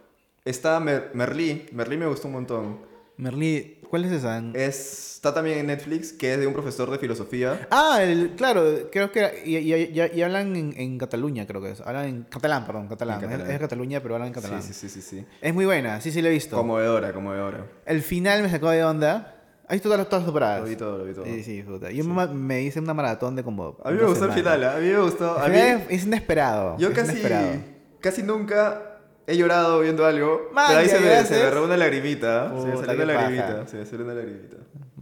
está 0.50 0.80
Mer 0.80 1.12
Merlí. 1.14 1.66
Merlí 1.72 1.98
me 1.98 2.08
gustó 2.08 2.28
un 2.28 2.34
montón. 2.34 2.80
Merlí, 3.18 3.80
¿cuál 3.90 4.06
es 4.06 4.12
esa? 4.12 4.44
Es, 4.54 5.16
está 5.16 5.34
también 5.34 5.58
en 5.58 5.68
Netflix, 5.68 6.14
que 6.14 6.34
es 6.36 6.40
de 6.40 6.46
un 6.46 6.54
profesor 6.54 6.92
de 6.92 7.00
filosofía. 7.00 7.68
Ah, 7.72 8.00
el, 8.04 8.34
claro, 8.36 8.64
creo 8.92 9.12
que 9.12 9.42
y, 9.44 9.58
y- 9.58 9.74
y- 9.74 10.12
y 10.20 10.22
hablan 10.22 10.56
en, 10.56 10.74
en 10.78 10.98
Cataluña, 11.00 11.48
creo 11.48 11.60
que 11.62 11.72
es. 11.72 11.82
Hablan 11.82 12.06
en 12.06 12.24
catalán, 12.24 12.66
perdón, 12.68 12.88
catalán. 12.88 13.16
En 13.16 13.22
catalán. 13.30 13.48
Es, 13.48 13.54
de 13.54 13.60
Cataluña, 13.60 14.00
pero 14.02 14.14
hablan 14.16 14.28
en 14.28 14.34
catalán. 14.36 14.62
Sí, 14.62 14.72
sí, 14.74 14.88
sí, 14.88 15.02
sí, 15.02 15.18
sí. 15.18 15.26
Es 15.42 15.52
muy 15.54 15.66
buena, 15.66 16.00
sí, 16.00 16.12
sí 16.12 16.22
la 16.22 16.30
he 16.30 16.32
visto. 16.32 16.56
Conmovedora, 16.56 17.12
conmovedora. 17.12 17.66
El 17.88 18.04
final 18.04 18.44
me 18.44 18.50
sacó 18.52 18.70
de 18.70 18.84
onda. 18.86 19.34
¿Has 19.66 19.74
visto 19.74 19.90
todas 19.90 19.98
las, 20.00 20.10
todas 20.10 20.24
temporadas? 20.24 20.62
Lo 20.62 20.68
vi 20.70 20.76
todo, 20.78 20.98
lo 21.00 21.04
vi 21.06 21.14
todo. 21.14 21.26
Sí, 21.26 21.44
sí, 21.44 21.64
puta. 21.64 21.92
Yo 21.92 22.04
me, 22.06 22.28
me 22.28 22.62
hice 22.62 22.80
una 22.80 22.94
maratón 22.94 23.36
de 23.36 23.44
como. 23.44 23.78
A 23.84 23.90
mí 23.92 23.98
me 23.98 24.06
gustó 24.06 24.26
el 24.26 24.32
semana. 24.34 24.58
final, 24.60 24.64
¿eh? 24.64 24.68
a 24.68 24.80
mí 24.80 24.94
me 24.96 25.02
gustó. 25.04 25.38
A 25.40 25.48
El 25.48 25.52
mí, 25.52 25.86
es 25.90 26.04
inesperado. 26.06 26.78
yo 26.78 26.90
es 26.90 26.94
casi, 26.96 27.12
inesperado. 27.12 27.52
casi 28.00 28.24
nunca 28.24 28.87
he 29.28 29.38
llorado 29.38 29.82
viendo 29.82 30.06
algo. 30.06 30.50
Man, 30.54 30.66
pero 30.70 30.80
ahí 30.80 30.88
¿ya 30.88 30.92
se 30.96 31.00
me, 31.02 31.26
se 31.26 31.34
me 31.36 31.42
agarró 31.42 31.66
una 31.66 31.78
lagrimita. 31.78 32.50
se 32.60 32.68
me 32.68 32.78
salió 32.78 33.04
una 33.04 33.14
lagrimita. 33.14 33.68
Se 33.68 33.78
me 33.78 33.86
salió 33.86 34.06
una 34.06 34.14
lagrimita. 34.16 34.58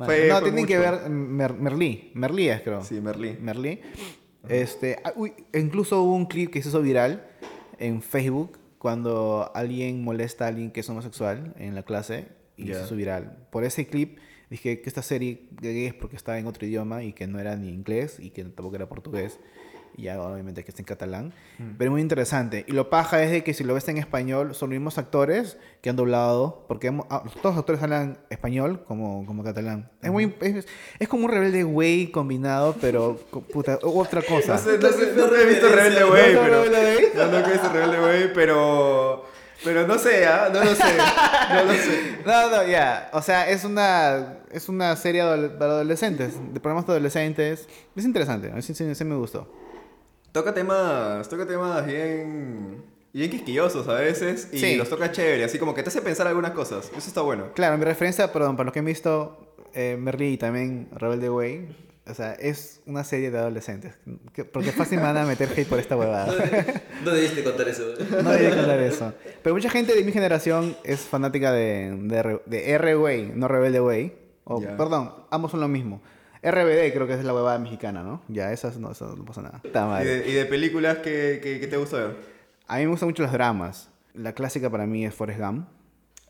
Fue- 0.05 0.27
no, 0.27 0.35
fue 0.39 0.43
tienen 0.43 0.65
que 0.65 0.77
ver 0.77 1.09
Mer- 1.09 1.53
Merlí. 1.53 2.11
Merlí 2.15 2.49
es, 2.49 2.61
creo. 2.61 2.83
Sí, 2.83 2.99
Merlí. 2.99 3.37
Merlí. 3.39 3.79
Este, 4.49 4.99
ah, 5.03 5.13
uy, 5.15 5.33
incluso 5.53 6.01
hubo 6.03 6.13
un 6.15 6.25
clip 6.25 6.51
que 6.51 6.61
se 6.61 6.69
hizo 6.69 6.81
viral 6.81 7.25
en 7.79 8.01
Facebook 8.01 8.59
cuando 8.77 9.51
alguien 9.55 10.03
molesta 10.03 10.45
a 10.45 10.47
alguien 10.49 10.69
que 10.71 10.81
es 10.81 10.89
homosexual 10.89 11.53
en 11.57 11.73
la 11.73 11.83
clase 11.83 12.27
y 12.57 12.67
se 12.67 12.83
hizo 12.83 12.95
viral. 12.95 13.37
Por 13.51 13.63
ese 13.63 13.87
clip 13.87 14.19
dije 14.49 14.81
que 14.81 14.89
esta 14.89 15.01
serie 15.01 15.47
es 15.63 15.93
porque 15.95 16.15
estaba 16.15 16.37
en 16.37 16.45
otro 16.45 16.65
idioma 16.67 17.03
y 17.03 17.13
que 17.13 17.25
no 17.25 17.39
era 17.39 17.55
ni 17.55 17.69
inglés 17.69 18.17
y 18.19 18.29
que 18.29 18.43
tampoco 18.43 18.75
era 18.75 18.87
portugués. 18.87 19.39
Y 19.97 20.03
ya 20.03 20.21
obviamente 20.21 20.63
que 20.65 20.71
está 20.71 20.81
en 20.81 20.85
catalán. 20.85 21.33
Mm. 21.57 21.75
Pero 21.77 21.91
muy 21.91 22.01
interesante. 22.01 22.65
Y 22.67 22.73
lo 22.73 22.89
paja 22.89 23.23
es 23.23 23.31
de 23.31 23.43
que 23.45 23.53
si 23.53 23.63
lo 23.63 23.73
ves 23.73 23.87
en 23.87 23.97
español, 23.97 24.53
son 24.53 24.69
los 24.69 24.77
mismos 24.77 24.97
actores 24.97 25.57
que 25.81 25.89
han 25.89 25.95
doblado. 25.95 26.65
Porque 26.67 26.87
hemos- 26.87 27.05
ah, 27.09 27.23
todos 27.41 27.55
los 27.55 27.57
actores 27.59 27.81
hablan 27.81 28.17
español 28.29 28.83
como, 28.87 29.25
como 29.25 29.41
catalán. 29.43 29.89
Es, 30.01 30.11
muy, 30.11 30.35
es, 30.41 30.67
es 30.99 31.07
como 31.07 31.25
un 31.25 31.31
rebelde 31.31 31.63
güey 31.63 32.11
combinado, 32.11 32.75
pero 32.81 33.19
con- 33.31 33.43
puta, 33.43 33.79
otra 33.83 34.21
cosa. 34.21 34.53
No 34.55 34.59
sé, 34.59 34.77
no 34.77 34.89
sé, 34.91 35.13
nunca 35.15 35.39
he 35.41 35.45
visto 35.45 35.69
Rebelde 35.69 35.99
¿No 36.01 36.07
Way, 36.11 36.21
has 36.35 36.39
pero... 36.39 36.65
No, 37.15 37.31
nunca 37.31 37.49
he 37.49 37.51
visto 37.53 37.69
Rebelde 37.71 38.01
Way, 38.01 38.31
pero... 38.35 39.25
Pero 39.63 39.87
no 39.87 39.97
sé, 39.97 40.27
¿ah? 40.27 40.49
No 40.53 40.61
lo 40.63 40.75
sé. 40.75 40.83
No 41.53 41.63
lo 41.63 41.73
sé. 41.73 42.15
No, 42.25 42.49
no, 42.49 42.67
ya. 42.67 43.09
O 43.13 43.21
sea, 43.21 43.49
es 43.49 43.63
una, 43.63 44.39
es 44.51 44.67
una 44.67 44.95
serie 44.97 45.21
para 45.57 45.71
adolescentes, 45.71 46.33
de 46.53 46.59
programas 46.59 46.85
de 46.85 46.91
adolescentes. 46.91 47.67
Es 47.95 48.03
interesante, 48.03 48.51
a 48.51 48.55
mí 48.55 48.61
sí, 48.61 48.73
sí- 48.75 48.93
sí 48.93 49.05
me 49.05 49.15
gustó. 49.15 49.47
Toca 50.35 50.53
temas, 50.53 51.29
toca 51.29 51.45
temas 51.47 51.85
bien... 51.87 52.83
Bien 53.13 53.31
quisquillosos 53.31 53.87
a 53.87 53.93
veces 53.93 54.49
y 54.51 54.59
Sí. 54.59 54.75
los 54.75 54.89
toca 54.89 55.09
chévere, 55.09 55.45
así 55.45 55.57
como 55.57 55.73
que 55.73 55.81
te 55.81 55.87
hace 55.87 56.01
pensar 56.01 56.27
algunas 56.27 56.51
cosas. 56.51 56.87
Eso 56.97 57.07
está 57.07 57.21
bueno. 57.21 57.45
Claro, 57.55 57.77
mi 57.77 57.85
referencia, 57.85 58.33
perdón, 58.33 58.57
para 58.57 58.65
los 58.65 58.73
que 58.73 58.79
han 58.79 58.85
visto 58.85 59.55
eh, 59.73 59.95
Merly 59.97 60.33
y 60.33 60.37
también 60.37 60.89
Rebelde 60.91 61.29
Way, 61.29 61.77
o 62.07 62.13
sea, 62.13 62.33
es 62.33 62.81
una 62.85 63.05
serie 63.05 63.31
de 63.31 63.37
adolescentes. 63.37 63.93
Que- 64.33 64.43
Porque 64.43 64.73
fácil 64.73 64.97
me 64.97 65.05
van 65.05 65.15
a 65.15 65.23
meter 65.25 65.47
hate 65.55 65.65
por 65.65 65.79
esta 65.79 65.95
No, 65.95 66.01
huevada. 66.01 66.33
debiste- 66.35 66.81
no 67.05 67.11
debiste 67.11 67.43
contar 67.45 67.69
eso. 67.69 67.83
No 68.21 68.31
debería 68.31 68.53
contar 68.57 68.79
eso. 68.81 69.13
Pero 69.41 69.55
mucha 69.55 69.69
gente 69.69 69.95
de 69.95 70.03
mi 70.03 70.11
generación 70.11 70.75
es 70.83 70.99
fanática 70.99 71.53
de, 71.53 71.97
de, 71.97 72.17
R- 72.17 72.41
de 72.45 72.71
R-Way, 72.71 73.31
no 73.33 73.47
Rebelde 73.47 73.79
Way. 73.79 74.13
O, 74.43 74.61
Ya. 74.61 74.75
Perdón, 74.75 75.13
ambos 75.31 75.51
son 75.51 75.61
lo 75.61 75.69
mismo. 75.69 76.01
RBD 76.51 76.93
creo 76.93 77.07
que 77.07 77.13
es 77.13 77.23
la 77.23 77.33
huevada 77.33 77.57
mexicana, 77.59 78.03
¿no? 78.03 78.21
Ya, 78.27 78.51
esas 78.53 78.77
no, 78.77 78.91
eso 78.91 79.15
no 79.15 79.25
pasa 79.25 79.41
nada. 79.41 79.61
Está 79.63 79.83
Y 79.85 79.87
mal. 79.87 80.05
de, 80.05 80.29
y 80.29 80.33
de 80.33 80.45
películas 80.45 80.97
que, 80.99 81.39
que, 81.41 81.59
que 81.59 81.67
te 81.67 81.77
gusta 81.77 81.97
ver. 81.97 82.15
A 82.67 82.77
mí 82.77 82.83
me 82.85 82.91
gustan 82.91 83.09
mucho 83.09 83.23
los 83.23 83.31
dramas. 83.31 83.89
La 84.13 84.33
clásica 84.33 84.69
para 84.69 84.85
mí 84.85 85.05
es 85.05 85.13
Forrest 85.13 85.39
Gump. 85.39 85.67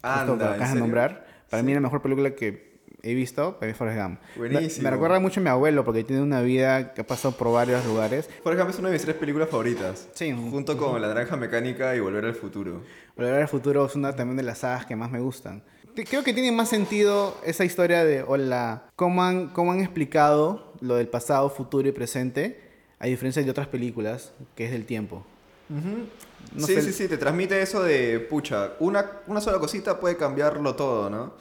¿en 0.04 0.10
acabas 0.10 0.74
de 0.74 0.80
nombrar. 0.80 1.26
Para 1.50 1.64
mí 1.64 1.74
la 1.74 1.80
mejor 1.80 2.02
película 2.02 2.32
que 2.32 2.76
he 3.04 3.14
visto, 3.14 3.58
para 3.60 3.72
mí 3.72 3.74
Forrest 3.78 4.00
Gump. 4.02 4.20
Buenísimo. 4.36 4.84
Me 4.84 4.92
recuerda 4.92 5.20
mucho 5.20 5.40
a 5.40 5.44
mi 5.44 5.50
abuelo 5.50 5.84
porque 5.86 6.04
tiene 6.04 6.22
una 6.22 6.42
vida 6.42 6.94
que 6.94 7.02
ha 7.02 7.08
pasado 7.08 7.36
por 7.36 7.52
varios 7.52 7.86
lugares. 7.86 8.30
Por 8.44 8.54
ejemplo, 8.54 8.74
es 8.74 8.80
una 8.80 8.90
de 8.90 8.94
mis 8.94 9.04
tres 9.04 9.16
películas 9.16 9.50
favoritas. 9.50 10.10
Sí. 10.14 10.32
Junto 10.32 10.78
con 10.78 11.02
La 11.02 11.08
Naranja 11.10 11.36
Mecánica 11.38 11.96
y 11.96 12.00
Volver 12.00 12.26
al 12.26 12.36
Futuro. 12.36 12.82
Volver 13.16 13.42
al 13.42 13.48
futuro 13.48 13.86
es 13.86 13.96
una 13.96 14.16
también 14.16 14.38
de 14.38 14.44
las 14.44 14.60
sagas 14.60 14.86
que 14.86 14.96
más 14.96 15.12
me 15.12 15.20
gustan. 15.20 15.64
Creo 15.96 16.24
que 16.24 16.34
tiene 16.34 16.52
más 16.52 16.70
sentido 16.70 17.38
esa 17.46 17.64
historia 17.64 18.04
de 18.04 18.22
hola, 18.24 18.84
cómo 18.96 19.24
han, 19.24 19.48
cómo 19.50 19.72
han 19.72 19.80
explicado 19.80 20.74
lo 20.82 20.96
del 20.96 21.08
pasado, 21.08 21.50
futuro 21.50 21.88
y 21.88 21.92
presente, 21.94 22.62
a 23.00 23.06
diferencia 23.08 23.42
de 23.42 23.50
otras 23.50 23.68
películas, 23.68 24.34
que 24.56 24.66
es 24.66 24.72
del 24.72 24.86
tiempo. 24.86 25.26
No 25.70 26.68
sí, 26.68 26.76
sé- 26.76 26.82
sí, 26.82 26.94
sí, 26.94 27.08
te 27.08 27.18
transmite 27.18 27.62
eso 27.62 27.82
de, 27.84 28.20
pucha, 28.20 28.74
una, 28.80 29.22
una 29.28 29.42
sola 29.42 29.58
cosita 29.60 30.00
puede 30.00 30.18
cambiarlo 30.18 30.76
todo, 30.76 31.10
¿no? 31.10 31.34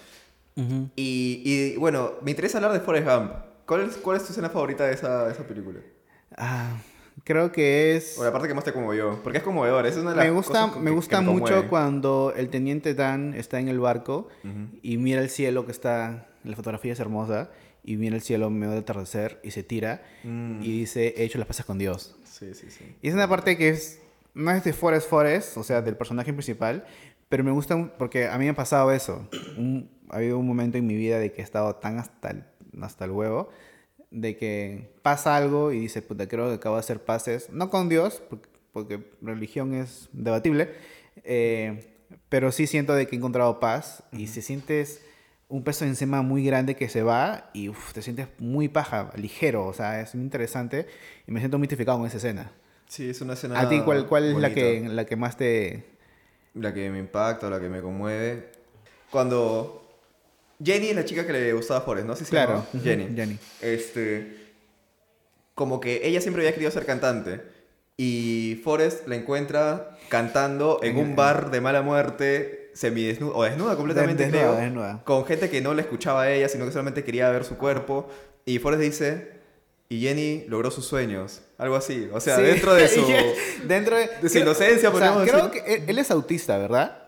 y, 0.95 1.43
y, 1.45 1.77
bueno, 1.77 2.13
me 2.23 2.31
interesa 2.31 2.59
hablar 2.59 2.73
de 2.73 2.81
Forrest 2.81 3.09
Gump. 3.09 3.33
¿Cuál 3.67 3.89
es, 3.89 3.97
cuál 3.97 4.19
es 4.19 4.25
tu 4.25 4.31
escena 4.31 4.51
favorita 4.51 4.85
de 4.87 4.95
esa, 4.95 5.25
de 5.27 5.33
esa 5.33 5.43
película? 5.45 5.81
Ah, 6.37 6.77
creo 7.23 7.53
que 7.53 7.95
es... 7.97 8.19
O 8.19 8.25
la 8.25 8.33
parte 8.33 8.49
que 8.49 8.55
más 8.55 8.65
te 8.65 8.73
conmovió. 8.73 9.21
Porque 9.23 9.39
es 9.39 9.45
conmovedor, 9.45 9.87
es 9.87 9.97
una 9.97 10.11
de 10.11 10.17
las 10.17 10.25
Me 10.27 10.31
gusta, 10.33 10.67
cosas 10.69 10.83
me 10.83 10.91
gusta 10.91 11.19
que 11.21 11.25
me 11.27 11.33
mucho 11.33 11.69
cuando 11.69 12.33
el 12.37 12.49
teniente 12.49 12.95
Dan 12.95 13.35
está 13.35 13.61
en 13.61 13.69
el 13.69 13.79
barco 13.81 14.29
Ujú. 14.43 14.79
y 14.83 14.97
mira 14.99 15.21
el 15.21 15.31
cielo 15.31 15.65
que 15.67 15.73
está, 15.73 16.27
la 16.43 16.57
fotografía 16.57 16.93
es 16.93 17.01
hermosa, 17.01 17.51
y 17.87 17.97
mira 17.97 18.17
el 18.17 18.23
cielo 18.23 18.47
en 18.49 18.59
medio 18.59 18.73
del 18.73 18.81
atardecer 18.83 19.39
y 19.43 19.51
se 19.51 19.63
tira 19.63 20.03
Mm. 20.25 20.63
y 20.63 20.79
dice, 20.81 21.15
he 21.17 21.25
hecho 21.25 21.39
las 21.39 21.47
pasas 21.47 21.67
con 21.67 21.79
Dios. 21.79 22.17
Sí, 22.25 22.55
sí, 22.55 22.71
sí. 22.71 22.97
Y 23.03 23.09
es 23.09 23.15
una 23.15 23.29
parte 23.29 23.57
que 23.59 23.69
es, 23.69 24.01
no 24.35 24.51
es 24.51 24.65
de 24.65 24.73
Forrest 24.73 25.09
Forrest, 25.09 25.57
o 25.59 25.63
sea, 25.63 25.83
del 25.83 25.97
personaje 25.97 26.33
principal, 26.33 26.85
pero 27.29 27.45
me 27.45 27.51
gusta 27.53 27.93
porque 27.99 28.27
a 28.27 28.37
mí 28.39 28.45
me 28.45 28.51
ha 28.51 28.55
pasado 28.57 28.91
eso. 28.93 29.29
Un- 29.57 29.91
ha 30.11 30.17
habido 30.17 30.39
un 30.39 30.47
momento 30.47 30.77
en 30.79 30.87
mi 30.87 30.95
vida 30.97 31.19
de 31.19 31.33
que 31.33 31.41
he 31.41 31.45
estado 31.45 31.77
tan 31.77 31.99
hasta 31.99 32.31
el, 32.31 32.45
hasta 32.81 33.05
el 33.05 33.11
huevo, 33.11 33.51
de 34.15 34.37
que 34.37 34.91
pasa 35.03 35.37
algo 35.37 35.73
y 35.73 35.81
dice, 35.81 36.01
puta, 36.01 36.29
creo 36.29 36.49
que 36.49 36.55
acabo 36.55 36.77
de 36.77 36.81
hacer 36.81 37.05
pases, 37.05 37.51
no 37.51 37.69
con 37.69 37.89
Dios, 37.89 38.23
porque, 38.31 38.49
porque 38.73 39.01
religión 39.21 39.75
es 39.75 40.09
debatible, 40.13 40.73
eh, 41.25 41.95
pero 42.29 42.53
sí 42.53 42.67
siento 42.67 42.95
de 42.95 43.07
que 43.07 43.17
he 43.17 43.19
encontrado 43.19 43.59
paz 43.59 44.05
y 44.13 44.29
si 44.29 44.41
sientes 44.41 45.03
un 45.49 45.65
peso 45.65 45.85
encima 45.85 46.23
muy 46.23 46.45
grande 46.45 46.77
que 46.77 46.89
se 46.89 47.03
va 47.03 47.51
y 47.53 47.69
uf, 47.69 47.93
te 47.93 48.03
sientes 48.03 48.29
muy 48.39 48.69
paja, 48.69 49.11
ligero, 49.17 49.67
o 49.67 49.73
sea, 49.73 50.01
es 50.01 50.15
muy 50.15 50.25
interesante 50.25 50.87
y 51.27 51.33
me 51.33 51.41
siento 51.41 51.59
muy 51.59 51.67
identificado 51.67 51.99
con 51.99 52.07
esa 52.07 52.19
escena. 52.19 52.53
Sí, 52.87 53.11
es 53.11 53.21
una 53.21 53.35
escena 53.35 53.59
¿A 53.59 53.69
ti 53.69 53.81
cuál, 53.81 54.07
cuál 54.07 54.25
es 54.25 54.37
la 54.37 54.55
que, 54.55 54.89
la 54.89 55.05
que 55.05 55.17
más 55.17 55.37
te... 55.37 55.85
La 56.55 56.73
que 56.73 56.89
me 56.89 57.01
impacta, 57.01 57.49
o 57.49 57.51
la 57.51 57.59
que 57.59 57.69
me 57.69 57.83
conmueve. 57.83 58.53
Cuando 59.11 59.84
Jenny 60.63 60.89
es 60.91 60.97
la 60.97 61.05
chica 61.05 61.27
que 61.27 61.33
le 61.33 61.53
gustaba 61.53 61.81
a 61.81 61.83
Forrest, 61.83 62.07
¿no? 62.07 62.17
Sí, 62.17 62.25
se 62.25 62.31
Claro, 62.31 62.67
Jenny. 62.83 63.15
Jenny. 63.15 63.39
Este, 63.61 64.37
como 65.55 65.81
que 65.81 66.07
ella 66.07 66.21
siempre 66.21 66.43
había 66.43 66.53
querido 66.53 66.71
ser 66.71 66.85
cantante 66.87 67.41
y 67.97 68.61
Forrest 68.65 69.07
la 69.07 69.17
encuentra 69.17 69.97
cantando 70.09 70.81
en 70.83 70.97
un 70.97 71.15
bar 71.17 71.51
de 71.51 71.61
mala 71.61 71.83
muerte, 71.83 72.71
semidesnuda 72.75 73.33
o 73.37 73.45
desnuda 73.45 73.77
completamente, 73.77 74.25
Desnuda, 74.25 74.43
creo, 74.43 74.57
desnuda. 74.57 75.03
con 75.05 75.25
gente 75.27 75.49
que 75.49 75.61
no 75.61 75.75
la 75.75 75.83
escuchaba 75.83 76.23
a 76.23 76.33
ella, 76.33 76.49
sino 76.49 76.65
que 76.65 76.73
solamente 76.73 77.05
quería 77.05 77.31
ver 77.31 77.45
su 77.45 77.57
cuerpo. 77.57 78.09
Y 78.45 78.59
Forrest 78.59 78.83
dice, 78.83 79.33
y 79.89 80.01
Jenny 80.01 80.45
logró 80.49 80.71
sus 80.73 80.87
sueños, 80.87 81.43
algo 81.57 81.77
así. 81.77 82.09
O 82.13 82.21
sea, 82.21 82.37
Sí. 82.37 82.43
dentro 82.43 82.75
de 82.75 82.89
su... 82.89 83.07
dentro 83.65 83.97
de, 83.97 84.09
de 84.21 84.29
su 84.29 84.39
inocencia, 84.39 84.91
o 84.91 84.99
sea, 84.99 85.13
creo 85.25 85.47
decir. 85.49 85.63
que 85.63 85.75
él, 85.77 85.85
él 85.87 85.99
es 85.99 86.11
autista, 86.11 86.59
¿verdad? 86.59 87.04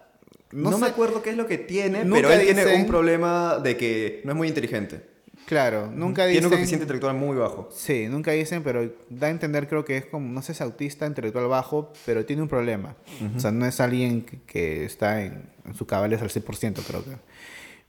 No, 0.52 0.72
sé- 0.72 0.78
me 0.78 0.86
acuerdo 0.86 1.22
qué 1.22 1.30
es 1.30 1.36
lo 1.36 1.46
que 1.46 1.58
tiene, 1.58 2.04
pero 2.04 2.30
él 2.30 2.42
tiene 2.44 2.64
dicen- 2.64 2.80
un 2.82 2.86
problema 2.86 3.58
de 3.58 3.76
que 3.76 4.20
no 4.24 4.32
es 4.32 4.36
muy 4.36 4.48
inteligente. 4.48 5.14
Claro, 5.46 5.88
nunca 5.92 6.26
dicen... 6.26 6.32
Tiene 6.40 6.46
un 6.46 6.50
coeficiente 6.50 6.82
intelectual 6.84 7.14
muy 7.14 7.36
bajo. 7.36 7.68
Sí, 7.72 8.06
nunca 8.08 8.32
dicen, 8.32 8.64
pero 8.64 8.90
da 9.10 9.28
a 9.28 9.30
entender 9.30 9.68
creo 9.68 9.84
que 9.84 9.96
es 9.96 10.04
como, 10.06 10.28
no 10.32 10.42
sé, 10.42 10.50
es 10.52 10.60
autista, 10.60 11.06
intelectual 11.06 11.46
bajo, 11.46 11.92
pero 12.04 12.24
tiene 12.26 12.42
un 12.42 12.48
problema. 12.48 12.96
O 13.36 13.38
sea, 13.38 13.52
no 13.52 13.64
es 13.64 13.78
alguien 13.80 14.22
que, 14.22 14.40
que 14.42 14.84
está 14.84 15.22
en, 15.22 15.48
en 15.64 15.74
su 15.74 15.86
cabales 15.86 16.20
al 16.20 16.30
100%, 16.30 16.82
creo 16.84 17.04
que. 17.04 17.10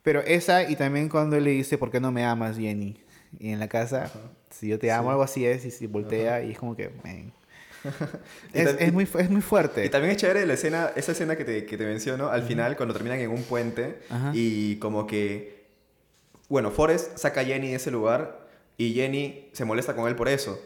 Pero 0.04 0.22
esa, 0.22 0.70
y 0.70 0.76
también 0.76 1.10
cuando 1.10 1.36
él 1.36 1.46
le 1.46 1.52
dice, 1.52 1.78
¿por 1.80 1.90
qué 1.90 2.00
no 2.00 2.12
me 2.12 2.24
amas, 2.26 2.58
Jenny? 2.58 3.02
Y 3.40 3.50
en 3.50 3.60
la 3.60 3.68
casa, 3.68 4.12
si 4.52 4.68
yo 4.68 4.78
te 4.78 4.92
amo, 4.92 5.10
algo 5.10 5.24
así 5.24 5.44
es, 5.46 5.66
y 5.66 5.72
si 5.72 5.88
voltea, 5.88 6.44
y 6.44 6.52
es 6.52 6.60
como 6.60 6.76
que, 6.76 6.90
man. 7.04 7.34
Es, 8.54 8.76
es 8.80 8.94
muy, 8.94 9.08
es 9.18 9.30
muy 9.30 9.42
fuerte. 9.42 9.86
Y 9.86 9.90
también 9.90 10.12
es 10.12 10.18
chévere 10.18 10.46
la 10.46 10.54
escena, 10.54 10.92
esa 10.96 11.12
escena 11.12 11.36
que 11.36 11.46
te, 11.46 11.66
que 11.66 11.78
te 11.78 11.86
menciono 11.86 12.30
al 12.30 12.44
final, 12.44 12.76
cuando 12.76 12.94
terminan 12.94 13.20
en 13.20 13.30
un 13.30 13.44
puente 13.44 14.00
Ajá. 14.10 14.32
y 14.34 14.78
como 14.78 15.06
que, 15.06 15.66
bueno, 16.50 16.72
Forrest 16.72 17.18
saca 17.18 17.42
a 17.42 17.44
Jenny 17.44 17.70
de 17.70 17.76
ese 17.76 17.92
lugar 17.92 18.48
y 18.78 18.94
Jenny 18.94 19.50
se 19.54 19.66
molesta 19.66 19.96
con 19.96 20.08
él 20.08 20.16
por 20.16 20.30
eso 20.30 20.60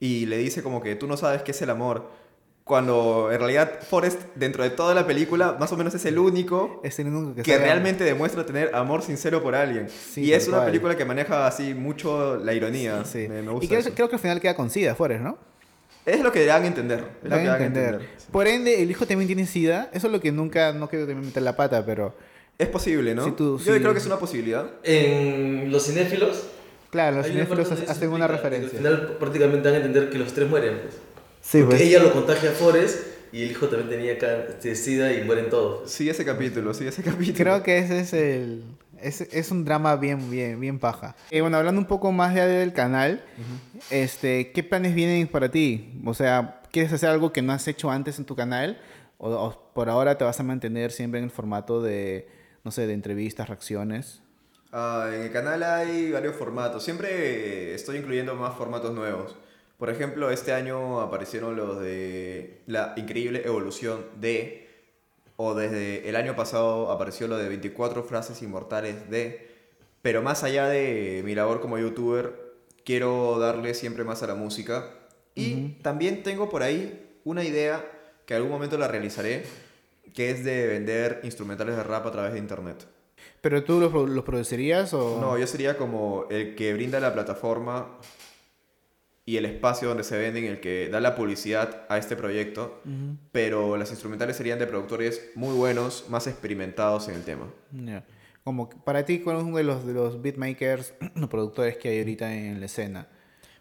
y 0.00 0.26
le 0.26 0.38
dice 0.38 0.62
como 0.62 0.82
que 0.82 0.96
tú 0.96 1.06
no 1.06 1.16
sabes 1.16 1.42
qué 1.42 1.52
es 1.52 1.62
el 1.62 1.70
amor. 1.70 2.24
Cuando 2.64 3.30
en 3.30 3.38
realidad 3.38 3.80
Forrest, 3.82 4.22
dentro 4.34 4.62
de 4.62 4.70
toda 4.70 4.94
la 4.94 5.06
película, 5.06 5.56
más 5.60 5.70
o 5.72 5.76
menos 5.76 5.94
es 5.94 6.04
el 6.06 6.18
único 6.18 6.80
Es 6.82 6.98
el 6.98 7.08
único 7.08 7.42
que, 7.42 7.58
realmente 7.58 8.04
demuestra 8.04 8.46
tener 8.46 8.74
amor 8.74 9.02
sincero 9.02 9.42
por 9.42 9.54
alguien. 9.54 9.88
Sí, 9.90 10.22
y 10.22 10.32
es 10.32 10.48
una 10.48 10.58
cual. 10.58 10.68
película 10.68 10.96
que 10.96 11.04
maneja 11.04 11.46
así 11.46 11.74
mucho 11.74 12.36
la 12.36 12.54
ironía. 12.54 13.04
Sí. 13.04 13.28
Me, 13.28 13.42
me 13.42 13.50
y 13.50 13.54
gusta 13.54 13.68
creo, 13.68 13.94
creo 13.94 14.08
que 14.08 14.16
al 14.16 14.20
final 14.20 14.40
queda 14.40 14.56
con 14.56 14.70
SIDA, 14.70 14.94
Forrest, 14.94 15.22
¿no? 15.22 15.36
Es 16.06 16.20
lo 16.20 16.30
que 16.32 16.44
dan 16.44 16.62
a 16.64 16.66
entender. 16.66 16.98
Es 17.22 17.30
lo 17.30 17.36
que 17.36 17.44
dan 17.44 17.62
entender. 17.62 17.94
entender. 17.94 18.08
sí. 18.18 18.26
Por 18.30 18.46
ende, 18.46 18.82
el 18.82 18.90
hijo 18.90 19.06
también 19.06 19.26
tiene 19.26 19.46
SIDA. 19.46 19.90
Eso 19.92 20.06
es 20.08 20.12
lo 20.12 20.20
que 20.20 20.32
nunca, 20.32 20.72
no 20.72 20.88
quiero 20.88 21.06
también 21.06 21.26
meter 21.26 21.42
la 21.42 21.56
pata, 21.56 21.84
pero... 21.86 22.14
Es 22.56 22.68
posible, 22.68 23.14
¿no? 23.16 23.32
Tú- 23.34 23.58
Yo 23.58 23.74
sí. 23.74 23.80
creo 23.80 23.92
que 23.92 23.98
es 23.98 24.06
una 24.06 24.18
posibilidad. 24.18 24.66
En 24.84 25.72
Los 25.72 25.86
Cinéfilos. 25.86 26.44
Claro, 26.90 27.16
los 27.16 27.26
cinéfilos 27.26 27.72
hacen 27.72 28.10
una 28.10 28.28
referencia. 28.28 28.70
Al 28.70 28.76
final 28.76 29.16
prácticamente 29.18 29.66
dan 29.68 29.74
a 29.74 29.84
entender 29.84 30.10
que 30.10 30.18
los 30.18 30.32
tres 30.32 30.48
mueren. 30.48 30.78
Pues. 30.82 30.94
Sí, 31.42 31.58
Porque 31.62 31.76
pues. 31.76 31.80
ella 31.80 32.00
lo 32.00 32.12
contagia 32.12 32.50
a 32.50 32.52
Forrest 32.52 32.98
y 33.32 33.42
el 33.42 33.50
hijo 33.50 33.66
también 33.66 33.88
tenía 33.90 34.12
este, 34.12 34.76
sida 34.76 35.12
y 35.12 35.24
mueren 35.24 35.50
todos. 35.50 35.90
Sí, 35.90 36.08
ese 36.08 36.24
capítulo, 36.24 36.72
sí, 36.72 36.86
ese 36.86 37.02
capítulo. 37.02 37.36
Creo 37.36 37.62
que 37.64 37.78
ese 37.78 37.98
es 37.98 38.12
el... 38.12 38.62
Es, 39.00 39.20
es 39.20 39.50
un 39.50 39.64
drama 39.64 39.96
bien, 39.96 40.30
bien, 40.30 40.58
bien 40.60 40.78
paja. 40.78 41.16
Y 41.30 41.40
bueno, 41.40 41.56
hablando 41.56 41.80
un 41.80 41.86
poco 41.86 42.12
más 42.12 42.34
ya 42.34 42.46
del 42.46 42.72
canal, 42.72 43.24
este, 43.90 44.52
¿qué 44.52 44.62
planes 44.62 44.94
vienen 44.94 45.26
para 45.28 45.50
ti? 45.50 46.00
O 46.04 46.14
sea, 46.14 46.62
¿quieres 46.70 46.92
hacer 46.92 47.10
algo 47.10 47.32
que 47.32 47.42
no 47.42 47.52
has 47.52 47.66
hecho 47.68 47.90
antes 47.90 48.18
en 48.18 48.24
tu 48.24 48.34
canal? 48.36 48.80
¿O, 49.18 49.30
o 49.30 49.72
por 49.74 49.88
ahora 49.88 50.18
te 50.18 50.24
vas 50.24 50.38
a 50.40 50.42
mantener 50.42 50.92
siempre 50.92 51.18
en 51.18 51.24
el 51.24 51.30
formato 51.30 51.82
de, 51.82 52.28
no 52.64 52.70
sé, 52.70 52.86
de 52.86 52.94
entrevistas, 52.94 53.48
reacciones? 53.48 54.22
Ah, 54.76 55.08
en 55.14 55.22
el 55.22 55.30
canal 55.30 55.62
hay 55.62 56.10
varios 56.10 56.34
formatos. 56.34 56.82
Siempre 56.82 57.08
eh, 57.10 57.74
estoy 57.74 57.98
incluyendo 57.98 58.34
más 58.34 58.56
formatos 58.56 58.92
nuevos. 58.92 59.36
Por 59.78 59.88
ejemplo, 59.88 60.30
este 60.30 60.52
año 60.52 61.00
aparecieron 61.00 61.54
los 61.54 61.78
de 61.80 62.62
la 62.66 62.92
increíble 62.96 63.42
evolución 63.44 64.04
de, 64.20 64.63
o 65.36 65.54
desde 65.54 66.08
el 66.08 66.16
año 66.16 66.36
pasado 66.36 66.90
apareció 66.90 67.28
lo 67.28 67.36
de 67.36 67.48
24 67.48 68.04
frases 68.04 68.42
inmortales 68.42 69.10
de, 69.10 69.50
pero 70.02 70.22
más 70.22 70.44
allá 70.44 70.68
de 70.68 71.22
mi 71.24 71.34
labor 71.34 71.60
como 71.60 71.78
youtuber, 71.78 72.54
quiero 72.84 73.38
darle 73.38 73.74
siempre 73.74 74.04
más 74.04 74.22
a 74.22 74.26
la 74.26 74.34
música. 74.34 74.90
Y 75.34 75.80
también 75.82 76.22
tengo 76.22 76.48
por 76.48 76.62
ahí 76.62 77.18
una 77.24 77.42
idea 77.42 77.84
que 78.24 78.34
algún 78.34 78.50
momento 78.50 78.78
la 78.78 78.86
realizaré, 78.86 79.44
que 80.14 80.30
es 80.30 80.44
de 80.44 80.68
vender 80.68 81.20
instrumentales 81.24 81.76
de 81.76 81.82
rap 81.82 82.06
a 82.06 82.12
través 82.12 82.34
de 82.34 82.38
internet. 82.38 82.86
¿Pero 83.40 83.64
tú 83.64 83.80
los, 83.80 83.92
los 83.92 84.24
producirías 84.24 84.94
o...? 84.94 85.18
No, 85.20 85.36
yo 85.36 85.46
sería 85.46 85.76
como 85.76 86.26
el 86.30 86.54
que 86.54 86.72
brinda 86.72 87.00
la 87.00 87.12
plataforma 87.12 87.98
y 89.26 89.38
el 89.38 89.46
espacio 89.46 89.88
donde 89.88 90.04
se 90.04 90.18
venden, 90.18 90.44
el 90.44 90.60
que 90.60 90.88
da 90.88 91.00
la 91.00 91.14
publicidad 91.14 91.86
a 91.88 91.96
este 91.96 92.14
proyecto, 92.14 92.82
pero 93.32 93.76
las 93.76 93.90
instrumentales 93.90 94.36
serían 94.36 94.58
de 94.58 94.66
productores 94.66 95.30
muy 95.34 95.54
buenos, 95.54 96.06
más 96.10 96.26
experimentados 96.26 97.08
en 97.08 97.14
el 97.14 97.24
tema. 97.24 97.46
Como 98.44 98.68
para 98.68 99.06
ti, 99.06 99.20
¿cuál 99.20 99.38
es 99.38 99.44
uno 99.44 99.56
de 99.56 99.64
los, 99.64 99.86
de 99.86 99.94
los 99.94 100.20
beatmakers, 100.20 100.92
los 101.14 101.30
productores 101.30 101.78
que 101.78 101.88
hay 101.88 101.98
ahorita 102.00 102.34
en 102.34 102.60
la 102.60 102.66
escena? 102.66 103.08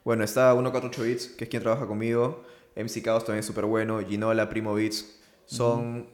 Bueno, 0.04 0.26
está 0.26 0.52
148 0.52 1.02
Beats, 1.02 1.28
que 1.28 1.46
es 1.46 1.50
quien 1.50 1.62
trabaja 1.62 1.88
conmigo, 1.88 2.44
MC 2.76 3.02
Chaos 3.02 3.24
también 3.24 3.40
es 3.40 3.46
súper 3.46 3.66
bueno, 3.66 4.02
Ginola, 4.06 4.50
Primo 4.50 4.74
Beats, 4.74 5.22
son 5.46 6.08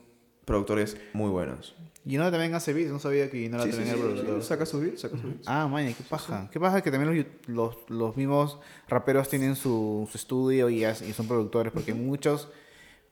productores 0.50 0.98
muy 1.14 1.30
buenos. 1.30 1.76
Ginola 2.06 2.32
también 2.32 2.56
hace 2.56 2.74
beats, 2.74 2.92
no 2.92 3.00
sabía 3.00 3.30
que 3.30 3.38
Ginola 3.38 3.64
Sí, 3.66 3.72
sí, 3.72 3.78
también 3.78 3.96
sí, 3.96 4.02
era 4.02 4.12
productor. 4.16 4.44
saca 4.44 4.66
sus 4.66 4.82
beats, 4.82 5.02
saca 5.02 5.16
sus 5.16 5.26
beats. 5.26 5.48
Ah, 5.48 5.68
maña, 5.68 5.94
qué 5.96 6.04
paja. 6.04 6.50
Qué 6.52 6.60
paja 6.60 6.82
que 6.82 6.92
también 6.92 7.16
los, 7.48 7.48
los, 7.48 7.90
los 7.90 8.18
mismos 8.18 8.58
raperos 8.88 9.30
tienen 9.30 9.56
su, 9.56 10.08
su 10.10 10.18
estudio 10.18 10.70
y, 10.70 10.84
y 10.86 11.14
son 11.14 11.28
productores, 11.28 11.72
porque 11.72 11.94
muchos... 11.94 12.50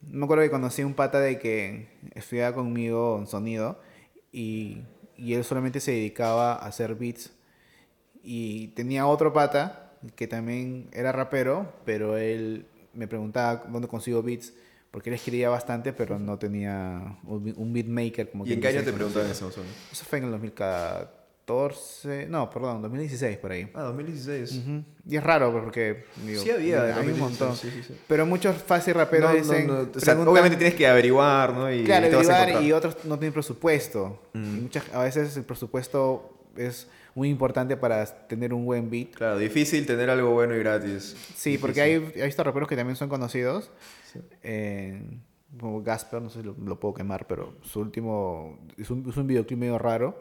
Me 0.01 0.23
acuerdo 0.25 0.43
que 0.43 0.51
conocí 0.51 0.83
a 0.83 0.85
un 0.85 0.93
pata 0.93 1.19
de 1.19 1.37
que 1.39 1.89
estudiaba 2.15 2.55
conmigo 2.55 3.17
en 3.19 3.27
sonido 3.27 3.79
y, 4.31 4.79
y 5.17 5.33
él 5.33 5.43
solamente 5.43 5.79
se 5.79 5.91
dedicaba 5.91 6.53
a 6.53 6.67
hacer 6.67 6.95
beats. 6.95 7.31
Y 8.23 8.69
tenía 8.69 9.07
otro 9.07 9.33
pata 9.33 9.93
que 10.15 10.27
también 10.27 10.89
era 10.93 11.11
rapero, 11.11 11.73
pero 11.85 12.17
él 12.17 12.65
me 12.93 13.07
preguntaba 13.07 13.65
dónde 13.69 13.87
consigo 13.87 14.21
beats, 14.23 14.53
porque 14.97 15.11
él 15.11 15.13
escribía 15.13 15.47
bastante, 15.47 15.93
pero 15.93 16.17
no 16.17 16.39
tenía 16.39 17.19
un, 17.25 17.53
un 17.55 17.71
beatmaker 17.71 18.31
como 18.31 18.45
¿Y 18.45 18.47
quien 18.47 18.57
en 18.57 18.61
qué 18.63 18.67
año 18.69 18.83
te 18.83 18.91
preguntan 18.91 19.29
eso? 19.29 19.47
Eso 19.49 20.05
fue 20.09 20.17
en 20.17 20.23
el 20.25 20.31
2014, 20.31 22.25
no, 22.29 22.49
perdón, 22.49 22.81
2016 22.81 23.37
por 23.37 23.51
ahí. 23.51 23.69
Ah, 23.75 23.83
2016. 23.83 24.53
Ujú. 24.63 24.83
Y 25.07 25.15
es 25.17 25.23
raro 25.23 25.51
porque 25.53 26.05
digo, 26.25 26.41
Sí 26.41 26.49
había, 26.49 26.81
hay 26.81 26.89
en 27.07 27.13
un 27.13 27.19
2016, 27.19 27.19
montón. 27.39 27.55
sí, 27.55 27.69
sí, 27.69 27.83
sí. 27.89 27.95
Pero 28.07 28.25
muchos 28.25 28.55
fácil 28.63 28.95
raperos 28.95 29.29
No, 29.31 29.37
dicen, 29.37 29.67
no, 29.67 29.73
o 29.81 29.99
sea, 29.99 30.15
preguntan- 30.15 30.27
obviamente 30.29 30.57
tienes 30.57 30.73
que 30.73 30.87
averiguar, 30.87 31.53
¿no? 31.53 31.71
Y 31.71 31.83
Claro, 31.83 32.09
te 32.09 32.15
vas 32.15 32.29
a 32.29 32.39
derivar 32.39 32.49
encontrar. 32.49 32.63
y 32.67 32.73
otros 32.73 32.97
no 33.05 33.19
tienen 33.19 33.33
presupuesto. 33.33 34.19
Mm. 34.33 34.57
Y 34.57 34.61
muchas, 34.61 34.83
a 34.93 35.03
veces 35.03 35.37
el 35.37 35.43
presupuesto 35.43 36.39
es 36.57 36.87
muy 37.17 37.29
importante 37.29 37.75
para 37.75 38.05
tener 38.27 38.53
un 38.53 38.63
buen 38.63 38.91
beat. 38.91 39.09
Claro, 39.15 39.39
difícil 39.39 39.87
tener 39.87 40.07
algo 40.11 40.29
bueno 40.31 40.55
y 40.55 40.59
gratis. 40.59 41.17
Sí, 41.35 41.57
porque 41.57 41.81
hay, 41.81 41.93
hay 41.93 42.29
estos 42.29 42.45
raperos 42.45 42.69
que 42.69 42.75
también 42.75 42.95
son 42.95 43.09
conocidos. 43.09 43.71
Eh, 44.43 45.01
como 45.59 45.81
Gasper, 45.81 46.21
no 46.21 46.29
sé 46.29 46.41
si 46.41 46.45
lo, 46.45 46.55
lo 46.63 46.79
puedo 46.79 46.93
quemar, 46.93 47.25
pero 47.25 47.55
su 47.63 47.79
último. 47.79 48.59
Es 48.77 48.91
un, 48.91 49.09
es 49.09 49.17
un 49.17 49.25
videoclip 49.25 49.57
medio 49.57 49.79
raro. 49.79 50.19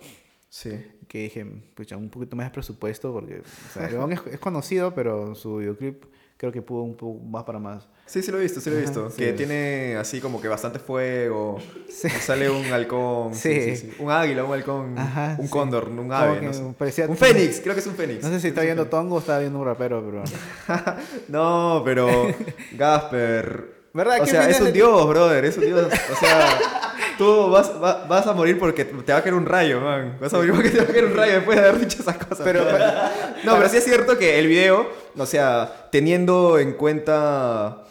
Sí. 0.48 0.70
Que 1.06 1.24
dije, 1.24 1.44
pucha, 1.74 1.98
un 1.98 2.08
poquito 2.08 2.34
más 2.34 2.46
de 2.46 2.52
presupuesto, 2.52 3.12
porque. 3.12 3.40
O 3.40 3.72
sea, 3.74 3.88
es, 3.88 4.20
es 4.32 4.40
conocido, 4.40 4.94
pero 4.94 5.34
su 5.34 5.58
videoclip 5.58 6.02
creo 6.36 6.52
que 6.52 6.62
pudo 6.62 6.82
un 6.82 6.96
poco 6.96 7.18
más 7.24 7.44
para 7.44 7.58
más. 7.58 7.88
Sí, 8.06 8.22
sí 8.22 8.30
lo 8.30 8.38
he 8.38 8.42
visto, 8.42 8.60
sí 8.60 8.70
lo 8.70 8.76
he 8.76 8.80
visto. 8.82 9.10
sí. 9.10 9.16
Que 9.16 9.32
tiene 9.32 9.96
así 9.96 10.20
como 10.20 10.40
que 10.40 10.46
bastante 10.48 10.78
fuego. 10.78 11.58
Sí. 11.88 12.08
Sale 12.08 12.48
un 12.50 12.64
halcón. 12.72 13.34
Sí. 13.34 13.76
Sí. 13.76 13.92
Un 13.98 14.10
águila, 14.12 14.44
un 14.44 14.52
halcón. 14.52 14.98
Ajá, 14.98 15.36
un 15.40 15.48
cóndor, 15.48 15.88
un 15.88 16.12
ave. 16.12 16.38
que 16.40 16.46
No 16.46 16.52
sé. 16.52 16.62
parecía- 16.78 17.06
Un 17.08 17.16
fénix, 17.16 17.60
creo 17.60 17.74
que 17.74 17.80
es 17.80 17.86
un 17.86 17.94
fénix. 17.96 18.22
No 18.22 18.28
sé 18.30 18.40
si 18.40 18.48
está 18.48 18.60
viendo 18.62 18.86
Tongo 18.86 19.16
o 19.16 19.18
estaba 19.18 19.40
viendo 19.40 19.58
un 19.58 19.64
rapero, 19.64 20.04
pero. 20.04 20.22
No, 21.28 21.82
pero 21.84 22.06
Gasper. 22.72 23.74
¿Verdad? 23.92 24.20
O 24.20 24.24
¿Qué 24.24 24.30
sea, 24.30 24.48
es 24.50 24.60
un 24.60 24.72
dios, 24.72 25.08
brother. 25.08 25.44
Es 25.46 25.56
un 25.56 25.64
dios. 25.64 25.86
O 26.12 26.16
sea, 26.16 26.85
tú 27.18 27.50
vas, 27.50 27.70
va- 27.82 28.06
vas 28.06 28.26
a 28.26 28.32
morir 28.32 28.58
porque 28.58 28.84
te 28.84 29.12
va 29.12 29.18
a 29.18 29.22
caer 29.22 29.34
un 29.34 29.46
rayo, 29.46 29.80
man. 29.80 30.16
Vas 30.20 30.32
a 30.34 30.36
morir 30.38 30.52
porque 30.52 30.70
te 30.70 30.78
va 30.78 30.84
a 30.84 30.86
caer 30.86 31.04
un 31.06 31.14
rayo 31.14 31.32
después 31.34 31.58
de 31.60 31.68
haber 31.68 31.80
dicho 31.80 31.98
esas 32.02 32.16
cosas. 32.18 32.40
Pero, 32.44 32.64
No, 33.44 33.56
pero 33.56 33.68
sí 33.68 33.76
es 33.78 33.84
cierto 33.84 34.18
que 34.18 34.38
el 34.38 34.46
video, 34.46 34.88
o 35.16 35.26
sea, 35.26 35.88
teniendo 35.90 36.58
en 36.58 36.72
cuenta 36.74 37.84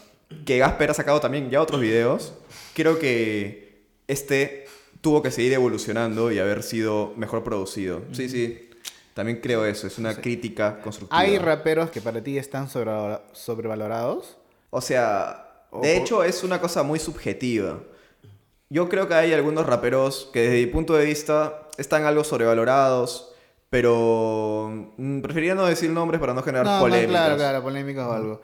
que 0.45 0.57
Gasper 0.57 0.91
ha 0.91 0.93
sacado 0.93 1.19
también 1.19 1.49
ya 1.49 1.61
otros 1.61 1.81
videos, 1.81 2.33
creo 2.73 2.99
que 2.99 3.83
este 4.07 4.65
tuvo 5.01 5.21
que 5.21 5.31
seguir 5.31 5.53
evolucionando 5.53 6.31
y 6.31 6.39
haber 6.39 6.63
sido 6.63 7.13
mejor 7.15 7.43
producido. 7.43 8.01
Sí, 8.11 8.27
sí. 8.29 8.69
También 9.13 9.39
creo 9.39 9.65
eso, 9.65 9.87
es 9.87 9.97
una 9.97 10.13
crítica 10.15 10.81
constructiva. 10.81 11.17
¿Hay 11.21 11.37
raperos 11.37 11.89
que 11.89 12.01
para 12.01 12.21
ti 12.21 12.37
están 12.37 12.67
sobrevalora- 12.67 13.21
sobrevalorados? 13.31 14.35
O 14.71 14.81
sea, 14.81 15.67
de 15.81 15.95
hecho 15.97 16.23
es 16.23 16.43
una 16.43 16.59
cosa 16.59 16.83
muy 16.83 16.99
subjetiva. 16.99 17.79
Yo 18.69 18.89
creo 18.89 19.07
que 19.07 19.13
hay 19.13 19.33
algunos 19.33 19.65
raperos 19.65 20.29
que 20.33 20.41
desde 20.41 20.65
mi 20.65 20.71
punto 20.71 20.93
de 20.95 21.05
vista 21.05 21.67
están 21.77 22.03
algo 22.05 22.23
sobrevalorados, 22.23 23.33
pero 23.69 24.91
mm, 24.97 25.21
preferiría 25.21 25.55
no 25.55 25.65
decir 25.65 25.89
nombres 25.91 26.19
para 26.19 26.33
no 26.33 26.41
generar 26.41 26.65
No, 26.65 26.73
no, 26.73 26.79
polémicas. 26.79 27.09
claro, 27.11 27.35
claro, 27.37 27.63
polémicas 27.63 28.05
o 28.07 28.11
algo. 28.13 28.41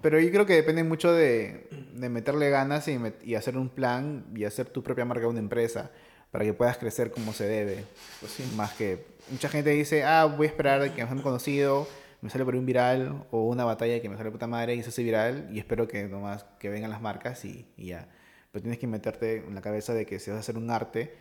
Pero 0.00 0.20
yo 0.20 0.30
creo 0.30 0.46
que 0.46 0.54
depende 0.54 0.84
mucho 0.84 1.12
de, 1.12 1.68
de 1.94 2.08
meterle 2.08 2.50
ganas 2.50 2.86
y, 2.88 2.92
met- 2.98 3.22
y 3.24 3.34
hacer 3.34 3.56
un 3.56 3.68
plan 3.68 4.24
y 4.34 4.44
hacer 4.44 4.68
tu 4.68 4.82
propia 4.82 5.04
marca 5.04 5.22
de 5.22 5.28
una 5.28 5.40
empresa 5.40 5.90
para 6.30 6.44
que 6.44 6.54
puedas 6.54 6.78
crecer 6.78 7.10
como 7.10 7.32
se 7.32 7.44
debe. 7.48 7.84
Pues 8.20 8.32
sí. 8.32 8.44
Más 8.56 8.72
que 8.74 9.04
mucha 9.30 9.48
gente 9.48 9.70
dice, 9.70 10.04
ah, 10.04 10.24
voy 10.26 10.46
a 10.46 10.50
esperar 10.50 10.82
a 10.82 10.94
que 10.94 11.04
me 11.04 11.22
conocido, 11.22 11.88
me 12.20 12.30
sale 12.30 12.44
por 12.44 12.54
un 12.54 12.64
viral 12.64 13.24
o 13.32 13.42
una 13.48 13.64
batalla 13.64 14.00
que 14.00 14.08
me 14.08 14.16
sale 14.16 14.30
puta 14.30 14.46
madre 14.46 14.74
y 14.76 14.82
se 14.82 14.90
hace 14.90 15.02
viral 15.02 15.48
y 15.52 15.58
espero 15.58 15.88
que 15.88 16.04
nomás 16.06 16.44
que 16.60 16.68
vengan 16.68 16.90
las 16.90 17.02
marcas 17.02 17.44
y, 17.44 17.66
y 17.76 17.86
ya. 17.88 18.08
Pero 18.50 18.62
tienes 18.62 18.78
que 18.78 18.86
meterte 18.86 19.38
en 19.38 19.54
la 19.54 19.60
cabeza 19.60 19.92
de 19.94 20.06
que 20.06 20.18
si 20.18 20.30
vas 20.30 20.38
a 20.38 20.40
hacer 20.40 20.56
un 20.56 20.70
arte 20.70 21.14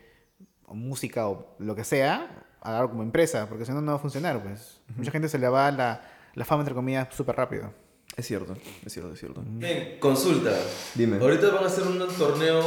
o 0.65 0.73
música 0.73 1.27
o 1.27 1.55
lo 1.59 1.75
que 1.75 1.83
sea, 1.83 2.45
hagarlo 2.61 2.89
como 2.89 3.03
empresa, 3.03 3.47
porque 3.47 3.65
si 3.65 3.71
no, 3.71 3.81
no 3.81 3.91
va 3.91 3.97
a 3.97 4.01
funcionar. 4.01 4.41
Pues 4.41 4.81
mucha 4.95 5.11
gente 5.11 5.29
se 5.29 5.37
le 5.37 5.47
va 5.49 5.71
la, 5.71 6.01
la 6.35 6.45
fama, 6.45 6.61
entre 6.61 6.75
comillas, 6.75 7.07
súper 7.13 7.35
rápido. 7.35 7.73
Es 8.15 8.25
cierto, 8.25 8.57
es 8.85 8.93
cierto, 8.93 9.13
es 9.13 9.19
cierto. 9.19 9.43
Bien, 9.45 9.97
consulta. 9.99 10.51
Dime. 10.95 11.17
Ahorita 11.17 11.49
van 11.51 11.63
a 11.63 11.67
hacer 11.67 11.83
un 11.83 11.99
torneo 12.17 12.61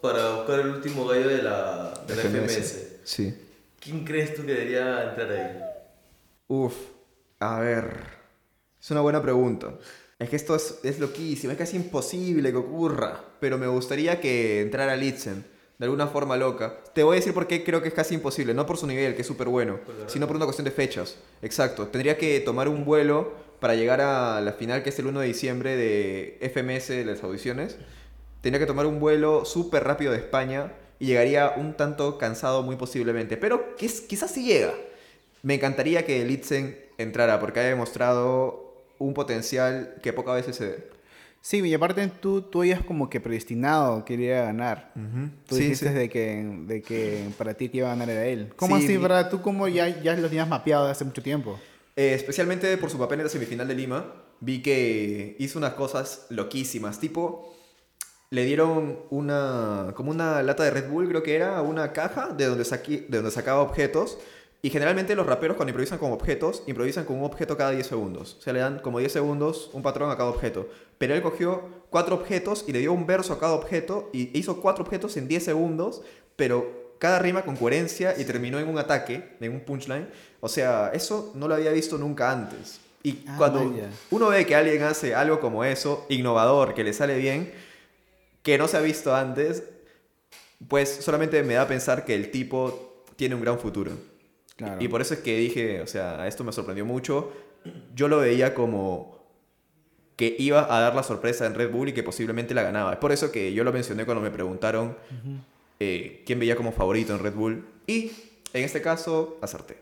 para 0.00 0.36
buscar 0.36 0.60
el 0.60 0.68
último 0.68 1.06
gallo 1.06 1.28
de 1.28 1.42
la, 1.42 1.92
de 2.06 2.16
la 2.16 2.22
FMS. 2.22 3.00
Sí. 3.04 3.34
¿Quién 3.80 4.04
crees 4.04 4.34
tú 4.34 4.46
que 4.46 4.52
debería 4.52 5.10
entrar 5.10 5.30
ahí? 5.30 5.60
Uf, 6.48 6.74
a 7.40 7.58
ver. 7.58 8.00
Es 8.80 8.90
una 8.90 9.00
buena 9.02 9.20
pregunta. 9.20 9.74
Es 10.18 10.28
que 10.30 10.36
esto 10.36 10.54
es, 10.54 10.78
es 10.84 10.98
loquísimo, 11.00 11.52
es 11.52 11.58
casi 11.58 11.76
imposible 11.76 12.50
que 12.50 12.56
ocurra. 12.58 13.20
Pero 13.40 13.58
me 13.58 13.66
gustaría 13.66 14.20
que 14.20 14.60
entrara 14.60 14.96
Litzen, 14.96 15.44
de 15.78 15.84
alguna 15.84 16.06
forma 16.06 16.36
loca. 16.36 16.78
Te 16.94 17.02
voy 17.02 17.16
a 17.16 17.20
decir 17.20 17.34
por 17.34 17.46
qué 17.46 17.64
creo 17.64 17.82
que 17.82 17.88
es 17.88 17.94
casi 17.94 18.14
imposible. 18.14 18.54
No 18.54 18.64
por 18.66 18.76
su 18.76 18.86
nivel, 18.86 19.14
que 19.16 19.22
es 19.22 19.26
súper 19.26 19.48
bueno, 19.48 19.80
sino 20.06 20.26
por 20.26 20.36
una 20.36 20.44
cuestión 20.44 20.64
de 20.64 20.70
fechas. 20.70 21.16
Exacto. 21.42 21.88
Tendría 21.88 22.16
que 22.16 22.40
tomar 22.40 22.68
un 22.68 22.84
vuelo 22.84 23.32
para 23.60 23.74
llegar 23.74 24.00
a 24.00 24.40
la 24.40 24.52
final, 24.52 24.82
que 24.82 24.90
es 24.90 24.98
el 24.98 25.06
1 25.06 25.20
de 25.20 25.26
diciembre 25.26 25.76
de 25.76 26.38
FMS 26.52 26.88
de 26.88 27.04
las 27.04 27.22
audiciones. 27.24 27.76
Tendría 28.40 28.60
que 28.60 28.66
tomar 28.66 28.86
un 28.86 29.00
vuelo 29.00 29.44
súper 29.44 29.84
rápido 29.84 30.12
de 30.12 30.18
España 30.18 30.72
y 31.00 31.06
llegaría 31.06 31.54
un 31.56 31.74
tanto 31.74 32.18
cansado 32.18 32.62
muy 32.62 32.76
posiblemente. 32.76 33.36
Pero 33.36 33.74
quiz- 33.78 34.06
quizás 34.06 34.30
sí 34.30 34.44
llega. 34.44 34.74
Me 35.42 35.54
encantaría 35.54 36.04
que 36.06 36.24
Litzen 36.24 36.78
entrara 36.98 37.40
porque 37.40 37.60
ha 37.60 37.64
demostrado 37.64 38.73
un 39.06 39.14
potencial 39.14 39.94
que 40.02 40.12
pocas 40.12 40.34
veces 40.36 40.56
se 40.56 40.66
ve. 40.66 40.88
Sí, 41.40 41.60
y 41.60 41.74
aparte 41.74 42.06
tú, 42.20 42.40
tú 42.40 42.62
eras 42.62 42.82
como 42.82 43.10
que 43.10 43.20
predestinado 43.20 44.04
que 44.06 44.14
iba 44.14 44.38
a 44.38 44.44
ganar. 44.44 44.92
Tú 45.46 45.56
Sí, 45.56 45.62
dijiste 45.64 45.88
sí. 45.88 45.94
De, 45.94 46.08
que, 46.08 46.42
de 46.66 46.80
que 46.80 47.28
para 47.36 47.52
ti 47.52 47.68
que 47.68 47.78
iba 47.78 47.88
a 47.88 47.90
ganar 47.90 48.08
era 48.08 48.24
él. 48.24 48.52
¿Cómo 48.56 48.78
Sí, 48.78 48.84
así, 48.84 48.96
verdad? 48.96 49.28
Tú 49.30 49.42
como 49.42 49.68
ya, 49.68 49.88
ya 50.02 50.16
lo 50.16 50.26
tenías 50.28 50.48
mapeado 50.48 50.86
de 50.86 50.92
hace 50.92 51.04
mucho 51.04 51.22
tiempo. 51.22 51.60
Eh, 51.96 52.14
especialmente 52.14 52.76
por 52.78 52.88
su 52.90 52.98
papel 52.98 53.20
en 53.20 53.24
la 53.26 53.30
semifinal 53.30 53.68
de 53.68 53.74
Lima, 53.74 54.06
vi 54.40 54.62
que 54.62 55.36
hizo 55.38 55.58
unas 55.58 55.74
cosas 55.74 56.26
loquísimas. 56.30 56.98
Tipo, 56.98 57.54
le 58.30 58.44
dieron 58.46 59.00
una, 59.10 59.92
como 59.94 60.10
una 60.12 60.42
lata 60.42 60.64
de 60.64 60.70
Red 60.70 60.88
Bull, 60.88 61.08
creo 61.10 61.22
que 61.22 61.36
era, 61.36 61.60
una 61.60 61.92
caja 61.92 62.28
de 62.28 62.46
donde, 62.46 62.64
saqui- 62.64 63.06
de 63.06 63.18
donde 63.18 63.30
sacaba 63.30 63.60
objetos. 63.60 64.16
Y 64.64 64.70
generalmente 64.70 65.14
los 65.14 65.26
raperos 65.26 65.58
cuando 65.58 65.72
improvisan 65.72 65.98
con 65.98 66.10
objetos, 66.10 66.62
improvisan 66.66 67.04
con 67.04 67.18
un 67.18 67.24
objeto 67.24 67.54
cada 67.54 67.72
10 67.72 67.86
segundos. 67.86 68.36
O 68.38 68.42
sea, 68.42 68.54
le 68.54 68.60
dan 68.60 68.78
como 68.78 68.98
10 68.98 69.12
segundos 69.12 69.68
un 69.74 69.82
patrón 69.82 70.10
a 70.10 70.16
cada 70.16 70.30
objeto. 70.30 70.66
Pero 70.96 71.14
él 71.14 71.20
cogió 71.20 71.60
cuatro 71.90 72.14
objetos 72.14 72.64
y 72.66 72.72
le 72.72 72.78
dio 72.78 72.94
un 72.94 73.04
verso 73.06 73.34
a 73.34 73.38
cada 73.38 73.52
objeto 73.52 74.08
y 74.14 74.30
hizo 74.38 74.62
cuatro 74.62 74.82
objetos 74.82 75.18
en 75.18 75.28
10 75.28 75.44
segundos, 75.44 76.00
pero 76.36 76.94
cada 76.98 77.18
rima 77.18 77.42
con 77.44 77.56
coherencia 77.56 78.14
y 78.16 78.24
terminó 78.24 78.58
en 78.58 78.66
un 78.66 78.78
ataque, 78.78 79.36
en 79.38 79.52
un 79.52 79.60
punchline. 79.60 80.08
O 80.40 80.48
sea, 80.48 80.90
eso 80.94 81.30
no 81.34 81.46
lo 81.46 81.56
había 81.56 81.70
visto 81.70 81.98
nunca 81.98 82.30
antes. 82.32 82.80
Y 83.02 83.22
Ah, 83.28 83.34
cuando 83.36 83.68
vaya. 83.70 83.90
uno 84.12 84.28
ve 84.28 84.46
que 84.46 84.56
alguien 84.56 84.82
hace 84.84 85.14
algo 85.14 85.40
como 85.40 85.62
eso, 85.64 86.06
innovador, 86.08 86.72
que 86.72 86.84
le 86.84 86.94
sale 86.94 87.18
bien, 87.18 87.52
que 88.42 88.56
no 88.56 88.66
se 88.66 88.78
ha 88.78 88.80
visto 88.80 89.14
antes, 89.14 89.62
pues 90.68 90.88
solamente 90.88 91.42
me 91.42 91.52
da 91.52 91.62
a 91.62 91.68
pensar 91.68 92.06
que 92.06 92.14
el 92.14 92.30
tipo 92.30 93.04
tiene 93.16 93.34
un 93.34 93.42
gran 93.42 93.58
futuro. 93.58 93.90
Claro. 94.56 94.82
Y 94.82 94.88
por 94.88 95.00
eso 95.00 95.14
es 95.14 95.20
que 95.20 95.36
dije, 95.36 95.80
o 95.80 95.86
sea, 95.86 96.26
esto 96.26 96.44
me 96.44 96.52
sorprendió 96.52 96.84
mucho. 96.84 97.32
Yo 97.94 98.08
lo 98.08 98.18
veía 98.18 98.54
como 98.54 99.14
que 100.16 100.36
iba 100.38 100.72
a 100.74 100.80
dar 100.80 100.94
la 100.94 101.02
sorpresa 101.02 101.46
en 101.46 101.54
Red 101.54 101.72
Bull 101.72 101.88
y 101.88 101.92
que 101.92 102.02
posiblemente 102.02 102.54
la 102.54 102.62
ganaba. 102.62 102.92
Es 102.92 102.98
por 102.98 103.12
eso 103.12 103.32
que 103.32 103.52
yo 103.52 103.64
lo 103.64 103.72
mencioné 103.72 104.04
cuando 104.04 104.22
me 104.22 104.30
preguntaron 104.30 104.96
eh, 105.80 106.22
quién 106.24 106.38
veía 106.38 106.56
como 106.56 106.72
favorito 106.72 107.12
en 107.14 107.20
Red 107.20 107.34
Bull. 107.34 107.66
Y 107.86 108.12
en 108.52 108.64
este 108.64 108.80
caso, 108.80 109.38
acerté. 109.42 109.78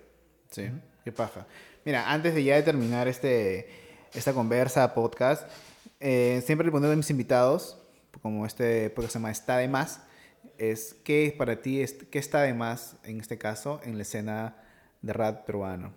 Sí, 0.51 0.71
qué 1.05 1.13
paja. 1.13 1.47
Mira, 1.85 2.11
antes 2.11 2.35
de 2.35 2.45
ya 2.45 2.57
de 2.57 2.63
terminar 2.63 3.09
este, 3.09 3.69
esta 4.15 4.33
conversa, 4.33 4.95
podcast, 4.95 5.47
eh, 6.01 6.43
siempre 6.47 6.71
le 6.71 6.77
a 6.77 6.97
mis 6.97 7.11
invitados, 7.11 7.79
como 8.23 8.47
este 8.47 8.89
podcast 8.91 9.13
se 9.13 9.19
llama 9.19 9.31
Está 9.31 9.59
de 9.59 9.69
Más, 9.69 10.01
es 10.63 10.97
¿qué 11.05 11.35
para 11.37 11.61
ti 11.61 11.81
es, 11.83 11.95
qué 12.11 12.19
está 12.19 12.43
de 12.43 12.55
más 12.55 12.97
en 13.05 13.21
este 13.21 13.37
caso 13.37 13.81
en 13.85 13.97
la 13.97 14.03
escena 14.03 14.57
de 15.03 15.13
rap 15.13 15.45
peruano? 15.45 15.93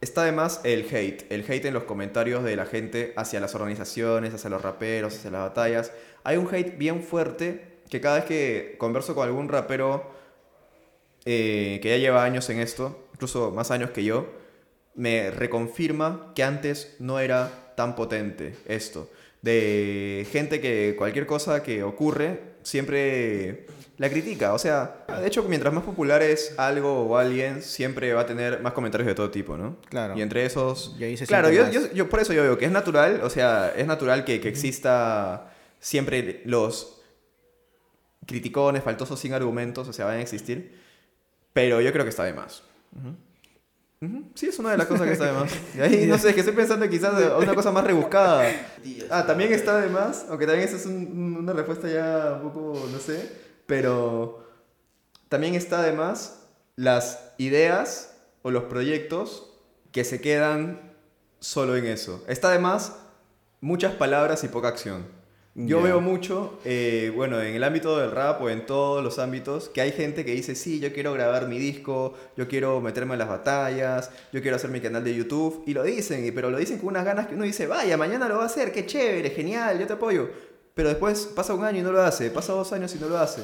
Está 0.00 0.22
además 0.22 0.60
el 0.64 0.86
hate, 0.90 1.30
el 1.30 1.44
hate 1.48 1.66
en 1.66 1.74
los 1.74 1.84
comentarios 1.84 2.42
de 2.42 2.56
la 2.56 2.66
gente 2.66 3.14
hacia 3.16 3.40
las 3.40 3.54
organizaciones, 3.54 4.34
hacia 4.34 4.50
los 4.50 4.60
raperos, 4.60 5.16
hacia 5.16 5.30
las 5.30 5.42
batallas. 5.42 5.92
Hay 6.24 6.36
un 6.36 6.52
hate 6.52 6.76
bien 6.76 7.02
fuerte 7.02 7.78
que 7.88 8.00
cada 8.00 8.16
vez 8.16 8.24
que 8.24 8.74
converso 8.78 9.14
con 9.14 9.26
algún 9.26 9.48
rapero 9.48 10.10
eh, 11.24 11.78
que 11.80 11.88
ya 11.90 11.96
lleva 11.96 12.24
años 12.24 12.50
en 12.50 12.58
esto, 12.58 13.06
incluso 13.14 13.50
más 13.52 13.70
años 13.70 13.90
que 13.90 14.04
yo, 14.04 14.26
me 14.94 15.30
reconfirma 15.30 16.32
que 16.34 16.42
antes 16.42 16.96
no 16.98 17.18
era 17.20 17.72
tan 17.76 17.94
potente 17.94 18.54
esto. 18.66 19.10
De 19.40 20.26
gente 20.30 20.60
que 20.60 20.94
cualquier 20.98 21.26
cosa 21.26 21.62
que 21.62 21.82
ocurre 21.82 22.54
siempre 22.62 23.66
la 23.98 24.08
critica. 24.10 24.52
O 24.54 24.58
sea, 24.58 25.04
de 25.20 25.26
hecho, 25.26 25.42
mientras 25.44 25.72
más 25.72 25.84
popular 25.84 26.22
es 26.22 26.54
algo 26.58 27.02
o 27.06 27.16
alguien, 27.16 27.62
siempre 27.62 28.12
va 28.12 28.22
a 28.22 28.26
tener 28.26 28.60
más 28.60 28.72
comentarios 28.72 29.06
de 29.06 29.14
todo 29.14 29.30
tipo, 29.30 29.56
¿no? 29.56 29.76
Claro. 29.88 30.16
Y 30.16 30.22
entre 30.22 30.44
esos... 30.44 30.96
Y 30.98 31.04
ahí 31.04 31.16
se 31.16 31.26
claro, 31.26 31.50
yo, 31.50 31.70
yo, 31.70 31.90
yo 31.92 32.08
por 32.08 32.20
eso 32.20 32.32
yo 32.32 32.42
veo 32.42 32.58
que 32.58 32.64
es 32.64 32.72
natural, 32.72 33.20
o 33.22 33.30
sea, 33.30 33.72
es 33.76 33.86
natural 33.86 34.24
que, 34.24 34.40
que 34.40 34.48
exista 34.48 35.52
siempre 35.80 36.42
los 36.44 37.00
criticones, 38.26 38.82
faltosos 38.82 39.20
sin 39.20 39.32
argumentos, 39.34 39.86
o 39.88 39.92
sea, 39.92 40.06
van 40.06 40.16
a 40.18 40.22
existir. 40.22 40.80
Pero 41.52 41.80
yo 41.80 41.92
creo 41.92 42.04
que 42.04 42.10
está 42.10 42.24
de 42.24 42.32
más. 42.32 42.62
Sí, 44.34 44.46
es 44.48 44.58
una 44.58 44.72
de 44.72 44.76
las 44.76 44.86
cosas 44.86 45.06
que 45.06 45.12
está 45.14 45.26
de 45.26 45.32
más. 45.32 45.52
Y 45.76 45.80
ahí, 45.80 46.06
no 46.06 46.18
sé, 46.18 46.28
es 46.30 46.34
que 46.34 46.40
estoy 46.40 46.54
pensando 46.54 46.88
quizás 46.90 47.16
de 47.16 47.26
una 47.36 47.54
cosa 47.54 47.70
más 47.70 47.84
rebuscada. 47.84 48.44
Ah, 49.10 49.24
también 49.26 49.52
está 49.52 49.80
de 49.80 49.88
más, 49.88 50.26
aunque 50.28 50.46
también 50.46 50.68
esa 50.68 50.76
es 50.76 50.84
un- 50.86 51.36
una 51.38 51.52
respuesta 51.52 51.88
ya 51.88 52.40
un 52.42 52.50
poco, 52.52 52.86
no 52.92 52.98
sé, 52.98 53.43
pero 53.66 54.46
también 55.28 55.54
está 55.54 55.82
de 55.82 55.92
más 55.92 56.46
las 56.76 57.32
ideas 57.38 58.16
o 58.42 58.50
los 58.50 58.64
proyectos 58.64 59.50
que 59.92 60.04
se 60.04 60.20
quedan 60.20 60.92
solo 61.40 61.76
en 61.76 61.86
eso. 61.86 62.24
Está 62.28 62.50
de 62.50 62.58
más 62.58 62.96
muchas 63.60 63.94
palabras 63.94 64.44
y 64.44 64.48
poca 64.48 64.68
acción. 64.68 65.06
Yo 65.56 65.80
veo 65.80 66.00
mucho, 66.00 66.58
eh, 66.64 67.12
bueno, 67.14 67.40
en 67.40 67.54
el 67.54 67.62
ámbito 67.62 67.96
del 67.96 68.10
rap 68.10 68.42
o 68.42 68.50
en 68.50 68.66
todos 68.66 69.04
los 69.04 69.20
ámbitos, 69.20 69.68
que 69.68 69.80
hay 69.80 69.92
gente 69.92 70.24
que 70.24 70.32
dice, 70.32 70.56
sí, 70.56 70.80
yo 70.80 70.92
quiero 70.92 71.12
grabar 71.12 71.46
mi 71.46 71.60
disco, 71.60 72.14
yo 72.36 72.48
quiero 72.48 72.80
meterme 72.80 73.12
en 73.12 73.20
las 73.20 73.28
batallas, 73.28 74.10
yo 74.32 74.42
quiero 74.42 74.56
hacer 74.56 74.70
mi 74.70 74.80
canal 74.80 75.04
de 75.04 75.14
YouTube, 75.14 75.62
y 75.64 75.72
lo 75.72 75.84
dicen, 75.84 76.28
pero 76.34 76.50
lo 76.50 76.58
dicen 76.58 76.78
con 76.78 76.88
unas 76.88 77.04
ganas 77.04 77.28
que 77.28 77.36
uno 77.36 77.44
dice, 77.44 77.68
vaya, 77.68 77.96
mañana 77.96 78.28
lo 78.28 78.38
va 78.38 78.42
a 78.42 78.46
hacer, 78.46 78.72
qué 78.72 78.84
chévere, 78.84 79.30
genial, 79.30 79.78
yo 79.78 79.86
te 79.86 79.92
apoyo. 79.92 80.28
Pero 80.74 80.88
después 80.88 81.26
pasa 81.34 81.54
un 81.54 81.64
año 81.64 81.78
y 81.80 81.82
no 81.82 81.92
lo 81.92 82.02
hace, 82.02 82.30
pasa 82.30 82.52
dos 82.52 82.72
años 82.72 82.94
y 82.94 82.98
no 82.98 83.08
lo 83.08 83.18
hace. 83.18 83.42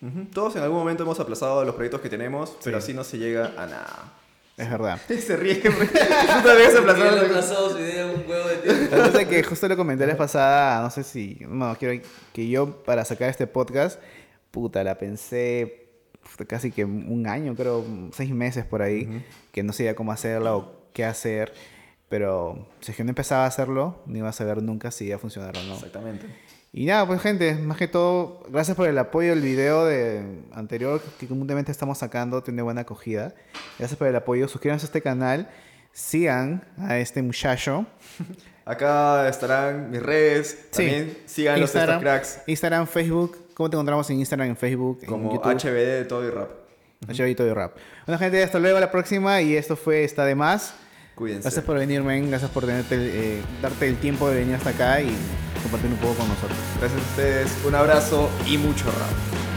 Ujú. 0.00 0.24
Todos 0.32 0.56
en 0.56 0.62
algún 0.62 0.78
momento 0.78 1.02
hemos 1.02 1.20
aplazado 1.20 1.64
los 1.64 1.74
proyectos 1.74 2.00
que 2.00 2.08
tenemos, 2.08 2.56
pero 2.64 2.78
Sí. 2.80 2.84
así 2.84 2.94
no 2.94 3.04
se 3.04 3.18
llega 3.18 3.52
a 3.56 3.66
nada. 3.66 4.12
Es 4.56 4.68
verdad. 4.70 4.98
se 5.08 5.36
ríe, 5.36 5.56
tú 5.56 5.68
también 5.70 6.76
ha 6.76 6.78
aplazado. 6.78 7.20
aplazado 7.26 7.70
su 7.70 7.78
idea 7.78 8.06
un 8.06 8.24
huevo 8.28 8.48
de 8.48 8.56
tiempo. 8.62 8.96
La 8.96 9.04
cosa 9.04 9.28
que 9.28 9.42
justo 9.42 9.68
lo 9.68 9.76
comenté 9.76 10.04
la 10.04 10.08
vez 10.12 10.16
pasada, 10.16 10.82
no 10.82 10.90
sé 10.90 11.04
si, 11.04 11.38
no, 11.48 11.74
quiero 11.78 12.02
que 12.32 12.48
yo 12.48 12.82
para 12.84 13.04
sacar 13.04 13.28
este 13.30 13.46
podcast, 13.46 14.00
puta, 14.50 14.82
la 14.84 14.96
pensé 14.98 15.78
casi 16.46 16.70
que 16.70 16.84
un 16.84 17.26
año, 17.26 17.54
creo, 17.56 17.84
seis 18.12 18.30
meses 18.30 18.64
por 18.64 18.80
ahí, 18.82 19.24
que 19.52 19.62
no 19.62 19.72
sabía 19.72 19.94
cómo 19.94 20.12
hacerla 20.12 20.54
o 20.56 20.72
qué 20.92 21.04
hacer, 21.04 21.52
pero 22.08 22.68
si 22.80 22.92
es 22.92 22.96
que 22.96 23.04
no 23.04 23.10
empezaba 23.10 23.44
a 23.44 23.46
hacerlo, 23.48 24.02
no 24.06 24.18
iba 24.18 24.28
a 24.28 24.32
saber 24.32 24.62
nunca 24.62 24.90
si 24.90 25.06
iba 25.06 25.16
a 25.16 25.18
funcionar 25.18 25.56
o 25.56 25.62
no. 25.64 25.74
Exactamente. 25.74 26.26
Y 26.74 26.86
nada, 26.86 27.06
pues 27.06 27.20
gente, 27.20 27.54
más 27.54 27.76
que 27.76 27.86
todo, 27.86 28.42
gracias 28.48 28.74
por 28.74 28.88
el 28.88 28.96
apoyo 28.96 29.30
del 29.30 29.42
video 29.42 29.84
de 29.84 30.42
anterior 30.52 31.02
que 31.20 31.28
comúnmente 31.28 31.70
estamos 31.70 31.98
sacando, 31.98 32.42
tiene 32.42 32.62
buena 32.62 32.80
acogida. 32.80 33.34
Gracias 33.78 33.98
por 33.98 34.08
el 34.08 34.16
apoyo, 34.16 34.48
suscríbanse 34.48 34.86
a 34.86 34.88
este 34.88 35.02
canal, 35.02 35.50
sigan 35.92 36.64
a 36.78 36.98
este 36.98 37.20
muchacho. 37.20 37.84
Acá 38.64 39.28
estarán 39.28 39.90
mis 39.90 40.02
redes. 40.02 40.66
Sí. 40.70 40.86
También 40.86 41.18
sigan 41.26 41.60
los 41.60 41.68
Instagram, 41.68 41.96
Estos 41.96 42.02
Cracks 42.02 42.42
Instagram, 42.46 42.86
Facebook. 42.86 43.36
¿Cómo 43.52 43.68
te 43.68 43.76
encontramos 43.76 44.08
en 44.08 44.20
Instagram, 44.20 44.48
en 44.48 44.56
Facebook, 44.56 45.00
en 45.02 45.08
como 45.08 45.30
YouTube? 45.30 45.52
HBD 45.52 45.98
de 45.98 46.04
todo 46.06 46.26
y 46.26 46.30
rap. 46.30 46.62
Chavito 47.10 47.46
y 47.46 47.52
Rap. 47.52 47.76
Bueno, 48.06 48.18
gente, 48.18 48.42
hasta 48.42 48.58
luego, 48.58 48.78
a 48.78 48.80
la 48.80 48.90
próxima. 48.90 49.42
Y 49.42 49.56
esto 49.56 49.76
fue 49.76 50.04
Está 50.04 50.24
de 50.24 50.34
Más. 50.34 50.74
Cuídense. 51.14 51.42
Gracias 51.42 51.64
por 51.64 51.78
venir, 51.78 52.02
men. 52.02 52.30
Gracias 52.30 52.50
por 52.50 52.64
tenerte, 52.64 52.96
eh, 52.98 53.42
darte 53.60 53.88
el 53.88 53.96
tiempo 53.96 54.28
de 54.28 54.40
venir 54.40 54.54
hasta 54.54 54.70
acá 54.70 55.00
y 55.00 55.14
compartir 55.62 55.90
un 55.90 55.98
poco 55.98 56.14
con 56.14 56.28
nosotros. 56.28 56.58
Gracias 56.78 57.00
a 57.00 57.04
ustedes. 57.04 57.58
Un 57.66 57.74
abrazo 57.74 58.30
y 58.46 58.58
mucho 58.58 58.86
rap. 58.86 59.51